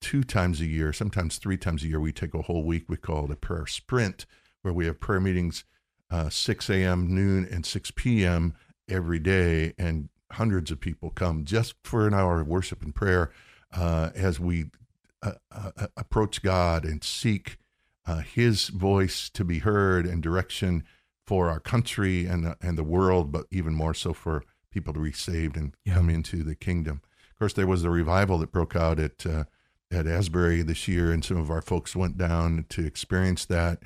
two 0.00 0.22
times 0.22 0.60
a 0.60 0.66
year, 0.66 0.92
sometimes 0.92 1.38
three 1.38 1.56
times 1.56 1.82
a 1.82 1.88
year, 1.88 2.00
we 2.00 2.12
take 2.12 2.34
a 2.34 2.42
whole 2.42 2.64
week. 2.64 2.84
We 2.88 2.96
call 2.96 3.24
it 3.26 3.30
a 3.30 3.36
prayer 3.36 3.66
sprint, 3.66 4.26
where 4.62 4.74
we 4.74 4.86
have 4.86 5.00
prayer 5.00 5.20
meetings 5.20 5.64
uh, 6.10 6.28
6 6.28 6.70
a.m., 6.70 7.14
noon, 7.14 7.46
and 7.50 7.66
6 7.66 7.90
p.m. 7.92 8.54
every 8.88 9.18
day, 9.18 9.74
and 9.78 10.08
hundreds 10.32 10.70
of 10.70 10.80
people 10.80 11.10
come 11.10 11.44
just 11.44 11.74
for 11.84 12.06
an 12.06 12.14
hour 12.14 12.40
of 12.40 12.48
worship 12.48 12.82
and 12.82 12.94
prayer 12.94 13.30
uh, 13.72 14.10
as 14.14 14.40
we 14.40 14.66
uh, 15.22 15.32
uh, 15.50 15.86
approach 15.96 16.42
God 16.42 16.84
and 16.84 17.02
seek 17.02 17.58
uh, 18.06 18.18
His 18.20 18.68
voice 18.68 19.28
to 19.30 19.44
be 19.44 19.58
heard 19.60 20.06
and 20.06 20.22
direction 20.22 20.84
for 21.26 21.48
our 21.50 21.58
country 21.60 22.26
and 22.26 22.44
the, 22.44 22.56
and 22.62 22.78
the 22.78 22.84
world, 22.84 23.32
but 23.32 23.46
even 23.50 23.74
more 23.74 23.94
so 23.94 24.12
for 24.12 24.44
people 24.70 24.92
to 24.94 25.00
be 25.00 25.12
saved 25.12 25.56
and 25.56 25.74
Yeah. 25.84 25.94
come 25.94 26.08
into 26.10 26.42
the 26.44 26.54
kingdom. 26.54 27.00
Of 27.32 27.38
course, 27.38 27.52
there 27.52 27.66
was 27.66 27.82
the 27.82 27.90
revival 27.90 28.38
that 28.38 28.52
broke 28.52 28.76
out 28.76 28.98
at 29.00 29.26
uh, 29.26 29.44
at 29.90 30.06
Asbury 30.06 30.62
this 30.62 30.88
year, 30.88 31.12
and 31.12 31.24
some 31.24 31.36
of 31.36 31.50
our 31.50 31.62
folks 31.62 31.94
went 31.94 32.16
down 32.18 32.64
to 32.70 32.84
experience 32.84 33.44
that. 33.46 33.80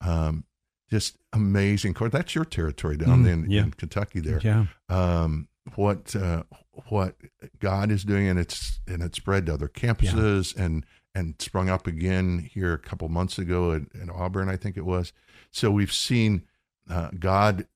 Um, 0.00 0.44
just 0.90 1.16
amazing. 1.32 1.90
Of 1.90 1.96
course, 1.96 2.12
that's 2.12 2.34
your 2.34 2.44
territory 2.44 2.96
down 2.96 3.24
Mm, 3.24 3.28
in, 3.44 3.50
yeah. 3.50 3.62
in 3.64 3.70
Kentucky 3.72 4.20
there 4.20 4.40
Yeah. 4.42 4.66
um, 4.88 5.48
what 5.74 6.14
uh, 6.16 6.42
what 6.88 7.16
God 7.58 7.90
is 7.90 8.04
doing, 8.04 8.28
and 8.28 8.38
it's 8.38 8.80
and 8.86 9.02
it's 9.02 9.16
spread 9.18 9.46
to 9.46 9.54
other 9.54 9.68
campuses 9.68 10.56
and 10.56 10.84
and 11.14 11.34
sprung 11.38 11.68
up 11.68 11.86
again 11.86 12.48
here 12.52 12.72
a 12.72 12.78
couple 12.78 13.08
months 13.08 13.38
ago 13.38 13.72
at, 13.72 13.82
at 14.00 14.08
Auburn, 14.10 14.48
I 14.48 14.56
think 14.56 14.76
it 14.76 14.84
was. 14.84 15.12
So 15.50 15.70
we've 15.70 15.92
seen 15.92 16.42
uh, 16.88 17.10
God 17.18 17.66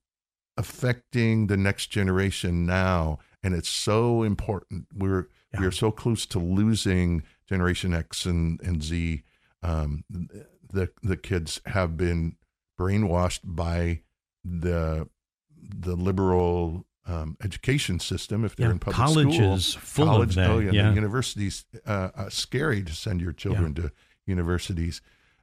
affecting 0.57 1.47
the 1.49 1.57
next 1.57 1.89
generation 1.89 2.65
now, 2.67 3.19
and 3.43 3.55
it's 3.55 3.69
so 3.69 4.23
important. 4.23 4.87
We're 4.95 5.29
Yeah. 5.53 5.61
we're 5.61 5.71
so 5.71 5.91
close 5.91 6.27
to 6.27 6.39
losing 6.39 7.23
Generation 7.49 7.95
X 7.95 8.25
and 8.27 8.61
and 8.63 8.83
Z. 8.83 9.23
Um, 9.63 10.05
the 10.09 10.91
the 11.03 11.17
kids 11.17 11.61
have 11.67 11.97
been 11.97 12.37
brainwashed 12.79 13.41
by 13.45 14.01
the 14.45 15.09
the 15.57 15.97
liberal 15.97 16.87
um, 17.07 17.37
education 17.43 18.01
system 18.01 18.45
if 18.45 18.57
they're 18.57 18.67
Yeah, 18.69 18.73
in 18.73 18.79
public 18.79 18.97
schools. 18.97 19.37
colleges 19.37 19.67
school. 19.67 20.07
full 20.07 20.23
of 20.23 20.35
that, 20.35 20.51
Oh 20.51 20.59
yeah, 20.59 20.73
yeah. 20.73 20.89
the 20.89 20.95
universities. 20.95 21.65
Uh, 21.87 22.11
uh, 22.15 22.29
scary 22.29 22.83
to 22.83 22.93
send 22.95 23.21
your 23.21 23.33
children 23.33 23.75
to 23.75 23.93
universities. 24.27 25.01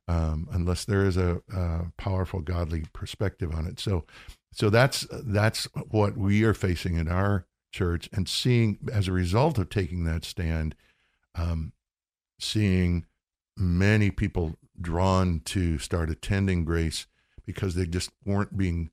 um, 0.10 0.50
unless 0.52 0.84
there 0.84 1.06
is 1.06 1.16
a, 1.16 1.42
a, 1.56 1.86
powerful 1.96 2.42
godly 2.42 2.84
perspective 2.92 3.54
on 3.56 3.66
it. 3.66 3.80
So, 3.80 4.04
so 4.52 4.70
that's 4.70 5.08
that's 5.12 5.64
what 5.90 6.18
we 6.18 6.44
are 6.44 6.54
facing 6.54 6.96
in 6.96 7.08
our 7.08 7.46
church, 7.72 8.10
and 8.12 8.28
seeing 8.28 8.80
as 8.92 9.08
a 9.08 9.14
result 9.14 9.58
of 9.58 9.70
taking 9.70 10.04
that 10.04 10.26
stand, 10.26 10.76
um, 11.36 11.72
seeing 12.38 13.06
many 13.56 14.12
people 14.12 14.58
drawn 14.82 15.40
to 15.46 15.78
start 15.78 16.10
attending 16.10 16.66
Grace 16.66 17.08
because 17.46 17.76
they 17.76 17.86
just 17.86 18.10
weren't 18.26 18.58
being 18.58 18.90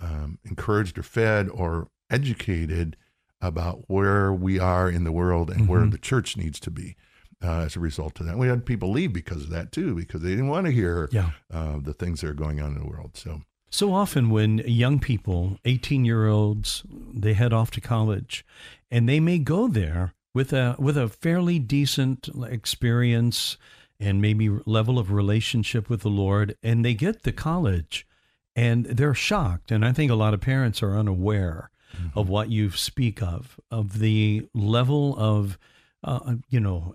um, 0.00 0.38
encouraged 0.44 0.96
or 0.98 1.02
fed 1.02 1.48
or 1.48 1.88
educated 2.10 2.96
about 3.40 3.84
where 3.88 4.32
we 4.32 4.58
are 4.58 4.90
in 4.90 5.04
the 5.04 5.12
world 5.12 5.50
and 5.50 5.62
mm-hmm. 5.62 5.72
where 5.72 5.86
the 5.86 5.98
church 5.98 6.36
needs 6.36 6.58
to 6.60 6.70
be 6.70 6.96
uh, 7.42 7.60
as 7.60 7.76
a 7.76 7.80
result 7.80 8.18
of 8.20 8.26
that. 8.26 8.38
We 8.38 8.48
had 8.48 8.64
people 8.64 8.90
leave 8.90 9.12
because 9.12 9.42
of 9.42 9.50
that 9.50 9.72
too, 9.72 9.94
because 9.94 10.22
they 10.22 10.30
didn't 10.30 10.48
want 10.48 10.66
to 10.66 10.72
hear 10.72 11.08
yeah. 11.12 11.30
uh, 11.52 11.78
the 11.80 11.92
things 11.92 12.20
that 12.20 12.30
are 12.30 12.34
going 12.34 12.60
on 12.60 12.72
in 12.74 12.78
the 12.78 12.88
world. 12.88 13.16
So, 13.16 13.42
so 13.70 13.92
often 13.92 14.30
when 14.30 14.58
young 14.58 14.98
people, 15.00 15.58
eighteen 15.64 16.04
year 16.04 16.26
olds, 16.26 16.82
they 16.88 17.34
head 17.34 17.52
off 17.52 17.70
to 17.72 17.80
college, 17.80 18.44
and 18.90 19.08
they 19.08 19.20
may 19.20 19.38
go 19.38 19.68
there 19.68 20.14
with 20.32 20.52
a 20.52 20.76
with 20.78 20.96
a 20.96 21.08
fairly 21.08 21.58
decent 21.58 22.28
experience 22.48 23.58
and 23.98 24.20
maybe 24.20 24.48
level 24.66 24.98
of 24.98 25.10
relationship 25.10 25.88
with 25.88 26.02
the 26.02 26.10
Lord, 26.10 26.56
and 26.62 26.84
they 26.84 26.94
get 26.94 27.22
to 27.22 27.32
college, 27.32 28.06
and 28.54 28.84
they're 28.86 29.14
shocked. 29.14 29.70
And 29.70 29.84
I 29.84 29.92
think 29.92 30.10
a 30.10 30.14
lot 30.14 30.34
of 30.34 30.40
parents 30.40 30.82
are 30.82 30.96
unaware 30.96 31.70
mm-hmm. 31.94 32.18
of 32.18 32.28
what 32.28 32.50
you 32.50 32.70
speak 32.70 33.22
of, 33.22 33.60
of 33.70 33.98
the 33.98 34.46
level 34.54 35.14
of 35.18 35.58
uh, 36.04 36.20
uh, 36.24 36.34
you 36.48 36.60
know, 36.60 36.94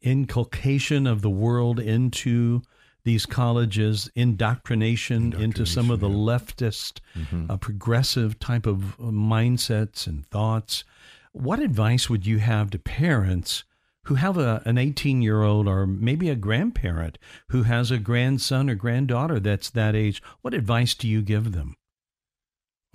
inculcation 0.00 1.06
of 1.06 1.20
the 1.20 1.30
world 1.30 1.78
into 1.78 2.62
these 3.04 3.26
colleges, 3.26 4.10
indoctrination, 4.14 5.16
indoctrination 5.16 5.44
into 5.44 5.66
some 5.66 5.90
of 5.90 6.00
the 6.00 6.08
yeah. 6.08 6.14
leftist, 6.14 7.00
mm-hmm. 7.14 7.50
uh, 7.50 7.56
progressive 7.56 8.38
type 8.38 8.66
of 8.66 8.94
uh, 8.94 9.04
mindsets 9.04 10.06
and 10.06 10.26
thoughts. 10.26 10.84
What 11.32 11.60
advice 11.60 12.08
would 12.08 12.26
you 12.26 12.38
have 12.38 12.70
to 12.70 12.78
parents 12.78 13.64
who 14.04 14.14
have 14.14 14.38
a, 14.38 14.62
an 14.64 14.78
18 14.78 15.20
year 15.20 15.42
old 15.42 15.68
or 15.68 15.86
maybe 15.86 16.30
a 16.30 16.36
grandparent 16.36 17.18
who 17.48 17.64
has 17.64 17.90
a 17.90 17.98
grandson 17.98 18.70
or 18.70 18.74
granddaughter 18.74 19.40
that's 19.40 19.70
that 19.70 19.94
age? 19.94 20.22
What 20.40 20.54
advice 20.54 20.94
do 20.94 21.06
you 21.06 21.22
give 21.22 21.52
them? 21.52 21.76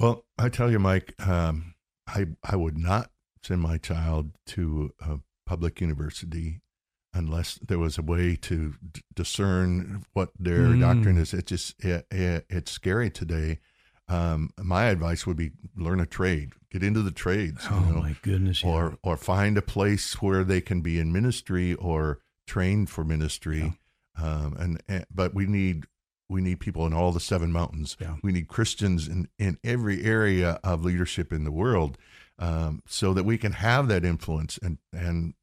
Well, 0.03 0.25
I 0.37 0.49
tell 0.49 0.69
you, 0.69 0.79
Mike, 0.79 1.15
um, 1.25 1.75
I 2.05 2.25
I 2.43 2.57
would 2.57 2.77
not 2.77 3.09
send 3.41 3.61
my 3.61 3.77
child 3.77 4.31
to 4.47 4.93
a 4.99 5.19
public 5.45 5.79
university 5.79 6.59
unless 7.13 7.57
there 7.65 7.79
was 7.79 7.97
a 7.97 8.01
way 8.01 8.35
to 8.35 8.73
d- 8.91 9.01
discern 9.15 10.03
what 10.11 10.31
their 10.37 10.63
mm. 10.63 10.81
doctrine 10.81 11.17
is. 11.17 11.33
It's 11.33 11.49
just 11.49 11.85
it, 11.85 12.05
it, 12.11 12.45
it's 12.49 12.69
scary 12.69 13.11
today. 13.11 13.59
Um, 14.09 14.49
my 14.61 14.87
advice 14.87 15.25
would 15.25 15.37
be 15.37 15.51
learn 15.73 16.01
a 16.01 16.05
trade, 16.05 16.51
get 16.69 16.83
into 16.83 17.01
the 17.01 17.11
trades. 17.11 17.65
Oh 17.71 17.85
you 17.87 17.93
know, 17.93 18.01
my 18.01 18.15
goodness! 18.23 18.61
Or 18.61 18.89
yeah. 18.89 19.09
or 19.09 19.15
find 19.15 19.57
a 19.57 19.61
place 19.61 20.21
where 20.21 20.43
they 20.43 20.59
can 20.59 20.81
be 20.81 20.99
in 20.99 21.13
ministry 21.13 21.75
or 21.75 22.19
trained 22.45 22.89
for 22.89 23.05
ministry. 23.05 23.79
Yeah. 24.19 24.25
Um, 24.25 24.55
and, 24.59 24.83
and, 24.89 25.05
but 25.09 25.33
we 25.33 25.45
need 25.45 25.85
we 26.33 26.41
need 26.41 26.59
people 26.59 26.85
in 26.85 26.93
all 26.93 27.11
the 27.11 27.19
seven 27.19 27.51
mountains. 27.51 27.95
Yeah. 28.01 28.15
We 28.23 28.31
need 28.31 28.47
Christians 28.47 29.07
in 29.07 29.29
in 29.37 29.57
every 29.63 30.03
area 30.03 30.59
of 30.63 30.83
leadership 30.83 31.31
in 31.31 31.43
the 31.43 31.51
world 31.51 31.97
um, 32.39 32.81
so 32.87 33.13
that 33.13 33.23
we 33.23 33.37
can 33.37 33.53
have 33.53 33.87
that 33.87 34.03
influence 34.03 34.57
and 34.61 34.79
and 34.91 35.35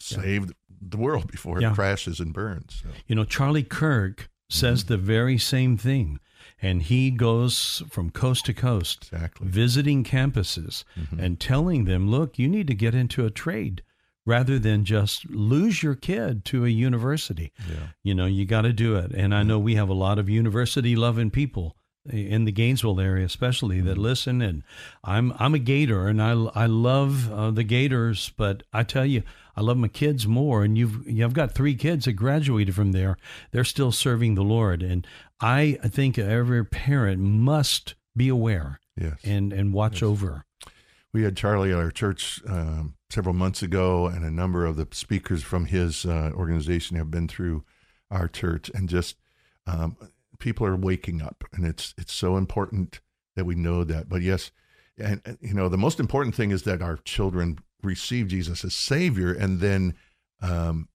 save 0.00 0.46
yeah. 0.46 0.52
the 0.80 0.96
world 0.96 1.30
before 1.30 1.60
yeah. 1.60 1.70
it 1.70 1.74
crashes 1.74 2.18
and 2.20 2.32
burns. 2.32 2.82
So. 2.82 2.88
You 3.06 3.14
know, 3.14 3.24
Charlie 3.24 3.62
Kirk 3.62 4.30
says 4.48 4.84
mm-hmm. 4.84 4.94
the 4.94 4.98
very 4.98 5.38
same 5.38 5.76
thing. 5.76 6.18
And 6.62 6.82
he 6.82 7.10
goes 7.10 7.82
from 7.90 8.10
coast 8.10 8.46
to 8.46 8.54
coast, 8.54 9.10
exactly. 9.12 9.48
visiting 9.48 10.04
campuses 10.04 10.84
mm-hmm. 10.98 11.20
and 11.20 11.40
telling 11.40 11.84
them, 11.84 12.10
look, 12.10 12.38
you 12.38 12.48
need 12.48 12.66
to 12.66 12.74
get 12.74 12.94
into 12.94 13.24
a 13.24 13.30
trade 13.30 13.82
rather 14.30 14.60
than 14.60 14.84
just 14.84 15.28
lose 15.28 15.82
your 15.82 15.96
kid 15.96 16.44
to 16.44 16.64
a 16.64 16.68
university. 16.68 17.52
Yeah. 17.68 17.88
You 18.04 18.14
know, 18.14 18.26
you 18.26 18.44
got 18.46 18.62
to 18.62 18.72
do 18.72 18.94
it. 18.94 19.10
And 19.10 19.34
I 19.34 19.42
know 19.42 19.58
we 19.58 19.74
have 19.74 19.88
a 19.88 19.92
lot 19.92 20.20
of 20.20 20.28
university 20.28 20.94
loving 20.94 21.30
people 21.32 21.76
in 22.08 22.44
the 22.44 22.52
Gainesville 22.52 23.00
area, 23.00 23.26
especially 23.26 23.80
that 23.80 23.94
mm-hmm. 23.94 24.02
listen. 24.02 24.40
And 24.40 24.62
I'm 25.02 25.34
I'm 25.40 25.54
a 25.54 25.58
Gator, 25.58 26.06
and 26.06 26.22
I 26.22 26.30
I 26.54 26.66
love 26.66 27.32
uh, 27.32 27.50
the 27.50 27.64
Gators, 27.64 28.30
but 28.36 28.62
I 28.72 28.84
tell 28.84 29.04
you, 29.04 29.24
I 29.56 29.62
love 29.62 29.78
my 29.78 29.88
kids 29.88 30.28
more. 30.28 30.62
And 30.62 30.78
you've 30.78 31.04
you've 31.08 31.34
got 31.34 31.52
three 31.52 31.74
kids 31.74 32.04
that 32.04 32.12
graduated 32.12 32.76
from 32.76 32.92
there. 32.92 33.16
They're 33.50 33.64
still 33.64 33.90
serving 33.90 34.36
the 34.36 34.44
Lord, 34.44 34.80
and 34.80 35.04
I 35.40 35.78
think 35.82 36.18
every 36.18 36.64
parent 36.64 37.20
must 37.20 37.96
be 38.16 38.28
aware. 38.28 38.78
Yes. 38.96 39.18
And 39.24 39.52
and 39.52 39.74
watch 39.74 40.02
yes. 40.02 40.04
over. 40.04 40.44
We 41.12 41.24
had 41.24 41.36
Charlie 41.36 41.72
at 41.72 41.78
our 41.78 41.90
church 41.90 42.40
um, 42.46 42.94
several 43.10 43.34
months 43.34 43.62
ago, 43.62 44.06
and 44.06 44.24
a 44.24 44.30
number 44.30 44.64
of 44.64 44.76
the 44.76 44.86
speakers 44.92 45.42
from 45.42 45.66
his 45.66 46.04
uh, 46.04 46.30
organization 46.34 46.96
have 46.96 47.10
been 47.10 47.28
through 47.28 47.64
our 48.10 48.28
church, 48.28 48.70
and 48.74 48.88
just 48.88 49.16
um, 49.66 49.96
people 50.38 50.66
are 50.66 50.76
waking 50.76 51.20
up, 51.22 51.44
and 51.52 51.66
it's 51.66 51.94
it's 51.98 52.12
so 52.12 52.36
important 52.36 53.00
that 53.36 53.44
we 53.44 53.54
know 53.54 53.84
that. 53.84 54.08
But 54.08 54.22
yes, 54.22 54.50
and 54.98 55.20
you 55.40 55.54
know 55.54 55.68
the 55.68 55.78
most 55.78 56.00
important 56.00 56.34
thing 56.34 56.50
is 56.50 56.62
that 56.64 56.82
our 56.82 56.96
children 56.98 57.58
receive 57.82 58.28
Jesus 58.28 58.64
as 58.64 58.74
Savior, 58.74 59.32
and 59.32 59.60
then 59.60 59.94
um, 60.40 60.88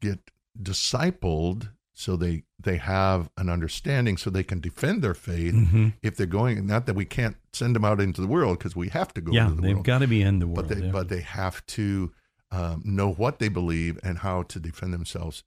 get 0.00 0.30
discipled 0.60 1.70
so 1.98 2.14
they 2.14 2.44
they 2.60 2.76
have 2.76 3.30
an 3.36 3.48
understanding 3.48 4.16
so 4.16 4.28
they 4.28 4.44
can 4.44 4.60
defend 4.60 5.02
their 5.02 5.14
faith 5.14 5.54
mm-hmm. 5.54 5.88
if 6.02 6.16
they're 6.16 6.26
going 6.26 6.66
not 6.66 6.86
that 6.86 6.94
we 6.94 7.04
can't 7.04 7.36
send 7.52 7.74
them 7.74 7.84
out 7.84 8.00
into 8.00 8.20
the 8.20 8.26
world 8.26 8.58
because 8.58 8.76
we 8.76 8.88
have 8.88 9.12
to 9.14 9.20
go 9.20 9.32
yeah, 9.32 9.48
into 9.48 9.62
the 9.62 9.62
they've 9.62 9.82
got 9.82 9.98
to 9.98 10.06
be 10.06 10.22
in 10.22 10.38
the 10.38 10.46
world 10.46 10.68
but 10.68 10.68
they, 10.68 10.84
yeah. 10.84 10.92
but 10.92 11.08
they 11.08 11.22
have 11.22 11.64
to 11.66 12.12
um, 12.52 12.82
know 12.84 13.10
what 13.10 13.38
they 13.38 13.48
believe 13.48 13.98
and 14.02 14.18
how 14.18 14.42
to 14.42 14.60
defend 14.60 14.92
themselves 14.92 15.42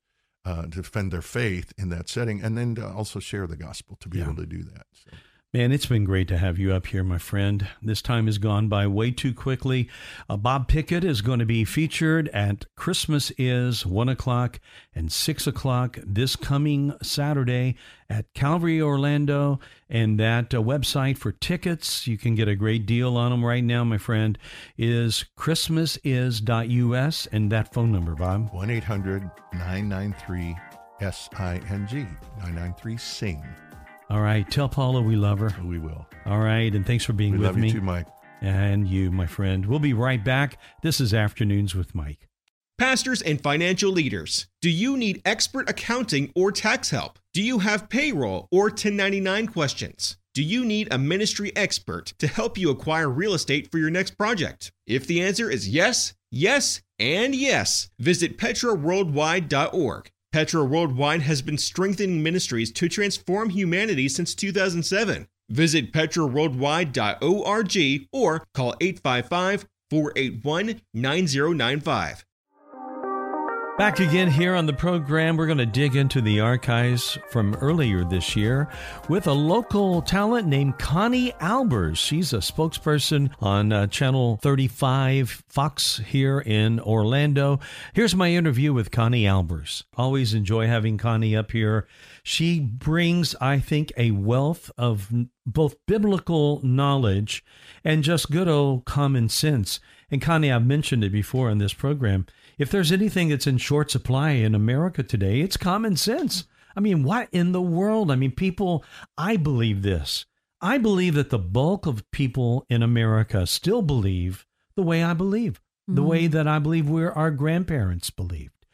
uh, 0.46 0.64
defend 0.64 1.12
their 1.12 1.22
faith 1.22 1.74
in 1.78 1.90
that 1.90 2.10
setting, 2.10 2.42
and 2.42 2.58
then 2.58 2.76
to 2.76 2.88
also 2.88 3.20
share 3.20 3.46
the 3.46 3.56
gospel 3.56 3.98
to 4.00 4.10
be 4.10 4.20
yeah. 4.20 4.26
able 4.26 4.36
to 4.36 4.46
do 4.46 4.64
that. 4.64 4.88
So. 4.94 5.12
Man, 5.52 5.72
it's 5.72 5.88
been 5.88 6.04
great 6.04 6.28
to 6.28 6.38
have 6.38 6.60
you 6.60 6.74
up 6.74 6.86
here, 6.86 7.04
my 7.04 7.18
friend. 7.18 7.68
This 7.82 8.04
time 8.04 8.28
has 8.28 8.38
gone 8.38 8.68
by 8.68 8.86
way 8.86 9.10
too 9.10 9.34
quickly. 9.34 9.90
Uh, 10.30 10.38
Bob 10.38 10.68
Pickett 10.68 11.04
is 11.04 11.22
going 11.24 11.40
to 11.40 11.46
be 11.46 11.66
featured 11.66 12.30
at 12.30 12.66
Christmas 12.76 13.32
is 13.36 13.84
1 13.84 14.10
o'clock 14.10 14.60
and 14.94 15.12
6 15.12 15.48
o'clock 15.48 15.98
this 16.06 16.36
coming 16.36 16.94
Saturday 17.02 17.74
at 18.12 18.32
Calvary 18.36 18.80
Orlando. 18.80 19.60
And 19.90 20.20
that 20.20 20.54
uh, 20.54 20.62
website 20.62 21.18
for 21.18 21.32
tickets, 21.32 22.06
you 22.06 22.20
can 22.20 22.36
get 22.36 22.48
a 22.48 22.56
great 22.56 22.86
deal 22.86 23.18
on 23.18 23.32
them 23.32 23.44
right 23.44 23.64
now, 23.64 23.84
my 23.84 23.98
friend, 23.98 24.38
is 24.78 25.26
christmasis.us. 25.36 27.28
And 27.32 27.52
that 27.52 27.74
phone 27.74 27.92
number, 27.92 28.14
Bob? 28.14 28.54
1 28.54 28.70
800 28.70 29.24
993 29.54 30.56
SING, 31.02 32.16
993 32.38 32.98
SING. 32.98 33.44
All 34.10 34.22
right. 34.22 34.50
Tell 34.50 34.68
Paula 34.68 35.02
we 35.02 35.16
love 35.16 35.40
her. 35.40 35.56
We 35.64 35.78
will. 35.78 36.08
All 36.26 36.40
right. 36.40 36.74
And 36.74 36.86
thanks 36.86 37.06
for 37.06 37.14
being 37.14 37.34
we 37.34 37.40
with 37.40 37.48
love 37.48 37.58
me. 37.58 37.68
You 37.68 37.74
too, 37.76 37.82
Mike. 37.82 38.08
And 38.42 38.88
you, 38.88 39.12
my 39.12 39.28
friend. 39.28 39.66
We'll 39.66 39.80
be 39.80 39.94
right 39.94 40.24
back. 40.24 40.58
This 40.82 41.00
is 41.00 41.14
Afternoons 41.14 41.76
with 41.76 41.94
Mike. 41.94 42.28
Pastors 42.80 43.22
and 43.22 43.42
financial 43.44 43.92
leaders, 43.92 44.48
do 44.62 44.70
you 44.70 44.96
need 44.96 45.22
expert 45.26 45.70
accounting 45.70 46.32
or 46.34 46.50
tax 46.52 46.92
help? 46.92 47.20
Do 47.34 47.42
you 47.42 47.60
have 47.60 47.90
payroll 47.90 48.48
or 48.52 48.66
1099 48.66 49.48
questions? 49.48 50.18
Do 50.34 50.42
you 50.42 50.64
need 50.64 50.88
a 50.90 50.98
ministry 50.98 51.52
expert 51.58 52.14
to 52.20 52.28
help 52.28 52.58
you 52.58 52.70
acquire 52.70 53.10
real 53.10 53.34
estate 53.34 53.70
for 53.70 53.80
your 53.80 53.90
next 53.90 54.18
project? 54.18 54.72
If 54.88 55.06
the 55.06 55.22
answer 55.22 55.50
is 55.50 55.68
yes, 55.68 56.14
yes, 56.32 56.82
and 56.98 57.36
yes, 57.36 57.90
visit 58.00 58.38
petraworldwide.org 58.38 60.12
Petra 60.32 60.64
Worldwide 60.64 61.24
has 61.24 61.42
been 61.42 61.58
strengthening 61.58 62.22
ministries 62.22 62.72
to 62.74 62.88
transform 62.88 63.50
humanity 63.50 64.08
since 64.08 64.36
2007. 64.36 65.28
Visit 65.50 65.92
petraworldwide.org 65.92 68.08
or 68.14 68.46
call 68.54 68.76
855 68.80 69.68
481 69.90 70.82
9095. 70.94 72.26
Back 73.80 74.02
again 74.02 74.30
here 74.30 74.56
on 74.56 74.66
the 74.66 74.74
program. 74.74 75.38
We're 75.38 75.46
going 75.46 75.58
to 75.58 75.66
dig 75.66 75.96
into 75.96 76.20
the 76.20 76.42
archives 76.42 77.18
from 77.30 77.56
earlier 77.62 78.04
this 78.04 78.36
year 78.36 78.68
with 79.08 79.26
a 79.26 79.32
local 79.32 80.02
talent 80.02 80.50
named 80.50 80.78
Connie 80.78 81.32
Albers. 81.40 81.96
She's 81.96 82.34
a 82.34 82.40
spokesperson 82.40 83.32
on 83.40 83.72
uh, 83.72 83.88
Channel 83.88 84.38
35 84.42 85.46
Fox 85.48 86.02
here 86.06 86.42
in 86.42 86.82
Orlando. 86.82 87.62
Here's 87.94 88.14
my 88.14 88.34
interview 88.34 88.74
with 88.74 88.92
Connie 88.92 89.24
Albers. 89.24 89.86
Always 89.96 90.34
enjoy 90.34 90.68
having 90.68 90.98
Connie 90.98 91.34
up 91.34 91.54
here. 91.54 91.88
She 92.22 92.60
brings, 92.60 93.34
I 93.40 93.60
think, 93.60 93.94
a 93.96 94.12
wealth 94.12 94.70
of 94.78 95.10
both 95.46 95.78
biblical 95.86 96.60
knowledge 96.66 97.46
and 97.86 98.04
just 98.04 98.30
good 98.30 98.50
old 98.50 98.84
common 98.84 99.30
sense. 99.30 99.80
And 100.12 100.22
Connie, 100.22 100.52
I've 100.52 100.66
mentioned 100.66 101.06
it 101.06 101.12
before 101.12 101.50
in 101.50 101.60
this 101.60 101.74
program 101.74 102.26
if 102.60 102.70
there's 102.70 102.92
anything 102.92 103.30
that's 103.30 103.48
in 103.48 103.58
short 103.58 103.90
supply 103.90 104.32
in 104.32 104.54
America 104.54 105.02
today, 105.02 105.40
it's 105.40 105.58
common 105.58 105.96
sense. 105.96 106.44
I 106.76 106.82
mean, 106.82 107.04
what 107.04 107.30
in 107.32 107.54
the 107.54 107.62
world? 107.62 108.12
I 108.12 108.16
mean, 108.16 108.32
people, 108.32 108.84
I 109.18 109.38
believe 109.38 109.82
this. 109.82 110.26
I 110.62 110.78
believe 110.78 111.16
that 111.16 111.30
the 111.30 111.40
bulk 111.40 111.86
of 111.86 112.10
people 112.12 112.66
in 112.70 112.84
America 112.84 113.48
still 113.48 113.82
believe 113.82 114.46
the 114.76 114.84
way 114.84 115.02
I 115.02 115.14
believe, 115.14 115.54
mm-hmm. 115.54 115.96
the 115.96 116.04
way 116.04 116.28
that 116.28 116.48
I 116.48 116.60
believe 116.60 116.90
we 116.90 117.06
our 117.06 117.32
grandparents 117.32 118.10
believed. 118.10 118.66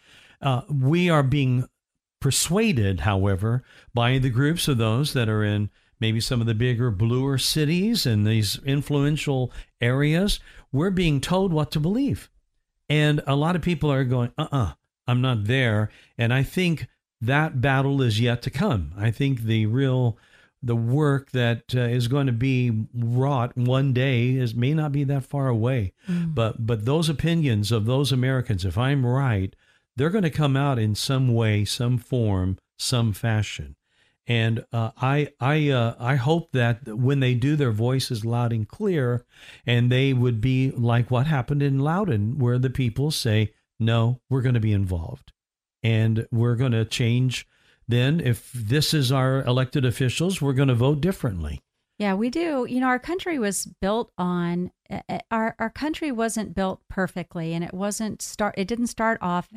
Uh, 0.41 0.61
we 0.67 1.09
are 1.09 1.23
being 1.23 1.65
persuaded, 2.19 3.01
however, 3.01 3.63
by 3.93 4.17
the 4.17 4.31
groups 4.31 4.67
of 4.67 4.79
those 4.79 5.13
that 5.13 5.29
are 5.29 5.43
in 5.43 5.69
maybe 5.99 6.19
some 6.19 6.41
of 6.41 6.47
the 6.47 6.55
bigger, 6.55 6.89
bluer 6.89 7.37
cities 7.37 8.07
and 8.07 8.25
these 8.25 8.59
influential 8.65 9.51
areas. 9.79 10.39
We're 10.71 10.89
being 10.89 11.21
told 11.21 11.53
what 11.53 11.71
to 11.71 11.79
believe. 11.79 12.29
And 12.89 13.21
a 13.25 13.35
lot 13.35 13.55
of 13.55 13.61
people 13.61 13.91
are 13.91 14.03
going, 14.03 14.31
uh 14.37 14.47
uh-uh, 14.51 14.63
uh, 14.63 14.73
i 15.07 15.11
am 15.11 15.21
not 15.21 15.45
there. 15.45 15.89
And 16.17 16.33
I 16.33 16.43
think 16.43 16.87
that 17.21 17.61
battle 17.61 18.01
is 18.01 18.19
yet 18.19 18.41
to 18.43 18.49
come. 18.49 18.93
I 18.97 19.11
think 19.11 19.41
the 19.41 19.65
real 19.65 20.17
the 20.61 20.75
work 20.75 21.29
that 21.31 21.75
uh, 21.75 21.81
is 21.81 22.07
going 22.07 22.25
to 22.25 22.33
be 22.33 22.87
wrought 22.91 23.55
one 23.55 23.93
day 23.93 24.31
is 24.31 24.55
may 24.55 24.73
not 24.73 24.91
be 24.91 25.03
that 25.03 25.23
far 25.23 25.47
away. 25.47 25.93
Mm. 26.09 26.33
But 26.33 26.65
but 26.65 26.85
those 26.85 27.07
opinions 27.07 27.71
of 27.71 27.85
those 27.85 28.11
Americans, 28.11 28.65
if 28.65 28.77
I'm 28.77 29.05
right, 29.05 29.55
they're 29.95 30.09
going 30.09 30.23
to 30.23 30.29
come 30.29 30.57
out 30.57 30.79
in 30.79 30.95
some 30.95 31.33
way, 31.33 31.65
some 31.65 31.97
form, 31.97 32.57
some 32.77 33.13
fashion. 33.13 33.75
And 34.27 34.65
uh, 34.73 34.91
I 34.99 35.29
I 35.39 35.69
uh, 35.69 35.95
I 35.99 36.15
hope 36.15 36.51
that 36.53 36.87
when 36.87 37.19
they 37.19 37.35
do, 37.35 37.55
their 37.55 37.71
voice 37.71 38.09
is 38.09 38.25
loud 38.25 38.51
and 38.51 38.67
clear, 38.67 39.23
and 39.67 39.91
they 39.91 40.13
would 40.13 40.41
be 40.41 40.71
like 40.71 41.11
what 41.11 41.27
happened 41.27 41.61
in 41.61 41.79
Loudoun, 41.79 42.39
where 42.39 42.57
the 42.57 42.71
people 42.71 43.11
say, 43.11 43.53
"No, 43.79 44.21
we're 44.29 44.41
going 44.41 44.55
to 44.55 44.59
be 44.59 44.73
involved, 44.73 45.31
and 45.83 46.27
we're 46.31 46.55
going 46.55 46.71
to 46.71 46.85
change." 46.85 47.47
Then, 47.87 48.19
if 48.19 48.51
this 48.51 48.95
is 48.95 49.11
our 49.11 49.43
elected 49.43 49.85
officials, 49.85 50.41
we're 50.41 50.53
going 50.53 50.69
to 50.69 50.75
vote 50.75 51.01
differently. 51.01 51.61
Yeah, 51.99 52.15
we 52.15 52.31
do. 52.31 52.65
You 52.67 52.79
know, 52.79 52.87
our 52.87 52.99
country 52.99 53.37
was 53.37 53.67
built 53.79 54.11
on 54.17 54.71
our 55.31 55.55
our 55.59 55.69
country 55.69 56.11
wasn't 56.11 56.55
built 56.55 56.81
perfectly, 56.89 57.53
and 57.53 57.63
it 57.63 57.73
wasn't 57.73 58.21
start. 58.21 58.55
It 58.57 58.67
didn't 58.67 58.87
start 58.87 59.19
off 59.21 59.49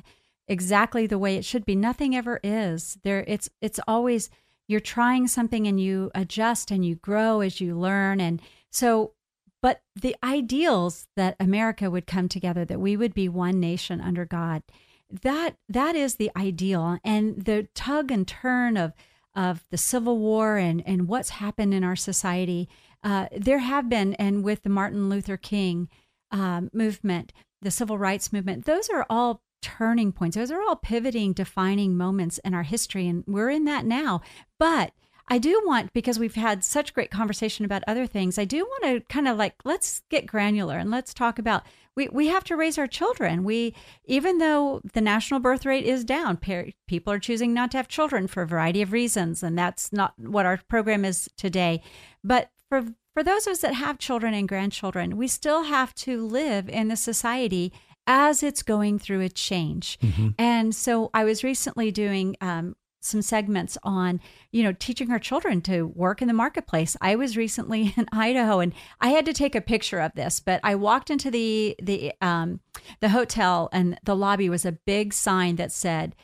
exactly 0.47 1.07
the 1.07 1.19
way 1.19 1.37
it 1.37 1.45
should 1.45 1.65
be. 1.65 1.75
Nothing 1.75 2.15
ever 2.15 2.39
is. 2.45 2.99
There, 3.03 3.25
it's 3.27 3.49
it's 3.61 3.81
always 3.89 4.31
you're 4.69 4.81
trying 4.81 5.27
something 5.27 5.67
and 5.67 5.81
you 5.81 6.11
adjust 6.15 6.71
and 6.71 6.85
you 6.85 6.95
grow 6.95 7.41
as 7.41 7.61
you 7.61 7.77
learn. 7.77 8.21
And 8.21 8.41
so, 8.71 9.15
but 9.61 9.81
the 9.97 10.15
ideals 10.23 11.09
that 11.17 11.35
America 11.41 11.91
would 11.91 12.07
come 12.07 12.29
together, 12.29 12.65
that 12.67 12.81
we 12.81 12.97
would 12.97 13.15
be 13.15 13.29
one 13.29 13.59
nation 13.59 14.01
under 14.01 14.25
God, 14.25 14.63
that 15.11 15.57
that 15.69 15.97
is 15.97 16.15
the 16.15 16.31
ideal. 16.37 16.99
And 17.03 17.45
the 17.45 17.69
tug 17.75 18.13
and 18.13 18.29
turn 18.29 18.77
of 18.77 18.93
of 19.35 19.65
the 19.71 19.79
Civil 19.79 20.19
War 20.19 20.59
and 20.59 20.83
and 20.87 21.09
what's 21.09 21.31
happened 21.31 21.73
in 21.73 21.83
our 21.83 21.97
society, 21.97 22.69
uh, 23.03 23.27
there 23.37 23.59
have 23.59 23.89
been, 23.89 24.15
and 24.15 24.45
with 24.45 24.63
the 24.63 24.69
Martin 24.69 25.09
Luther 25.09 25.37
King 25.37 25.89
um, 26.31 26.71
movement, 26.73 27.33
the 27.63 27.71
civil 27.71 27.99
rights 27.99 28.33
movement, 28.33 28.65
those 28.65 28.89
are 28.89 29.07
all 29.09 29.43
turning 29.61 30.13
points. 30.13 30.37
Those 30.37 30.51
are 30.51 30.63
all 30.63 30.77
pivoting, 30.77 31.33
defining 31.33 31.97
moments 31.97 32.39
in 32.39 32.55
our 32.55 32.63
history, 32.63 33.07
and 33.07 33.25
we're 33.27 33.51
in 33.51 33.65
that 33.65 33.85
now. 33.85 34.21
But 34.59 34.93
I 35.31 35.39
do 35.39 35.63
want, 35.67 35.93
because 35.93 36.19
we've 36.19 36.35
had 36.35 36.65
such 36.65 36.95
great 36.95 37.11
conversation 37.11 37.65
about 37.65 37.85
other 37.87 38.07
things, 38.07 38.39
I 38.39 38.45
do 38.45 38.65
want 38.65 38.85
to 38.85 39.01
kind 39.13 39.29
of 39.29 39.37
like, 39.37 39.55
let's 39.65 40.03
get 40.09 40.27
granular 40.27 40.79
and 40.79 40.91
let's 40.91 41.13
talk 41.13 41.39
about 41.39 41.65
we, 41.99 42.09
we 42.09 42.29
have 42.29 42.45
to 42.45 42.57
raise 42.57 42.79
our 42.79 42.87
children. 42.87 43.43
We, 43.43 43.75
even 44.05 44.39
though 44.39 44.81
the 44.93 45.01
national 45.01 45.41
birth 45.41 45.67
rate 45.67 45.85
is 45.85 46.05
down, 46.05 46.37
people 46.37 47.13
are 47.13 47.19
choosing 47.19 47.53
not 47.53 47.73
to 47.73 47.77
have 47.77 47.89
children 47.89 48.29
for 48.29 48.43
a 48.43 48.47
variety 48.47 48.83
of 48.83 48.93
reasons. 48.93 49.43
And 49.43 49.59
that's 49.59 49.93
not 49.93 50.15
what 50.17 50.47
our 50.47 50.61
program 50.69 51.05
is 51.05 51.29
today. 51.37 51.83
But 52.23 52.51
for, 52.69 52.87
for 53.15 53.25
those 53.25 53.49
of 53.49 53.55
us 53.55 53.61
that 53.63 53.75
have 53.75 53.99
children 53.99 54.33
and 54.33 54.49
grandchildren, 54.49 55.17
we 55.17 55.27
still 55.27 55.65
have 55.65 55.93
to 55.97 56.25
live 56.25 56.69
in 56.69 56.87
the 56.87 56.97
society 56.97 57.73
as 58.09 58.43
it's 58.43 58.63
going 58.63 58.99
through 58.99 59.21
a 59.21 59.29
change. 59.29 59.99
Mm-hmm. 60.01 60.31
And 60.39 60.75
so 60.75 61.11
I 61.13 61.25
was 61.25 61.45
recently 61.45 61.93
doing 61.93 62.37
um, 62.41 62.75
some 63.01 63.21
segments 63.23 63.77
on, 63.85 64.21
you 64.51 64.65
know, 64.65 64.73
teaching 64.73 65.13
our 65.13 65.19
children 65.19 65.61
to 65.63 65.87
work 65.87 66.23
in 66.23 66.27
the 66.27 66.35
marketplace. 66.35 66.97
I 67.03 67.15
was 67.15 67.37
recently 67.37 67.93
in 67.97 68.09
Idaho 68.11 68.61
and 68.61 68.73
I 69.01 69.11
had 69.11 69.27
to 69.27 69.35
take 69.35 69.55
a 69.55 69.61
picture 69.61 70.01
of 70.01 70.15
this, 70.15 70.41
but 70.41 70.61
I 70.65 70.75
walked 70.75 71.11
into 71.11 71.31
the 71.31 71.77
the 71.81 72.13
um, 72.21 72.61
the 73.01 73.11
hotel 73.11 73.69
and 73.73 73.99
the 74.03 74.17
lobby 74.17 74.49
was 74.49 74.65
a 74.65 74.73
big 74.73 75.13
sign 75.13 75.57
that 75.57 75.71
said, 75.71 76.17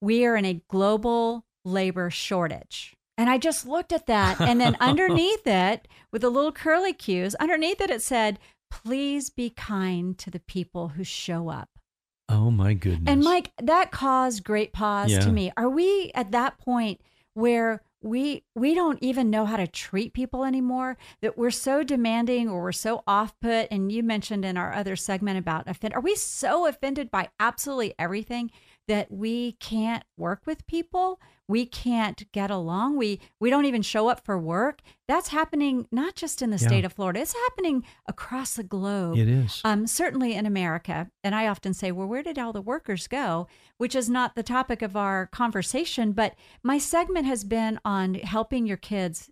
"We 0.00 0.24
are 0.24 0.36
in 0.36 0.44
a 0.44 0.62
global 0.68 1.44
labor 1.64 2.08
shortage." 2.08 2.94
And 3.18 3.30
I 3.30 3.38
just 3.38 3.66
looked 3.66 3.92
at 3.92 4.06
that 4.06 4.40
and 4.40 4.60
then 4.60 4.76
underneath 4.80 5.46
it 5.46 5.88
with 6.12 6.22
the 6.22 6.30
little 6.30 6.52
curly 6.52 6.92
cues, 6.92 7.34
underneath 7.36 7.80
it 7.80 7.90
it 7.90 8.02
said, 8.02 8.38
please 8.82 9.30
be 9.30 9.50
kind 9.50 10.16
to 10.18 10.30
the 10.30 10.40
people 10.40 10.88
who 10.88 11.04
show 11.04 11.48
up. 11.48 11.68
Oh 12.28 12.50
my 12.50 12.74
goodness. 12.74 13.12
And 13.12 13.22
Mike, 13.22 13.52
that 13.62 13.92
caused 13.92 14.42
great 14.42 14.72
pause 14.72 15.12
yeah. 15.12 15.20
to 15.20 15.30
me. 15.30 15.52
Are 15.56 15.68
we 15.68 16.10
at 16.14 16.32
that 16.32 16.58
point 16.58 17.00
where 17.34 17.82
we 18.02 18.44
we 18.54 18.74
don't 18.74 18.98
even 19.02 19.30
know 19.30 19.44
how 19.44 19.56
to 19.56 19.66
treat 19.66 20.12
people 20.12 20.44
anymore 20.44 20.96
that 21.22 21.36
we're 21.36 21.50
so 21.50 21.82
demanding 21.82 22.48
or 22.48 22.62
we're 22.62 22.72
so 22.72 23.02
off 23.06 23.34
put 23.40 23.68
and 23.70 23.90
you 23.90 24.02
mentioned 24.02 24.44
in 24.44 24.56
our 24.56 24.72
other 24.74 24.96
segment 24.96 25.38
about 25.38 25.66
offend 25.66 25.94
are 25.94 26.00
we 26.00 26.14
so 26.14 26.66
offended 26.66 27.10
by 27.10 27.28
absolutely 27.40 27.94
everything 27.98 28.50
that 28.88 29.10
we 29.10 29.52
can't 29.52 30.04
work 30.16 30.42
with 30.46 30.66
people. 30.66 31.20
We 31.48 31.64
can't 31.64 32.30
get 32.32 32.50
along. 32.50 32.96
We 32.96 33.20
we 33.38 33.50
don't 33.50 33.66
even 33.66 33.82
show 33.82 34.08
up 34.08 34.24
for 34.24 34.38
work. 34.38 34.80
That's 35.06 35.28
happening 35.28 35.86
not 35.92 36.16
just 36.16 36.42
in 36.42 36.50
the 36.50 36.56
yeah. 36.56 36.66
state 36.66 36.84
of 36.84 36.92
florida. 36.92 37.20
It's 37.20 37.34
happening 37.34 37.84
across 38.08 38.54
the 38.54 38.64
globe. 38.64 39.16
It 39.16 39.28
is. 39.28 39.60
Um, 39.64 39.86
certainly 39.86 40.34
in 40.34 40.46
america. 40.46 41.08
And 41.22 41.34
i 41.34 41.46
often 41.46 41.72
say 41.72 41.92
well 41.92 42.08
where 42.08 42.22
did 42.22 42.38
all 42.38 42.52
the 42.52 42.60
workers 42.60 43.06
go? 43.06 43.46
Which 43.78 43.94
is 43.94 44.10
not 44.10 44.34
the 44.34 44.42
topic 44.42 44.82
of 44.82 44.96
our 44.96 45.26
conversation 45.26 46.12
but 46.12 46.34
my 46.62 46.78
segment 46.78 47.26
has 47.26 47.44
been 47.44 47.78
on 47.84 48.14
helping 48.14 48.66
your 48.66 48.76
kids 48.76 49.30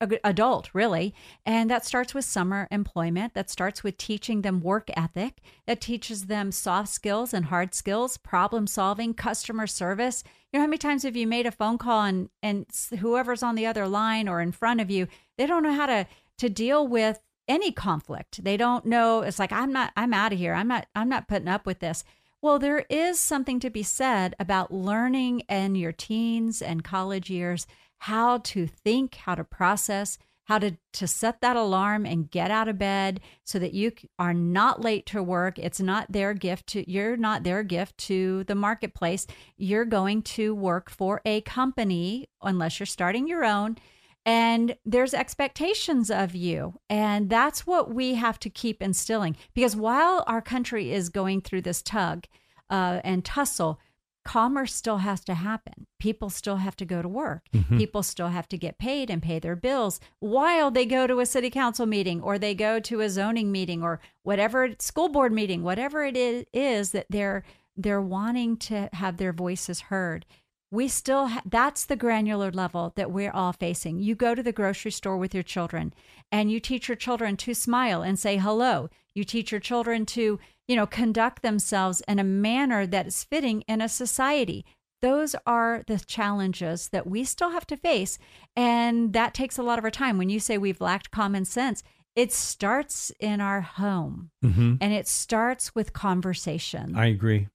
adult, 0.00 0.70
really. 0.72 1.14
And 1.46 1.70
that 1.70 1.84
starts 1.84 2.14
with 2.14 2.24
summer 2.24 2.68
employment. 2.70 3.34
That 3.34 3.50
starts 3.50 3.82
with 3.82 3.96
teaching 3.96 4.42
them 4.42 4.60
work 4.60 4.90
ethic. 4.96 5.40
That 5.66 5.80
teaches 5.80 6.26
them 6.26 6.52
soft 6.52 6.88
skills 6.88 7.32
and 7.32 7.46
hard 7.46 7.74
skills, 7.74 8.16
problem 8.16 8.66
solving, 8.66 9.14
customer 9.14 9.66
service. 9.66 10.24
You 10.52 10.58
know, 10.58 10.64
how 10.64 10.68
many 10.68 10.78
times 10.78 11.02
have 11.04 11.16
you 11.16 11.26
made 11.26 11.46
a 11.46 11.50
phone 11.50 11.78
call 11.78 12.02
and, 12.02 12.28
and 12.42 12.66
whoever's 13.00 13.42
on 13.42 13.54
the 13.54 13.66
other 13.66 13.88
line 13.88 14.28
or 14.28 14.40
in 14.40 14.52
front 14.52 14.80
of 14.80 14.90
you, 14.90 15.06
they 15.38 15.46
don't 15.46 15.62
know 15.62 15.74
how 15.74 15.86
to, 15.86 16.06
to 16.38 16.48
deal 16.48 16.86
with 16.86 17.20
any 17.48 17.72
conflict. 17.72 18.42
They 18.42 18.56
don't 18.56 18.86
know. 18.86 19.20
It's 19.20 19.38
like, 19.38 19.52
I'm 19.52 19.72
not, 19.72 19.92
I'm 19.96 20.14
out 20.14 20.32
of 20.32 20.38
here. 20.38 20.54
I'm 20.54 20.68
not, 20.68 20.86
I'm 20.94 21.08
not 21.08 21.28
putting 21.28 21.48
up 21.48 21.66
with 21.66 21.80
this. 21.80 22.04
Well, 22.40 22.58
there 22.58 22.84
is 22.90 23.18
something 23.18 23.58
to 23.60 23.70
be 23.70 23.82
said 23.82 24.34
about 24.38 24.72
learning 24.72 25.40
in 25.48 25.76
your 25.76 25.92
teens 25.92 26.60
and 26.60 26.84
college 26.84 27.30
years 27.30 27.66
how 28.04 28.36
to 28.36 28.66
think, 28.66 29.14
how 29.14 29.34
to 29.34 29.42
process, 29.42 30.18
how 30.44 30.58
to, 30.58 30.76
to 30.92 31.06
set 31.06 31.40
that 31.40 31.56
alarm 31.56 32.04
and 32.04 32.30
get 32.30 32.50
out 32.50 32.68
of 32.68 32.76
bed 32.76 33.18
so 33.44 33.58
that 33.58 33.72
you 33.72 33.90
are 34.18 34.34
not 34.34 34.82
late 34.82 35.06
to 35.06 35.22
work. 35.22 35.58
It's 35.58 35.80
not 35.80 36.12
their 36.12 36.34
gift 36.34 36.66
to, 36.66 36.90
you're 36.90 37.16
not 37.16 37.44
their 37.44 37.62
gift 37.62 37.96
to 38.08 38.44
the 38.44 38.54
marketplace. 38.54 39.26
You're 39.56 39.86
going 39.86 40.20
to 40.36 40.54
work 40.54 40.90
for 40.90 41.22
a 41.24 41.40
company 41.40 42.28
unless 42.42 42.78
you're 42.78 42.84
starting 42.86 43.26
your 43.26 43.42
own. 43.42 43.78
And 44.26 44.76
there's 44.84 45.14
expectations 45.14 46.10
of 46.10 46.34
you. 46.34 46.78
And 46.90 47.30
that's 47.30 47.66
what 47.66 47.94
we 47.94 48.16
have 48.16 48.38
to 48.40 48.50
keep 48.50 48.82
instilling. 48.82 49.34
Because 49.54 49.74
while 49.74 50.24
our 50.26 50.42
country 50.42 50.92
is 50.92 51.08
going 51.08 51.40
through 51.40 51.62
this 51.62 51.80
tug 51.80 52.26
uh, 52.68 53.00
and 53.02 53.24
tussle, 53.24 53.80
commerce 54.24 54.74
still 54.74 54.98
has 54.98 55.22
to 55.24 55.34
happen. 55.34 55.86
People 55.98 56.30
still 56.30 56.56
have 56.56 56.76
to 56.76 56.84
go 56.84 57.02
to 57.02 57.08
work. 57.08 57.42
Mm-hmm. 57.52 57.78
People 57.78 58.02
still 58.02 58.28
have 58.28 58.48
to 58.48 58.58
get 58.58 58.78
paid 58.78 59.10
and 59.10 59.22
pay 59.22 59.38
their 59.38 59.56
bills 59.56 60.00
while 60.18 60.70
they 60.70 60.86
go 60.86 61.06
to 61.06 61.20
a 61.20 61.26
city 61.26 61.50
council 61.50 61.86
meeting 61.86 62.20
or 62.22 62.38
they 62.38 62.54
go 62.54 62.80
to 62.80 63.00
a 63.00 63.10
zoning 63.10 63.52
meeting 63.52 63.82
or 63.82 64.00
whatever 64.22 64.70
school 64.78 65.08
board 65.08 65.32
meeting, 65.32 65.62
whatever 65.62 66.04
it 66.04 66.16
is, 66.16 66.44
is 66.52 66.90
that 66.92 67.06
they're 67.10 67.44
they're 67.76 68.00
wanting 68.00 68.56
to 68.56 68.88
have 68.92 69.16
their 69.16 69.32
voices 69.32 69.82
heard. 69.82 70.24
We 70.70 70.88
still 70.88 71.26
ha- 71.28 71.42
that's 71.44 71.84
the 71.84 71.96
granular 71.96 72.50
level 72.50 72.92
that 72.96 73.10
we're 73.10 73.32
all 73.32 73.52
facing. 73.52 73.98
You 73.98 74.14
go 74.14 74.34
to 74.34 74.42
the 74.42 74.52
grocery 74.52 74.90
store 74.90 75.16
with 75.16 75.34
your 75.34 75.42
children 75.42 75.92
and 76.32 76.50
you 76.50 76.60
teach 76.60 76.88
your 76.88 76.96
children 76.96 77.36
to 77.38 77.54
smile 77.54 78.02
and 78.02 78.18
say 78.18 78.38
hello. 78.38 78.88
You 79.14 79.24
teach 79.24 79.52
your 79.52 79.60
children 79.60 80.06
to 80.06 80.38
you 80.66 80.76
know, 80.76 80.86
conduct 80.86 81.42
themselves 81.42 82.02
in 82.08 82.18
a 82.18 82.24
manner 82.24 82.86
that 82.86 83.06
is 83.06 83.24
fitting 83.24 83.62
in 83.62 83.80
a 83.80 83.88
society. 83.88 84.64
Those 85.02 85.36
are 85.46 85.82
the 85.86 85.98
challenges 85.98 86.88
that 86.88 87.06
we 87.06 87.24
still 87.24 87.50
have 87.50 87.66
to 87.66 87.76
face. 87.76 88.18
And 88.56 89.12
that 89.12 89.34
takes 89.34 89.58
a 89.58 89.62
lot 89.62 89.78
of 89.78 89.84
our 89.84 89.90
time. 89.90 90.16
When 90.16 90.30
you 90.30 90.40
say 90.40 90.56
we've 90.56 90.80
lacked 90.80 91.10
common 91.10 91.44
sense, 91.44 91.82
it 92.16 92.32
starts 92.32 93.12
in 93.20 93.40
our 93.40 93.60
home 93.60 94.30
mm-hmm. 94.42 94.76
and 94.80 94.92
it 94.92 95.06
starts 95.06 95.74
with 95.74 95.92
conversation. 95.92 96.96
I 96.96 97.06
agree. 97.06 97.48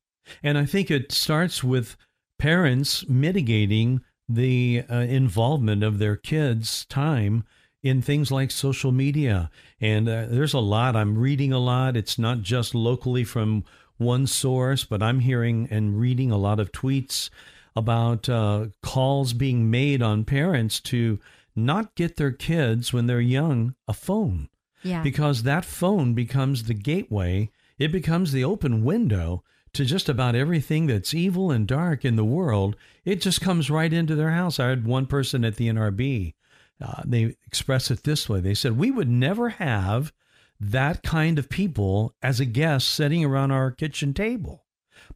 And 0.44 0.58
I 0.58 0.66
think 0.66 0.92
it 0.92 1.12
starts 1.12 1.64
with 1.64 1.98
parents 2.38 3.08
mitigating 3.08 4.02
the 4.28 4.84
uh, 4.90 4.96
involvement 4.96 5.82
of 5.82 5.98
their 5.98 6.16
kids' 6.16 6.86
time 6.86 7.44
in 7.82 8.02
things 8.02 8.32
like 8.32 8.52
social 8.52 8.92
media. 8.92 9.50
And 9.80 10.08
uh, 10.10 10.26
there's 10.30 10.54
a 10.54 10.60
lot. 10.60 10.96
I'm 10.96 11.18
reading 11.18 11.54
a 11.54 11.60
lot. 11.60 11.96
It's 11.96 12.20
not 12.20 12.42
just 12.42 12.76
locally 12.76 13.24
from 13.24 13.64
one 13.98 14.28
source, 14.28 14.86
but 14.86 15.04
I'm 15.04 15.20
hearing 15.20 15.68
and 15.70 16.00
reading 16.00 16.32
a 16.32 16.38
lot 16.38 16.60
of 16.60 16.72
tweets 16.72 17.30
about 17.76 18.28
uh, 18.28 18.68
calls 18.82 19.34
being 19.34 19.70
made 19.70 20.02
on 20.02 20.26
parents 20.26 20.80
to 20.82 21.20
not 21.56 21.96
get 21.96 22.18
their 22.18 22.32
kids 22.32 22.92
when 22.92 23.08
they're 23.08 23.22
young 23.22 23.76
a 23.88 23.94
phone. 23.94 24.50
Yeah. 24.84 25.04
Because 25.04 25.44
that 25.44 25.66
phone 25.66 26.14
becomes 26.14 26.64
the 26.64 26.74
gateway, 26.74 27.52
it 27.78 27.92
becomes 27.92 28.32
the 28.32 28.44
open 28.44 28.84
window 28.84 29.44
to 29.74 29.86
just 29.86 30.10
about 30.10 30.36
everything 30.36 30.88
that's 30.88 31.14
evil 31.14 31.52
and 31.52 31.68
dark 31.68 32.04
in 32.04 32.16
the 32.16 32.26
world. 32.26 32.76
It 33.06 33.22
just 33.22 33.42
comes 33.42 33.70
right 33.70 33.92
into 33.92 34.16
their 34.16 34.32
house. 34.32 34.60
I 34.60 34.70
had 34.70 34.86
one 34.86 35.06
person 35.06 35.46
at 35.46 35.58
the 35.58 35.68
NRB, 35.68 36.34
uh, 36.82 37.02
they 37.06 37.36
express 37.46 37.92
it 37.92 38.04
this 38.04 38.30
way 38.30 38.40
they 38.40 38.54
said, 38.54 38.78
We 38.78 38.92
would 38.92 39.10
never 39.10 39.50
have 39.50 40.12
that 40.60 41.04
kind 41.04 41.40
of 41.40 41.50
people 41.50 42.16
as 42.22 42.40
a 42.40 42.46
guest 42.46 42.90
sitting 42.90 43.24
around 43.24 43.52
our 43.52 43.72
kitchen 43.72 44.14
table, 44.14 44.66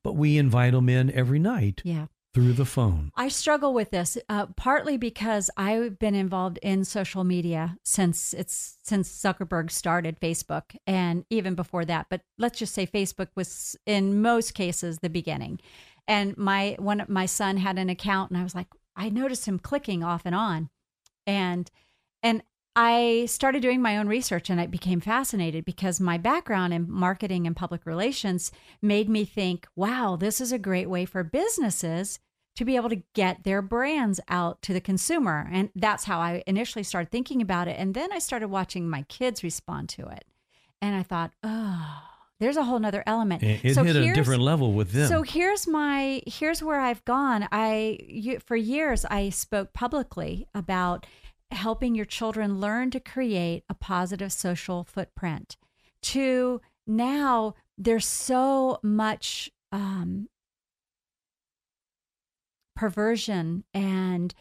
but 0.04 0.16
we 0.16 0.38
invite 0.38 0.74
them 0.74 0.90
in 0.90 1.12
every 1.12 1.40
night. 1.40 1.82
Yeah 1.84 2.08
through 2.34 2.54
the 2.54 2.66
phone? 2.66 3.12
I 3.16 3.28
struggle 3.28 3.74
with 3.74 3.92
this 3.92 4.18
uh, 4.30 4.48
partly 4.58 4.98
because 4.98 5.50
I've 5.56 6.00
been 6.00 6.16
involved 6.16 6.60
in 6.62 6.84
social 6.84 7.24
media 7.24 7.78
since 7.84 8.34
it's 8.34 8.78
since 8.84 9.10
Zuckerberg 9.10 9.72
started 9.72 10.20
Facebook, 10.20 10.76
and 10.88 11.26
even 11.30 11.56
before 11.56 11.86
that. 11.86 12.08
But 12.10 12.22
let's 12.38 12.60
just 12.60 12.74
say 12.74 12.88
Facebook 12.88 13.30
was 13.36 13.78
in 13.86 14.22
most 14.22 14.54
cases 14.54 15.00
the 15.00 15.10
beginning. 15.10 15.60
And 16.08 16.38
my 16.38 16.76
one 16.80 17.06
my 17.08 17.26
son 17.26 17.58
had 17.58 17.78
an 17.78 17.90
account, 17.90 18.32
and 18.32 18.40
I 18.40 18.44
was 18.44 18.56
like, 18.56 18.68
I 18.96 19.10
noticed 19.10 19.46
him 19.46 19.60
clicking 19.60 20.04
off 20.04 20.24
and 20.26 20.36
on, 20.36 20.70
and 21.26 21.70
and 22.22 22.44
I 22.76 23.26
started 23.28 23.62
doing 23.62 23.82
my 23.82 23.98
own 23.98 24.08
research 24.08 24.50
and 24.50 24.60
I 24.60 24.66
became 24.66 25.00
fascinated 25.00 25.64
because 25.64 26.00
my 26.00 26.18
background 26.18 26.74
in 26.74 26.90
marketing 26.90 27.46
and 27.46 27.56
public 27.56 27.86
relations 27.86 28.52
made 28.82 29.10
me 29.10 29.26
think, 29.26 29.68
wow, 29.76 30.16
this 30.16 30.42
is 30.42 30.52
a 30.52 30.58
great 30.58 30.90
way 30.90 31.06
for 31.06 31.24
businesses 31.24 32.20
to 32.56 32.66
be 32.66 32.76
able 32.76 32.90
to 32.90 33.04
get 33.14 33.44
their 33.44 33.62
brands 33.62 34.20
out 34.28 34.62
to 34.64 34.74
the 34.74 34.82
consumer. 34.82 35.48
And 35.52 35.70
that's 35.76 36.06
how 36.06 36.20
I 36.20 36.44
initially 36.48 36.84
started 36.84 37.12
thinking 37.12 37.42
about 37.42 37.68
it. 37.68 37.78
And 37.80 37.94
then 37.94 38.12
I 38.12 38.20
started 38.20 38.48
watching 38.48 38.90
my 38.90 39.04
kids 39.04 39.44
respond 39.44 39.90
to 39.90 40.08
it. 40.08 40.26
And 40.82 40.96
I 40.96 41.04
thought, 41.04 41.32
oh, 41.44 42.02
there's 42.44 42.58
a 42.58 42.64
whole 42.64 42.80
nother 42.80 43.04
element. 43.08 43.42
It, 43.42 43.64
it 43.64 43.74
so 43.76 43.84
hit 43.84 43.96
a 43.96 44.14
different 44.14 44.42
level 44.42 44.74
with 44.74 44.92
them. 44.92 45.08
So 45.08 45.24
here's 45.24 45.66
my 45.66 46.22
here's 46.28 46.62
where 46.62 46.80
I've 46.80 47.04
gone. 47.06 47.48
I 47.52 47.98
you, 48.02 48.40
for 48.40 48.56
years 48.56 49.06
I 49.06 49.30
spoke 49.30 49.74
publicly 49.74 50.46
about 50.54 51.06
helping 51.52 51.96
your 51.96 52.06
children 52.06 52.60
learn 52.60 52.92
to 52.92 53.00
create 53.00 53.64
a 53.70 53.74
positive 53.74 54.32
social 54.34 54.84
footprint. 54.84 55.56
To 56.02 56.60
now, 56.86 57.56
there's 57.78 58.06
so 58.06 58.80
much 58.84 59.50
um, 59.72 60.28
perversion 62.76 63.64
and 63.74 64.34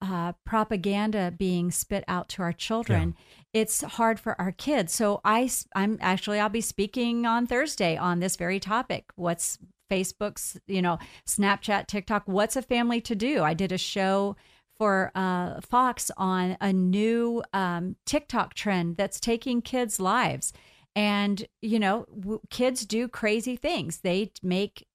uh, 0.00 0.32
propaganda 0.44 1.32
being 1.36 1.70
spit 1.70 2.04
out 2.08 2.28
to 2.30 2.42
our 2.42 2.52
children. 2.52 3.14
Yeah. 3.52 3.62
It's 3.62 3.82
hard 3.82 4.18
for 4.18 4.40
our 4.40 4.52
kids. 4.52 4.92
So 4.92 5.20
I, 5.24 5.50
I'm 5.74 5.98
actually 6.00 6.40
I'll 6.40 6.48
be 6.48 6.60
speaking 6.60 7.26
on 7.26 7.46
Thursday 7.46 7.96
on 7.96 8.20
this 8.20 8.36
very 8.36 8.60
topic. 8.60 9.10
What's 9.16 9.58
Facebook's, 9.90 10.58
you 10.66 10.80
know, 10.80 10.98
Snapchat, 11.26 11.86
TikTok? 11.86 12.22
What's 12.26 12.56
a 12.56 12.62
family 12.62 13.00
to 13.02 13.14
do? 13.14 13.42
I 13.42 13.54
did 13.54 13.72
a 13.72 13.78
show 13.78 14.36
for 14.76 15.10
uh, 15.14 15.60
Fox 15.60 16.10
on 16.16 16.56
a 16.60 16.72
new 16.72 17.42
um, 17.52 17.96
TikTok 18.06 18.54
trend 18.54 18.96
that's 18.96 19.20
taking 19.20 19.60
kids' 19.60 20.00
lives. 20.00 20.52
And, 20.96 21.46
you 21.60 21.78
know, 21.78 22.06
w- 22.18 22.40
kids 22.50 22.86
do 22.86 23.06
crazy 23.06 23.56
things. 23.56 23.98
They 23.98 24.32
make 24.42 24.86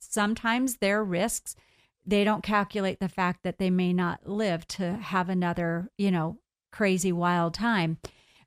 sometimes 0.00 0.78
their 0.78 1.04
risks. 1.04 1.54
They 2.04 2.24
don't 2.24 2.42
calculate 2.42 3.00
the 3.00 3.08
fact 3.08 3.42
that 3.42 3.58
they 3.58 3.70
may 3.70 3.92
not 3.92 4.28
live 4.28 4.66
to 4.68 4.94
have 4.94 5.28
another, 5.28 5.88
you 5.96 6.10
know, 6.10 6.38
crazy 6.72 7.12
wild 7.12 7.54
time. 7.54 7.98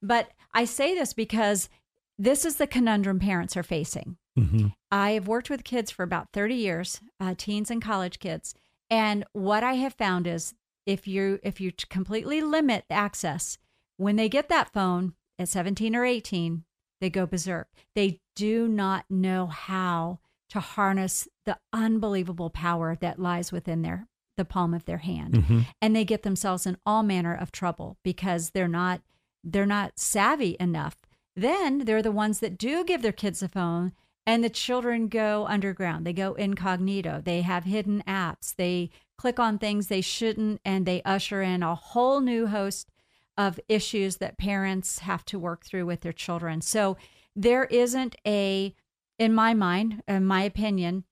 But 0.02 0.30
I 0.54 0.66
say 0.66 0.96
this 0.96 1.14
because 1.14 1.70
this 2.18 2.46
is 2.46 2.56
the 2.58 2.68
conundrum 2.68 3.20
parents 3.20 3.56
are 3.56 3.64
facing. 3.64 4.18
Mm-hmm. 4.38 4.68
I've 4.92 5.28
worked 5.28 5.50
with 5.50 5.64
kids 5.64 5.92
for 5.92 6.04
about 6.04 6.32
30 6.34 6.56
years, 6.56 7.02
uh, 7.20 7.36
teens 7.38 7.72
and 7.72 7.82
college 7.82 8.20
kids. 8.20 8.54
And 8.90 9.26
what 9.34 9.64
I 9.64 9.74
have 9.74 9.94
found 9.94 10.28
is 10.28 10.54
if 10.86 11.08
you 11.08 11.40
if 11.44 11.60
you 11.60 11.72
completely 11.90 12.42
limit 12.42 12.86
access 12.90 13.58
when 13.98 14.16
they 14.16 14.30
get 14.30 14.50
that 14.50 14.72
phone 14.72 15.14
at 15.40 15.50
17 15.50 15.96
or 15.96 16.06
18 16.06 16.64
they 17.02 17.10
go 17.10 17.26
berserk 17.26 17.68
they 17.96 18.20
do 18.36 18.68
not 18.68 19.06
know 19.10 19.48
how 19.48 20.20
to 20.50 20.60
harness 20.60 21.28
the 21.46 21.58
unbelievable 21.74 22.50
power 22.50 22.96
that 23.00 23.20
lies 23.20 23.52
within 23.52 23.82
their 23.82 24.08
the 24.38 24.46
palm 24.46 24.74
of 24.74 24.84
their 24.84 24.98
hand. 24.98 25.34
Mm-hmm. 25.34 25.60
and 25.82 25.96
they 25.96 26.04
get 26.04 26.24
themselves 26.24 26.66
in 26.66 26.78
all 26.86 27.04
manner 27.04 27.34
of 27.34 27.52
trouble 27.52 27.98
because 28.04 28.50
they're 28.50 28.68
not 28.68 29.02
they're 29.44 29.66
not 29.66 30.00
savvy 30.00 30.58
enough. 30.60 30.98
Then 31.36 31.80
they're 31.80 32.02
the 32.02 32.12
ones 32.12 32.40
that 32.40 32.58
do 32.58 32.84
give 32.84 33.02
their 33.02 33.12
kids 33.12 33.44
a 33.44 33.48
phone 33.48 33.94
and 34.26 34.44
the 34.44 34.50
children 34.50 35.08
go 35.08 35.46
underground. 35.48 36.06
They 36.06 36.14
go 36.14 36.34
incognito. 36.34 37.22
They 37.24 37.42
have 37.42 37.66
hidden 37.66 38.04
apps. 38.08 38.56
They 38.56 38.90
click 39.18 39.40
on 39.40 39.58
things 39.58 39.88
they 39.88 40.02
shouldn't, 40.02 40.62
and 40.66 40.86
they 40.86 41.02
usher 41.04 41.42
in 41.42 41.64
a 41.64 41.76
whole 41.76 42.22
new 42.22 42.48
host 42.48 42.90
of 43.38 43.60
issues 43.70 44.18
that 44.18 44.38
parents 44.38 45.00
have 45.00 45.26
to 45.26 45.38
work 45.38 45.66
through 45.66 45.86
with 45.86 46.02
their 46.02 46.14
children. 46.14 46.62
So 46.62 46.98
there 47.36 47.66
isn't 47.66 48.16
a, 48.26 48.74
in 49.20 49.34
my 49.34 49.54
mind, 49.54 50.02
in 50.08 50.26
my 50.26 50.44
opinion, 50.44 51.04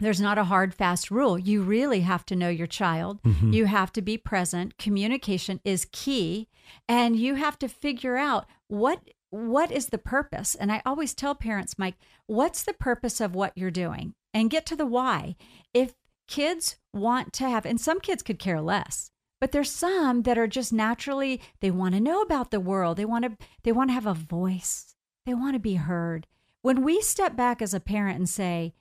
there's 0.00 0.20
not 0.20 0.38
a 0.38 0.44
hard, 0.44 0.74
fast 0.74 1.10
rule. 1.10 1.38
You 1.38 1.62
really 1.62 2.00
have 2.00 2.26
to 2.26 2.36
know 2.36 2.48
your 2.48 2.66
child. 2.66 3.22
Mm-hmm. 3.22 3.52
You 3.52 3.66
have 3.66 3.92
to 3.92 4.02
be 4.02 4.18
present. 4.18 4.76
Communication 4.76 5.60
is 5.64 5.86
key. 5.92 6.48
And 6.88 7.16
you 7.16 7.36
have 7.36 7.58
to 7.60 7.68
figure 7.68 8.16
out 8.16 8.46
what 8.68 9.00
what 9.30 9.72
is 9.72 9.86
the 9.86 9.98
purpose? 9.98 10.54
And 10.54 10.70
I 10.70 10.80
always 10.86 11.12
tell 11.12 11.34
parents, 11.34 11.76
Mike, 11.76 11.96
what's 12.26 12.62
the 12.62 12.72
purpose 12.72 13.20
of 13.20 13.34
what 13.34 13.52
you're 13.56 13.70
doing? 13.70 14.14
And 14.32 14.48
get 14.48 14.64
to 14.66 14.76
the 14.76 14.86
why. 14.86 15.34
If 15.72 15.94
kids 16.28 16.76
want 16.92 17.32
to 17.34 17.48
have, 17.48 17.66
and 17.66 17.80
some 17.80 17.98
kids 17.98 18.22
could 18.22 18.38
care 18.38 18.60
less, 18.60 19.10
but 19.40 19.50
there's 19.50 19.70
some 19.70 20.22
that 20.22 20.38
are 20.38 20.46
just 20.46 20.72
naturally, 20.72 21.40
they 21.60 21.72
want 21.72 21.94
to 21.94 22.00
know 22.00 22.22
about 22.22 22.52
the 22.52 22.60
world. 22.60 22.96
They 22.96 23.04
want 23.04 23.24
to, 23.24 23.46
they 23.64 23.72
want 23.72 23.90
to 23.90 23.94
have 23.94 24.06
a 24.06 24.14
voice. 24.14 24.94
They 25.26 25.34
want 25.34 25.54
to 25.54 25.60
be 25.60 25.74
heard. 25.74 26.28
When 26.62 26.84
we 26.84 27.00
step 27.00 27.34
back 27.34 27.60
as 27.60 27.74
a 27.74 27.80
parent 27.80 28.16
and 28.16 28.28
say, 28.28 28.72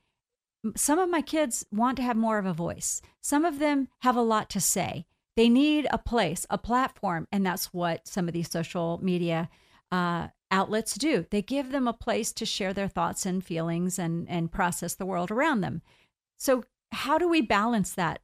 some 0.76 1.00
of 1.00 1.10
my 1.10 1.22
kids 1.22 1.66
want 1.72 1.98
to 1.98 2.04
have 2.04 2.18
more 2.18 2.38
of 2.38 2.46
a 2.46 2.54
voice. 2.54 3.02
Some 3.22 3.46
of 3.46 3.60
them 3.60 3.88
have 4.00 4.16
a 4.16 4.22
lot 4.22 4.50
to 4.52 4.60
say. 4.60 5.06
They 5.36 5.50
need 5.50 5.88
a 5.92 5.98
place, 5.98 6.46
a 6.50 6.58
platform. 6.58 7.28
And 7.32 7.46
that's 7.46 7.74
what 7.74 8.08
some 8.08 8.28
of 8.28 8.34
these 8.34 8.50
social 8.50 9.00
media 9.02 9.50
uh, 9.92 10.30
outlets 10.52 10.96
do. 10.96 11.26
They 11.30 11.42
give 11.42 11.72
them 11.72 11.88
a 11.88 11.94
place 11.94 12.32
to 12.34 12.46
share 12.46 12.74
their 12.74 12.88
thoughts 12.88 13.26
and 13.26 13.44
feelings 13.44 14.00
and, 14.00 14.30
and 14.30 14.52
process 14.52 14.96
the 14.96 15.06
world 15.06 15.32
around 15.32 15.62
them. 15.62 15.82
So 16.38 16.64
how 16.92 17.18
do 17.18 17.28
we 17.28 17.42
balance 17.42 17.94
that? 17.94 18.22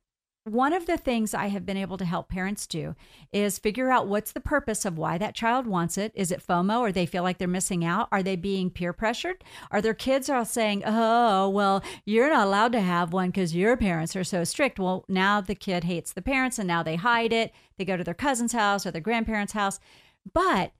One 0.49 0.73
of 0.73 0.87
the 0.87 0.97
things 0.97 1.35
I 1.35 1.49
have 1.49 1.63
been 1.63 1.77
able 1.77 1.97
to 1.97 2.05
help 2.05 2.27
parents 2.27 2.65
do 2.65 2.95
is 3.31 3.59
figure 3.59 3.91
out 3.91 4.07
what's 4.07 4.31
the 4.31 4.39
purpose 4.39 4.83
of 4.83 4.97
why 4.97 5.19
that 5.19 5.35
child 5.35 5.67
wants 5.67 5.95
it. 5.95 6.11
Is 6.15 6.31
it 6.31 6.41
FOMO 6.41 6.79
or 6.79 6.91
they 6.91 7.05
feel 7.05 7.21
like 7.21 7.37
they're 7.37 7.47
missing 7.47 7.85
out? 7.85 8.07
Are 8.11 8.23
they 8.23 8.35
being 8.35 8.71
peer 8.71 8.91
pressured? 8.91 9.43
Are 9.69 9.79
their 9.79 9.93
kids 9.93 10.27
all 10.27 10.45
saying, 10.45 10.81
"Oh, 10.87 11.49
well, 11.49 11.83
you're 12.03 12.31
not 12.31 12.47
allowed 12.47 12.71
to 12.71 12.81
have 12.81 13.13
one 13.13 13.29
because 13.29 13.55
your 13.55 13.77
parents 13.77 14.15
are 14.15 14.23
so 14.23 14.43
strict." 14.43 14.79
Well, 14.79 15.05
now 15.07 15.39
the 15.39 15.53
kid 15.53 15.83
hates 15.83 16.13
the 16.13 16.21
parents 16.23 16.57
and 16.57 16.67
now 16.67 16.81
they 16.81 16.95
hide 16.95 17.31
it. 17.31 17.53
They 17.77 17.85
go 17.85 17.95
to 17.95 18.03
their 18.03 18.15
cousin's 18.15 18.53
house 18.53 18.87
or 18.87 18.91
their 18.91 19.01
grandparents' 19.01 19.53
house. 19.53 19.79
But 20.33 20.71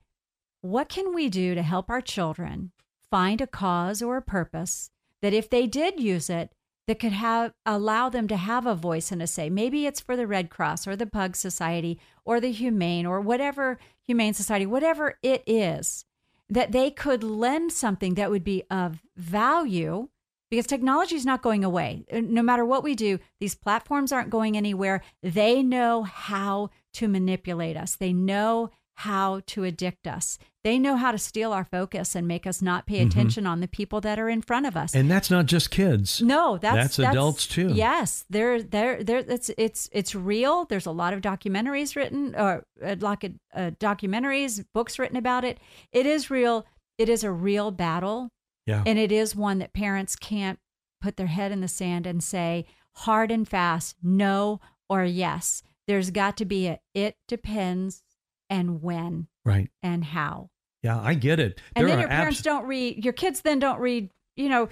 what 0.62 0.90
can 0.90 1.14
we 1.14 1.30
do 1.30 1.54
to 1.54 1.62
help 1.62 1.92
our 1.92 2.02
children 2.02 2.72
find 3.12 3.40
a 3.40 3.46
cause 3.46 4.02
or 4.02 4.18
a 4.18 4.22
purpose 4.24 4.90
that 5.22 5.34
if 5.34 5.48
they 5.48 5.68
did 5.68 6.00
use 6.00 6.28
it, 6.28 6.56
that 6.90 6.98
could 6.98 7.12
have 7.12 7.54
allow 7.68 8.10
them 8.10 8.28
to 8.28 8.36
have 8.36 8.66
a 8.66 8.74
voice 8.74 9.12
and 9.12 9.22
a 9.22 9.28
say. 9.28 9.48
Maybe 9.48 9.86
it's 9.86 10.00
for 10.00 10.18
the 10.18 10.26
Red 10.26 10.50
Cross 10.50 10.88
or 10.88 10.96
the 10.96 11.06
Pug 11.06 11.36
Society 11.36 12.00
or 12.26 12.40
the 12.40 12.52
Humane 12.52 13.06
or 13.06 13.22
whatever 13.22 13.78
Humane 14.08 14.34
Society, 14.34 14.66
whatever 14.66 15.20
it 15.22 15.44
is, 15.46 16.04
that 16.50 16.72
they 16.72 16.90
could 16.90 17.24
lend 17.24 17.72
something 17.72 18.16
that 18.16 18.32
would 18.32 18.44
be 18.44 18.64
of 18.72 19.04
value 19.16 20.10
because 20.50 20.66
technology 20.66 21.14
is 21.14 21.28
not 21.28 21.44
going 21.44 21.64
away. 21.64 22.06
Uh, 22.12 22.22
no 22.24 22.42
matter 22.42 22.66
what 22.66 22.84
we 22.84 22.96
do, 22.96 23.20
these 23.40 23.54
platforms 23.54 24.12
aren't 24.12 24.32
going 24.32 24.58
anywhere. 24.58 25.04
They 25.22 25.62
know 25.62 26.02
how 26.02 26.72
to 26.94 27.08
manipulate 27.08 27.78
us. 27.78 27.98
They 27.98 28.14
know 28.14 28.72
how 28.96 29.42
to 29.46 29.64
addict 29.64 30.08
us. 30.08 30.40
They 30.64 30.78
know 30.78 30.98
how 30.98 31.12
to 31.12 31.18
steal 31.18 31.54
our 31.54 31.64
focus 31.64 32.16
and 32.16 32.28
make 32.28 32.46
us 32.46 32.62
not 32.62 32.86
pay 32.86 33.00
attention 33.02 33.48
on 33.48 33.62
the 33.62 33.68
people 33.68 34.02
that 34.02 34.20
are 34.20 34.28
in 34.28 34.42
front 34.42 34.66
of 34.66 34.76
us. 34.76 34.92
Mm-hmm. 34.92 35.00
And 35.00 35.12
that's 35.12 35.32
not 35.32 35.46
just 35.46 35.72
kids. 35.72 36.22
No, 36.22 36.58
that's 36.58 36.98
That's 36.98 37.12
adults, 37.12 37.48
too. 37.48 37.70
Yes, 37.74 38.26
there, 38.30 38.62
there, 38.62 39.02
there. 39.04 39.20
It's 39.20 39.50
it's 39.58 39.90
it's 39.94 40.14
real. 40.16 40.66
There's 40.66 40.86
a 40.86 40.92
lot 40.92 41.14
of 41.14 41.22
documentaries 41.22 41.96
written, 41.96 42.36
or 42.36 42.66
uh, 42.84 42.98
like 43.00 43.24
uh, 43.54 43.72
documentaries, 43.80 44.66
books 44.74 45.00
written 45.00 45.18
about 45.18 45.46
it. 45.46 45.60
It 45.94 46.06
is 46.06 46.30
real. 46.30 46.66
It 46.98 47.08
is 47.08 47.24
a 47.24 47.32
real 47.32 47.72
battle, 47.72 48.30
Yeah. 48.66 48.84
and 48.86 49.00
it 49.00 49.12
is 49.12 49.34
one 49.36 49.60
that 49.60 49.72
parents 49.74 50.18
can't 50.18 50.60
put 51.02 51.16
their 51.16 51.28
head 51.28 51.54
in 51.54 51.62
the 51.62 51.70
sand 51.70 52.06
and 52.06 52.22
say 52.22 52.66
hard 52.96 53.32
and 53.32 53.48
fast 53.48 53.96
no 54.04 54.60
or 54.90 55.06
yes. 55.06 55.64
There's 55.88 56.12
got 56.12 56.36
to 56.38 56.46
be 56.46 56.68
a 56.68 56.80
it 56.94 57.16
depends 57.30 58.04
and 58.50 58.82
when 58.82 59.28
right. 59.46 59.70
and 59.84 60.04
how. 60.04 60.50
Yeah, 60.84 61.00
I 61.00 61.14
get 61.14 61.40
it. 61.40 61.60
And 61.76 61.88
There 61.88 61.96
then 61.96 62.00
your 62.00 62.10
parents 62.10 62.40
abs- 62.40 62.46
don't 62.46 62.66
read 62.66 63.04
your 63.04 63.14
kids 63.14 63.42
then 63.42 63.60
don't 63.60 63.80
read, 63.80 64.10
you 64.36 64.50
know, 64.50 64.70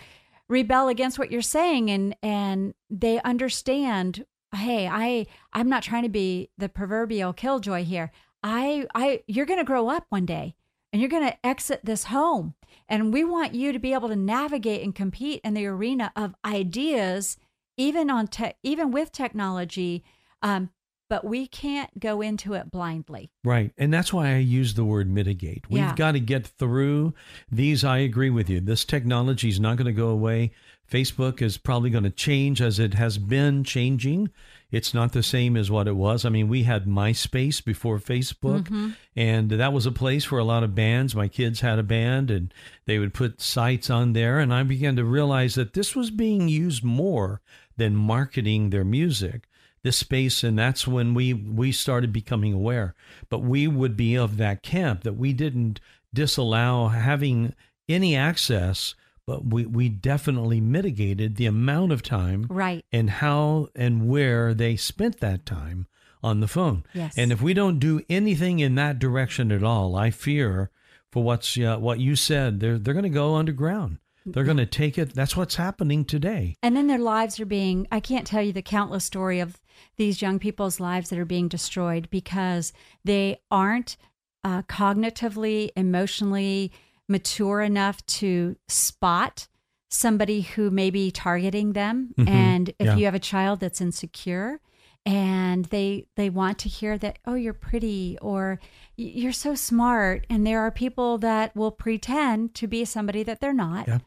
rebel 0.47 0.88
against 0.88 1.19
what 1.19 1.32
you're 1.32 1.41
saying 1.41 1.89
and 1.91 2.15
and 2.23 2.73
they 2.89 3.21
understand, 3.21 4.25
hey, 4.55 4.88
I 4.88 5.25
I'm 5.53 5.69
not 5.69 5.84
trying 5.84 6.03
to 6.03 6.09
be 6.09 6.49
the 6.57 6.69
proverbial 6.69 7.34
killjoy 7.34 7.84
here. 7.84 8.11
I 8.43 8.88
I 8.95 9.23
you're 9.28 9.45
going 9.45 9.59
to 9.59 9.65
grow 9.65 9.89
up 9.89 10.05
one 10.09 10.25
day 10.25 10.55
and 10.93 11.01
you're 11.01 11.09
going 11.09 11.28
to 11.28 11.45
exit 11.45 11.82
this 11.84 12.05
home 12.05 12.53
and 12.88 13.13
we 13.13 13.23
want 13.23 13.53
you 13.53 13.73
to 13.73 13.80
be 13.80 13.93
able 13.93 14.07
to 14.09 14.15
navigate 14.15 14.84
and 14.84 14.95
compete 14.95 15.41
in 15.43 15.53
the 15.53 15.65
arena 15.65 16.11
of 16.15 16.36
ideas 16.45 17.38
even 17.75 18.09
on 18.09 18.28
te- 18.28 18.53
even 18.63 18.91
with 18.91 19.11
technology 19.11 20.03
um 20.41 20.69
but 21.10 21.24
we 21.24 21.47
can't 21.47 21.99
go 21.99 22.22
into 22.22 22.53
it 22.53 22.72
blindly. 22.72 23.32
Right. 23.43 23.72
And 23.78 23.93
that's 23.93 24.12
why 24.12 24.34
I 24.34 24.38
use 24.38 24.74
the 24.74 24.86
word 24.86 25.10
mitigate. 25.10 25.70
We've 25.70 25.80
Yeah. 25.80 25.95
got 25.95 26.14
to 26.14 26.20
get 26.20 26.45
through 26.45 27.14
these. 27.51 27.84
I 27.84 27.99
agree 27.99 28.30
with 28.30 28.49
you. 28.49 28.60
This 28.60 28.86
technology 28.86 29.49
is 29.49 29.60
not 29.60 29.78
going 29.78 29.86
to 29.86 29.93
go 29.93 30.10
away. 30.10 30.51
Facebook 30.89 31.41
is 31.41 31.58
probably 31.58 31.89
going 31.89 32.05
to 32.05 32.10
change 32.10 32.62
as 32.62 32.80
it 32.80 32.93
has 32.93 33.18
been 33.18 33.64
changing. 33.64 34.30
It's 34.72 34.93
not 34.93 35.14
the 35.14 35.24
same 35.24 35.55
as 35.55 35.72
what 35.72 35.88
it 35.88 35.95
was. 35.95 36.26
I 36.26 36.30
mean, 36.30 36.49
we 36.49 36.64
had 36.64 36.86
MySpace 36.86 37.64
before 37.64 37.99
Facebook, 37.99 38.64
mm-hmm. 38.64 38.89
and 39.16 39.49
that 39.51 39.72
was 39.74 39.86
a 39.86 39.91
place 39.91 40.30
where 40.30 40.41
a 40.41 40.45
lot 40.45 40.64
of 40.64 40.76
bands, 40.76 41.16
my 41.16 41.28
kids 41.28 41.62
had 41.62 41.80
a 41.80 41.84
band, 41.84 42.30
and 42.30 42.53
they 42.86 42.99
would 42.99 43.14
put 43.14 43.41
sites 43.41 43.89
on 43.89 44.14
there. 44.14 44.39
And 44.39 44.53
I 44.53 44.64
began 44.64 44.97
to 44.97 45.05
realize 45.05 45.55
that 45.55 45.74
this 45.74 45.95
was 45.95 46.12
being 46.12 46.49
used 46.49 46.84
more 46.84 47.41
than 47.78 47.95
marketing 47.95 48.70
their 48.70 48.86
music 48.86 49.47
this 49.84 49.97
space 49.97 50.43
and 50.43 50.57
that's 50.57 50.88
when 50.88 51.13
we 51.13 51.34
we 51.34 51.71
started 51.71 52.11
becoming 52.11 52.53
aware. 52.53 52.93
But 53.30 53.39
we 53.39 53.67
would 53.67 53.95
be 53.97 54.15
of 54.15 54.38
that 54.38 54.63
camp 54.63 55.03
that 55.03 55.13
we 55.17 55.34
didn't 55.34 55.80
disallow 56.13 56.88
having 56.88 57.53
any 57.88 58.15
access 58.15 58.95
but 59.25 59.45
we 59.45 59.65
we 59.65 59.88
definitely 59.89 60.59
mitigated 60.61 61.36
the 61.36 61.45
amount 61.45 61.91
of 61.91 62.01
time 62.01 62.47
Right. 62.49 62.84
and 62.91 63.09
how 63.09 63.67
and 63.75 64.07
where 64.09 64.53
they 64.53 64.75
spent 64.78 65.19
that 65.19 65.45
time 65.45 65.86
on 66.23 66.39
the 66.39 66.47
phone. 66.47 66.84
Yes. 66.93 67.13
and 67.17 67.32
if 67.32 67.41
we 67.41 67.53
don't 67.53 67.78
do 67.80 68.01
anything 68.09 68.59
in 68.59 68.75
that 68.75 68.99
direction 68.99 69.51
at 69.51 69.63
all 69.63 69.95
i 69.95 70.09
fear 70.11 70.69
for 71.11 71.23
what's 71.23 71.57
uh, 71.57 71.78
what 71.78 71.99
you 71.99 72.15
said 72.15 72.59
they're 72.61 72.80
they're 72.80 72.93
going 72.93 73.03
to 73.03 73.09
go 73.09 73.36
underground. 73.36 73.99
They're 74.30 74.43
going 74.43 74.57
to 74.57 74.65
take 74.65 74.97
it. 74.97 75.13
That's 75.15 75.38
what's 75.38 75.55
happening 75.55 76.03
today. 76.03 76.57
And 76.61 76.75
then 76.75 76.88
their 76.88 76.97
lives 76.99 77.39
are 77.39 77.45
being, 77.45 77.88
I 77.89 78.01
can't 78.01 78.28
tell 78.28 78.41
you 78.41 78.51
the 78.51 78.61
countless 78.61 79.05
story 79.05 79.39
of 79.39 79.57
these 79.97 80.21
young 80.21 80.39
people's 80.39 80.80
lives 80.80 81.09
that 81.09 81.19
are 81.19 81.25
being 81.25 81.47
destroyed 81.47 82.09
because 82.09 82.73
they 83.03 83.39
aren't 83.51 83.97
uh, 84.43 84.61
cognitively, 84.63 85.69
emotionally 85.75 86.71
mature 87.09 87.61
enough 87.61 88.05
to 88.05 88.55
spot 88.67 89.47
somebody 89.89 90.41
who 90.41 90.69
may 90.69 90.89
be 90.89 91.09
targeting 91.11 91.73
them. 91.73 92.13
Mhm. 92.17 92.28
And 92.30 92.69
if 92.80 92.86
Yeah. 92.88 92.95
you 92.95 93.05
have 93.05 93.15
a 93.15 93.19
child 93.19 93.59
that's 93.59 93.82
insecure, 93.82 94.59
and 95.05 95.65
they 95.65 96.05
they 96.17 96.30
want 96.30 96.57
to 96.59 96.67
hear 96.67 96.97
that 96.97 97.17
oh 97.25 97.34
you're 97.36 97.53
pretty 97.53 98.17
or 98.21 98.59
you're 98.97 99.32
so 99.32 99.55
smart 99.55 100.25
and 100.30 100.45
there 100.45 100.59
are 100.59 100.69
people 100.71 101.17
that 101.17 101.55
will 101.55 101.71
pretend 101.71 102.53
to 102.53 102.67
be 102.67 102.84
somebody 102.84 103.23
that 103.23 103.39
they're 103.39 103.53
not 103.53 103.88
yeah 103.88 103.99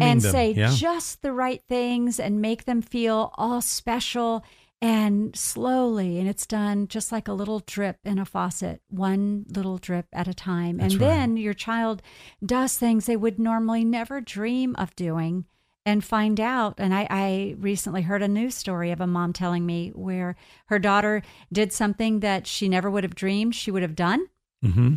and 0.00 0.20
them 0.20 0.32
say 0.32 0.50
yeah 0.50 0.74
just 0.74 1.22
the 1.22 1.32
right 1.32 1.62
things 1.68 2.18
and 2.18 2.40
make 2.42 2.64
them 2.64 2.82
feel 2.82 3.32
all 3.38 3.60
special 3.60 4.44
and 4.80 5.34
slowly 5.34 6.18
and 6.18 6.28
it's 6.28 6.46
done 6.46 6.86
just 6.86 7.10
like 7.10 7.26
a 7.26 7.32
little 7.32 7.60
drip 7.66 7.98
in 8.04 8.18
a 8.18 8.24
faucet 8.24 8.80
one 8.88 9.44
little 9.48 9.78
drip 9.78 10.06
at 10.12 10.28
a 10.28 10.34
time. 10.34 10.78
That's 10.78 10.94
and 10.94 11.02
right. 11.02 11.08
then 11.08 11.36
your 11.36 11.54
child 11.54 12.02
does 12.44 12.76
things 12.78 13.06
they 13.06 13.16
would 13.16 13.38
normally 13.38 13.84
never 13.84 14.20
dream 14.20 14.76
of 14.76 14.94
doing 14.94 15.46
and 15.84 16.04
find 16.04 16.38
out. 16.38 16.74
And 16.78 16.94
I, 16.94 17.06
I 17.10 17.56
recently 17.58 18.02
heard 18.02 18.22
a 18.22 18.28
news 18.28 18.54
story 18.54 18.90
of 18.90 19.00
a 19.00 19.06
mom 19.06 19.32
telling 19.32 19.66
me 19.66 19.90
where 19.94 20.36
her 20.66 20.78
daughter 20.78 21.22
did 21.52 21.72
something 21.72 22.20
that 22.20 22.46
she 22.46 22.68
never 22.68 22.90
would 22.90 23.04
have 23.04 23.14
dreamed 23.14 23.54
she 23.54 23.70
would 23.70 23.82
have 23.82 23.96
done. 23.96 24.26
Hmm 24.62 24.96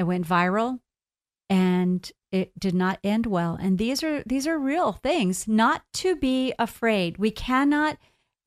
it 0.00 0.04
went 0.04 0.26
viral 0.26 0.80
and 1.50 2.10
it 2.32 2.58
did 2.58 2.74
not 2.74 2.98
end 3.04 3.26
well. 3.26 3.58
And 3.60 3.76
these 3.76 4.02
are 4.02 4.22
these 4.24 4.46
are 4.46 4.58
real 4.58 4.92
things 4.92 5.46
not 5.46 5.82
to 5.94 6.16
be 6.16 6.54
afraid. 6.58 7.18
We 7.18 7.30
cannot 7.30 7.98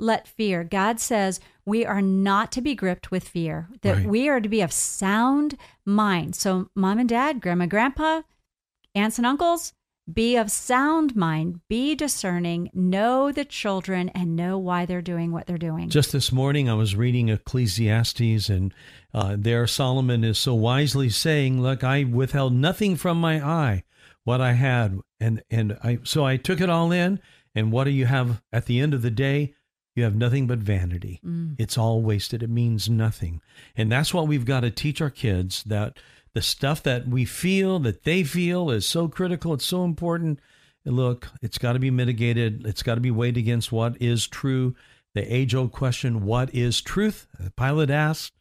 let 0.04 0.28
fear 0.28 0.64
god 0.64 0.99
says 0.99 1.39
we 1.66 1.86
are 1.86 2.01
not 2.01 2.51
to 2.51 2.62
be 2.62 2.76
gripped 2.76 3.10
with 3.10 3.28
fear 3.28 3.70
that 3.82 3.95
Right. 3.97 4.08
we 4.08 4.30
are 4.30 4.39
to 4.41 4.49
be 4.49 4.62
of 4.62 4.72
sound 4.72 5.58
mind 5.86 6.36
so 6.36 6.70
mom 6.76 6.99
and 6.99 7.10
dad 7.10 7.41
grandma 7.41 7.66
grandpa 7.66 8.22
aunts 8.93 9.18
and 9.18 9.26
uncles 9.26 9.74
be 10.14 10.36
of 10.36 10.51
sound 10.51 11.16
mind 11.16 11.62
be 11.70 11.95
discerning 11.95 12.70
know 12.74 13.32
the 13.32 13.45
children 13.45 14.10
and 14.10 14.36
know 14.36 14.58
why 14.58 14.86
they're 14.86 15.01
doing 15.01 15.32
what 15.32 15.47
they're 15.47 15.58
doing 15.58 15.89
Just 15.89 16.12
this 16.12 16.30
morning, 16.30 16.70
I 16.70 16.74
was 16.74 16.93
reading 16.93 17.30
Ecclesiastes, 17.30 18.49
and 18.49 18.74
uh, 19.14 19.38
there 19.39 19.66
Solomon 19.66 20.26
is 20.26 20.38
so 20.38 20.54
wisely 20.56 21.10
saying, 21.10 21.62
"Look, 21.62 21.86
I 21.86 22.04
withheld 22.04 22.51
nothing 22.54 22.97
from 22.97 23.18
my 23.22 23.41
eye, 23.41 23.84
what 24.26 24.41
I 24.41 24.54
had, 24.54 24.99
and 25.22 25.41
and 25.49 25.78
I 25.82 25.99
so 26.04 26.26
I 26.26 26.36
took 26.36 26.60
it 26.60 26.70
all 26.70 26.91
in. 26.91 27.22
And 27.56 27.72
what 27.72 27.86
do 27.86 27.91
you 27.91 28.06
have 28.08 28.41
at 28.51 28.66
the 28.66 28.80
end 28.82 28.93
of 28.93 29.04
the 29.04 29.12
day? 29.12 29.54
You 29.95 30.03
have 30.03 30.15
nothing 30.15 30.47
but 30.47 30.59
vanity. 30.59 31.19
Mm. 31.23 31.55
It's 31.59 31.77
all 31.77 32.01
wasted. 32.01 32.41
It 32.41 32.49
means 32.49 32.89
nothing. 32.89 33.41
And 33.75 33.91
that's 33.91 34.13
what 34.13 34.27
we've 34.27 34.45
got 34.45 34.61
to 34.61 34.71
teach 34.71 35.01
our 35.01 35.09
kids 35.09 35.63
that 35.63 35.97
the 36.33 36.41
stuff 36.41 36.81
that 36.83 37.07
we 37.07 37.25
feel, 37.25 37.79
that 37.79 38.03
they 38.03 38.23
feel, 38.23 38.71
is 38.71 38.87
so 38.87 39.07
critical. 39.07 39.53
It's 39.53 39.65
so 39.65 39.83
important. 39.83 40.39
And 40.83 40.95
look, 40.95 41.29
it's 41.41 41.59
got 41.59 41.73
to 41.73 41.79
be 41.79 41.91
mitigated. 41.91 42.65
It's 42.65 42.83
got 42.83 42.95
to 42.95 43.01
be 43.01 43.11
weighed 43.11 43.37
against 43.37 43.71
what 43.71 44.01
is 44.01 44.27
true. 44.27 44.75
The 45.13 45.31
age 45.31 45.53
old 45.53 45.71
question, 45.71 46.25
what 46.25 46.53
is 46.55 46.81
truth? 46.81 47.27
Pilate 47.55 47.91
asked. 47.91 48.33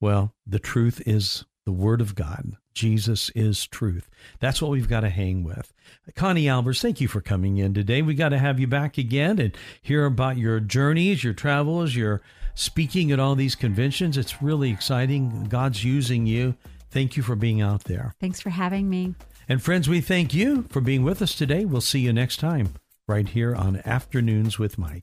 Well, 0.00 0.34
the 0.44 0.58
truth 0.58 1.00
is 1.06 1.44
the 1.64 1.72
Word 1.72 2.00
of 2.00 2.16
God. 2.16 2.56
Jesus 2.74 3.30
is 3.30 3.66
truth. 3.66 4.10
That's 4.40 4.60
what 4.60 4.72
we've 4.72 4.88
got 4.88 5.00
to 5.00 5.08
hang 5.08 5.44
with. 5.44 5.72
Connie 6.14 6.44
Albers, 6.44 6.80
thank 6.80 7.00
you 7.00 7.08
for 7.08 7.20
coming 7.20 7.58
in 7.58 7.74
today. 7.74 8.02
We 8.02 8.14
got 8.14 8.30
to 8.30 8.38
have 8.38 8.60
you 8.60 8.66
back 8.66 8.98
again 8.98 9.38
and 9.38 9.56
hear 9.82 10.06
about 10.06 10.36
your 10.36 10.60
journeys, 10.60 11.24
your 11.24 11.34
travels, 11.34 11.94
your 11.94 12.22
speaking 12.54 13.12
at 13.12 13.20
all 13.20 13.34
these 13.34 13.54
conventions. 13.54 14.16
It's 14.16 14.42
really 14.42 14.70
exciting. 14.70 15.44
God's 15.44 15.84
using 15.84 16.26
you. 16.26 16.54
Thank 16.90 17.16
you 17.16 17.22
for 17.22 17.36
being 17.36 17.60
out 17.60 17.84
there. 17.84 18.14
thanks 18.20 18.40
for 18.40 18.50
having 18.50 18.88
me 18.88 19.14
And 19.48 19.62
friends, 19.62 19.88
we 19.88 20.00
thank 20.00 20.32
you 20.32 20.62
for 20.70 20.80
being 20.80 21.04
with 21.04 21.20
us 21.22 21.34
today. 21.34 21.64
We'll 21.64 21.80
see 21.80 22.00
you 22.00 22.12
next 22.12 22.38
time 22.38 22.74
right 23.06 23.28
here 23.28 23.54
on 23.54 23.82
Afternoons 23.84 24.58
with 24.58 24.78
Mike. 24.78 25.02